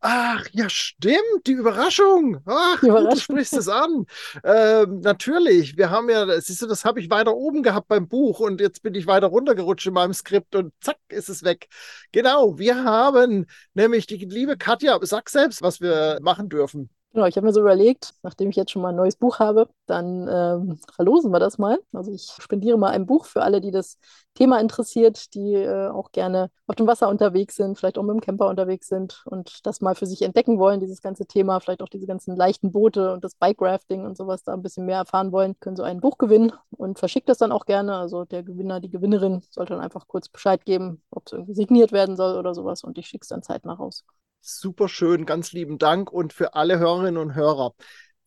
Ach, 0.01 0.47
ja, 0.53 0.69
stimmt, 0.71 1.47
die 1.47 1.53
Überraschung. 1.53 2.39
Ach, 2.47 2.81
die 2.81 2.87
Überraschung. 2.87 3.15
du 3.15 3.21
sprichst 3.21 3.55
es 3.55 3.69
an. 3.69 4.07
Ähm, 4.45 5.01
natürlich, 5.01 5.77
wir 5.77 5.91
haben 5.91 6.09
ja, 6.09 6.41
siehst 6.41 6.63
du, 6.63 6.67
das 6.67 6.85
habe 6.85 7.01
ich 7.01 7.11
weiter 7.11 7.35
oben 7.35 7.65
gehabt 7.65 7.89
beim 7.89 8.07
Buch 8.07 8.39
und 8.39 8.61
jetzt 8.61 8.83
bin 8.83 8.95
ich 8.95 9.09
weiter 9.09 9.27
runtergerutscht 9.27 9.87
in 9.89 9.95
meinem 9.95 10.15
Skript 10.15 10.55
und 10.55 10.73
zack, 10.81 10.99
ist 11.09 11.29
es 11.29 11.43
weg. 11.43 11.69
Genau, 12.13 12.59
wir 12.59 12.85
haben 12.85 13.47
nämlich 13.75 14.07
die 14.07 14.17
liebe 14.25 14.57
Katja, 14.57 14.99
sag 15.03 15.29
selbst, 15.31 15.63
was 15.63 15.81
wir 15.81 16.19
machen 16.23 16.49
dürfen. 16.49 16.91
Genau, 17.15 17.25
ich 17.27 17.37
habe 17.37 17.47
mir 17.47 17.53
so 17.55 17.61
überlegt, 17.61 18.13
nachdem 18.23 18.51
ich 18.51 18.57
jetzt 18.57 18.71
schon 18.71 18.83
mal 18.83 18.91
ein 18.91 18.97
neues 18.97 19.17
Buch 19.17 19.39
habe, 19.39 19.69
dann 19.87 20.29
ähm, 20.31 20.79
verlosen 20.95 21.33
wir 21.33 21.41
das 21.41 21.57
mal. 21.57 21.79
Also 21.93 22.13
ich 22.13 22.31
spendiere 22.39 22.77
mal 22.79 22.91
ein 22.91 23.07
Buch 23.07 23.25
für 23.25 23.43
alle, 23.43 23.61
die 23.63 23.71
das 23.71 23.99
Thema 24.35 24.61
interessiert, 24.61 25.35
die 25.35 25.55
äh, 25.55 25.89
auch 25.89 26.13
gerne 26.13 26.51
auf 26.67 26.77
dem 26.77 26.87
Wasser 26.87 27.09
unterwegs 27.09 27.57
sind, 27.57 27.79
vielleicht 27.79 27.97
auch 27.99 28.03
mit 28.03 28.13
dem 28.15 28.21
Camper 28.21 28.47
unterwegs 28.49 28.89
sind 28.89 29.23
und 29.25 29.67
das 29.67 29.81
mal 29.81 29.95
für 29.95 30.07
sich 30.07 30.21
entdecken 30.23 30.59
wollen, 30.59 30.81
dieses 30.81 31.01
ganze 31.01 31.25
Thema, 31.27 31.59
vielleicht 31.61 31.83
auch 31.83 31.89
diese 31.89 32.07
ganzen 32.07 32.37
leichten 32.37 32.73
Boote 32.73 33.13
und 33.15 33.25
das 33.25 33.35
Bike-Rafting 33.35 34.05
und 34.05 34.17
sowas 34.17 34.45
da 34.45 34.53
ein 34.53 34.63
bisschen 34.63 34.85
mehr 34.85 34.99
erfahren 34.99 35.33
wollen, 35.33 35.59
können 35.61 35.77
so 35.77 35.83
ein 35.85 36.01
Buch 36.01 36.19
gewinnen 36.19 36.53
und 36.71 36.99
verschickt 36.99 37.29
das 37.31 37.39
dann 37.39 37.53
auch 37.53 37.65
gerne. 37.65 37.97
Also 37.97 38.27
der 38.27 38.43
Gewinner, 38.43 38.81
die 38.81 38.91
Gewinnerin 38.91 39.43
sollte 39.51 39.73
dann 39.73 39.83
einfach 39.83 40.07
kurz 40.09 40.29
Bescheid 40.29 40.65
geben, 40.67 41.03
ob 41.11 41.27
es 41.27 41.33
irgendwie 41.33 41.55
signiert 41.55 41.91
werden 41.91 42.17
soll 42.17 42.37
oder 42.39 42.55
sowas 42.55 42.85
und 42.85 42.99
ich 42.99 43.07
schicke 43.09 43.23
es 43.23 43.29
dann 43.29 43.43
zeitnah 43.43 43.73
raus. 43.75 44.05
Super 44.41 44.89
schön, 44.89 45.27
ganz 45.27 45.53
lieben 45.53 45.79
Dank. 45.79 46.13
Und 46.13 46.33
für 46.33 46.55
alle 46.55 46.79
Hörerinnen 46.79 47.19
und 47.19 47.35
Hörer, 47.35 47.75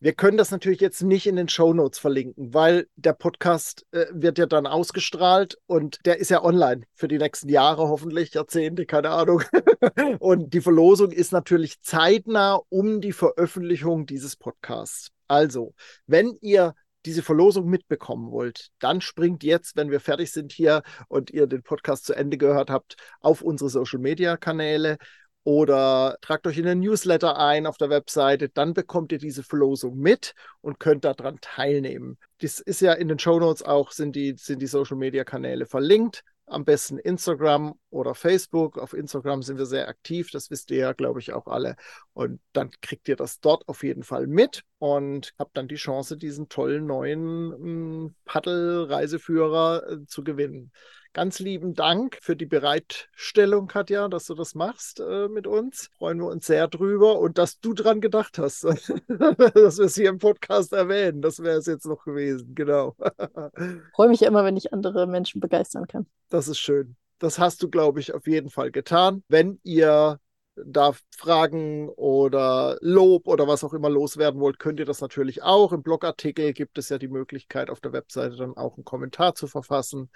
wir 0.02 0.14
können 0.14 0.36
das 0.36 0.50
natürlich 0.50 0.80
jetzt 0.80 1.02
nicht 1.02 1.28
in 1.28 1.36
den 1.36 1.48
Show 1.48 1.72
Notes 1.72 2.00
verlinken, 2.00 2.52
weil 2.52 2.88
der 2.96 3.12
Podcast 3.12 3.86
äh, 3.92 4.06
wird 4.12 4.36
ja 4.36 4.46
dann 4.46 4.66
ausgestrahlt 4.66 5.58
und 5.66 6.04
der 6.04 6.18
ist 6.18 6.28
ja 6.28 6.42
online 6.42 6.82
für 6.92 7.06
die 7.06 7.18
nächsten 7.18 7.48
Jahre, 7.48 7.88
hoffentlich 7.88 8.34
Jahrzehnte, 8.34 8.84
keine 8.84 9.10
Ahnung. 9.10 9.42
und 10.18 10.54
die 10.54 10.60
Verlosung 10.60 11.12
ist 11.12 11.30
natürlich 11.32 11.80
zeitnah 11.82 12.60
um 12.68 13.00
die 13.00 13.12
Veröffentlichung 13.12 14.06
dieses 14.06 14.34
Podcasts. 14.34 15.10
Also, 15.28 15.72
wenn 16.06 16.36
ihr 16.40 16.74
diese 17.06 17.22
Verlosung 17.22 17.68
mitbekommen 17.68 18.30
wollt, 18.30 18.70
dann 18.80 19.00
springt 19.00 19.44
jetzt, 19.44 19.76
wenn 19.76 19.90
wir 19.90 20.00
fertig 20.00 20.32
sind 20.32 20.52
hier 20.52 20.82
und 21.08 21.30
ihr 21.30 21.46
den 21.46 21.62
Podcast 21.62 22.06
zu 22.06 22.14
Ende 22.14 22.38
gehört 22.38 22.70
habt, 22.70 22.96
auf 23.20 23.42
unsere 23.42 23.70
Social 23.70 23.98
Media 23.98 24.36
Kanäle 24.36 24.98
oder 25.44 26.18
tragt 26.20 26.46
euch 26.46 26.58
in 26.58 26.64
den 26.64 26.80
Newsletter 26.80 27.36
ein 27.36 27.66
auf 27.66 27.76
der 27.76 27.90
Webseite, 27.90 28.48
dann 28.48 28.74
bekommt 28.74 29.12
ihr 29.12 29.18
diese 29.18 29.42
Verlosung 29.42 29.98
mit 29.98 30.34
und 30.60 30.78
könnt 30.78 31.04
daran 31.04 31.38
teilnehmen. 31.40 32.18
Das 32.40 32.60
ist 32.60 32.80
ja 32.80 32.92
in 32.92 33.08
den 33.08 33.18
Show 33.18 33.40
Notes 33.40 33.62
auch, 33.62 33.90
sind 33.90 34.14
die, 34.14 34.34
sind 34.36 34.62
die 34.62 34.66
Social 34.66 34.96
Media 34.96 35.24
Kanäle 35.24 35.66
verlinkt. 35.66 36.22
Am 36.46 36.64
besten 36.64 36.98
Instagram 36.98 37.74
oder 37.88 38.14
Facebook. 38.14 38.76
Auf 38.76 38.92
Instagram 38.92 39.42
sind 39.42 39.58
wir 39.58 39.66
sehr 39.66 39.88
aktiv, 39.88 40.30
das 40.32 40.50
wisst 40.50 40.70
ihr 40.70 40.78
ja, 40.78 40.92
glaube 40.92 41.20
ich, 41.20 41.32
auch 41.32 41.46
alle. 41.46 41.76
Und 42.12 42.40
dann 42.52 42.70
kriegt 42.82 43.08
ihr 43.08 43.16
das 43.16 43.40
dort 43.40 43.66
auf 43.68 43.82
jeden 43.82 44.02
Fall 44.02 44.26
mit 44.26 44.62
und 44.78 45.32
habt 45.38 45.56
dann 45.56 45.68
die 45.68 45.76
Chance, 45.76 46.16
diesen 46.16 46.48
tollen 46.48 46.86
neuen 46.86 47.52
hm, 47.52 48.14
Paddel-Reiseführer 48.26 49.88
äh, 49.88 50.06
zu 50.06 50.22
gewinnen. 50.22 50.72
Ganz 51.14 51.40
lieben 51.40 51.74
Dank 51.74 52.16
für 52.22 52.36
die 52.36 52.46
Bereitstellung, 52.46 53.66
Katja, 53.66 54.08
dass 54.08 54.24
du 54.24 54.34
das 54.34 54.54
machst 54.54 54.98
äh, 54.98 55.28
mit 55.28 55.46
uns. 55.46 55.90
Freuen 55.98 56.18
wir 56.18 56.26
uns 56.26 56.46
sehr 56.46 56.68
drüber 56.68 57.18
und 57.18 57.36
dass 57.36 57.60
du 57.60 57.74
dran 57.74 58.00
gedacht 58.00 58.38
hast, 58.38 58.64
dass 58.64 58.88
wir 59.08 59.84
es 59.84 59.94
hier 59.94 60.08
im 60.08 60.18
Podcast 60.18 60.72
erwähnen. 60.72 61.20
Das 61.20 61.40
wäre 61.40 61.58
es 61.58 61.66
jetzt 61.66 61.84
noch 61.84 62.04
gewesen, 62.06 62.54
genau. 62.54 62.96
Freue 63.94 64.08
mich 64.08 64.20
ja 64.20 64.28
immer, 64.28 64.42
wenn 64.42 64.56
ich 64.56 64.72
andere 64.72 65.06
Menschen 65.06 65.42
begeistern 65.42 65.86
kann. 65.86 66.06
Das 66.30 66.48
ist 66.48 66.58
schön. 66.58 66.96
Das 67.18 67.38
hast 67.38 67.62
du, 67.62 67.68
glaube 67.68 68.00
ich, 68.00 68.14
auf 68.14 68.26
jeden 68.26 68.48
Fall 68.48 68.70
getan. 68.70 69.22
Wenn 69.28 69.60
ihr 69.64 70.18
da 70.56 70.92
Fragen 71.14 71.90
oder 71.90 72.78
Lob 72.80 73.28
oder 73.28 73.46
was 73.46 73.64
auch 73.64 73.74
immer 73.74 73.90
loswerden 73.90 74.40
wollt, 74.40 74.58
könnt 74.58 74.80
ihr 74.80 74.86
das 74.86 75.02
natürlich 75.02 75.42
auch. 75.42 75.72
Im 75.72 75.82
Blogartikel 75.82 76.54
gibt 76.54 76.78
es 76.78 76.88
ja 76.88 76.96
die 76.96 77.08
Möglichkeit, 77.08 77.68
auf 77.68 77.80
der 77.80 77.92
Webseite 77.92 78.36
dann 78.36 78.56
auch 78.56 78.76
einen 78.76 78.84
Kommentar 78.84 79.34
zu 79.34 79.46
verfassen. 79.46 80.10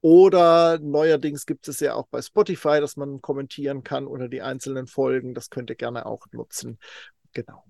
Oder 0.00 0.78
neuerdings 0.78 1.44
gibt 1.44 1.66
es 1.66 1.80
ja 1.80 1.94
auch 1.94 2.06
bei 2.06 2.22
Spotify, 2.22 2.80
dass 2.80 2.96
man 2.96 3.20
kommentieren 3.20 3.82
kann 3.82 4.06
unter 4.06 4.28
die 4.28 4.42
einzelnen 4.42 4.86
Folgen. 4.86 5.34
Das 5.34 5.50
könnt 5.50 5.70
ihr 5.70 5.76
gerne 5.76 6.06
auch 6.06 6.26
nutzen. 6.30 6.78
Genau. 7.32 7.64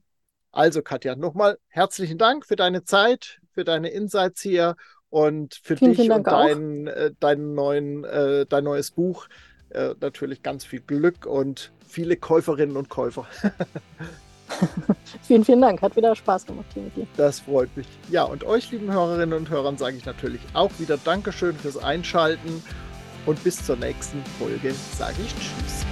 Also 0.50 0.82
Katja, 0.82 1.16
nochmal 1.16 1.58
herzlichen 1.68 2.18
Dank 2.18 2.44
für 2.44 2.56
deine 2.56 2.84
Zeit, 2.84 3.40
für 3.52 3.64
deine 3.64 3.88
Insights 3.90 4.42
hier 4.42 4.76
und 5.08 5.58
für 5.62 5.76
vielen, 5.76 5.92
dich 5.92 6.00
vielen 6.00 6.12
und 6.12 6.26
dein, 6.26 6.86
äh, 6.86 7.12
deinen 7.18 7.54
neuen, 7.54 8.04
äh, 8.04 8.44
dein 8.46 8.64
neues 8.64 8.90
Buch. 8.90 9.28
Äh, 9.70 9.94
natürlich 10.00 10.42
ganz 10.42 10.64
viel 10.64 10.80
Glück 10.80 11.26
und 11.26 11.72
viele 11.86 12.16
Käuferinnen 12.16 12.76
und 12.76 12.88
Käufer. 12.88 13.26
vielen, 15.22 15.44
vielen 15.44 15.60
Dank. 15.60 15.82
Hat 15.82 15.96
wieder 15.96 16.14
Spaß 16.14 16.46
gemacht 16.46 16.66
hier 16.74 16.82
mit 16.82 16.96
dir. 16.96 17.06
Das 17.16 17.40
freut 17.40 17.74
mich. 17.76 17.86
Ja, 18.10 18.24
und 18.24 18.44
euch, 18.44 18.70
lieben 18.70 18.92
Hörerinnen 18.92 19.38
und 19.38 19.50
Hörern, 19.50 19.76
sage 19.78 19.96
ich 19.96 20.04
natürlich 20.04 20.40
auch 20.54 20.70
wieder 20.78 20.96
Dankeschön 20.98 21.56
fürs 21.56 21.76
Einschalten 21.76 22.62
und 23.26 23.42
bis 23.44 23.64
zur 23.64 23.76
nächsten 23.76 24.22
Folge 24.38 24.74
sage 24.96 25.16
ich 25.22 25.34
Tschüss. 25.34 25.86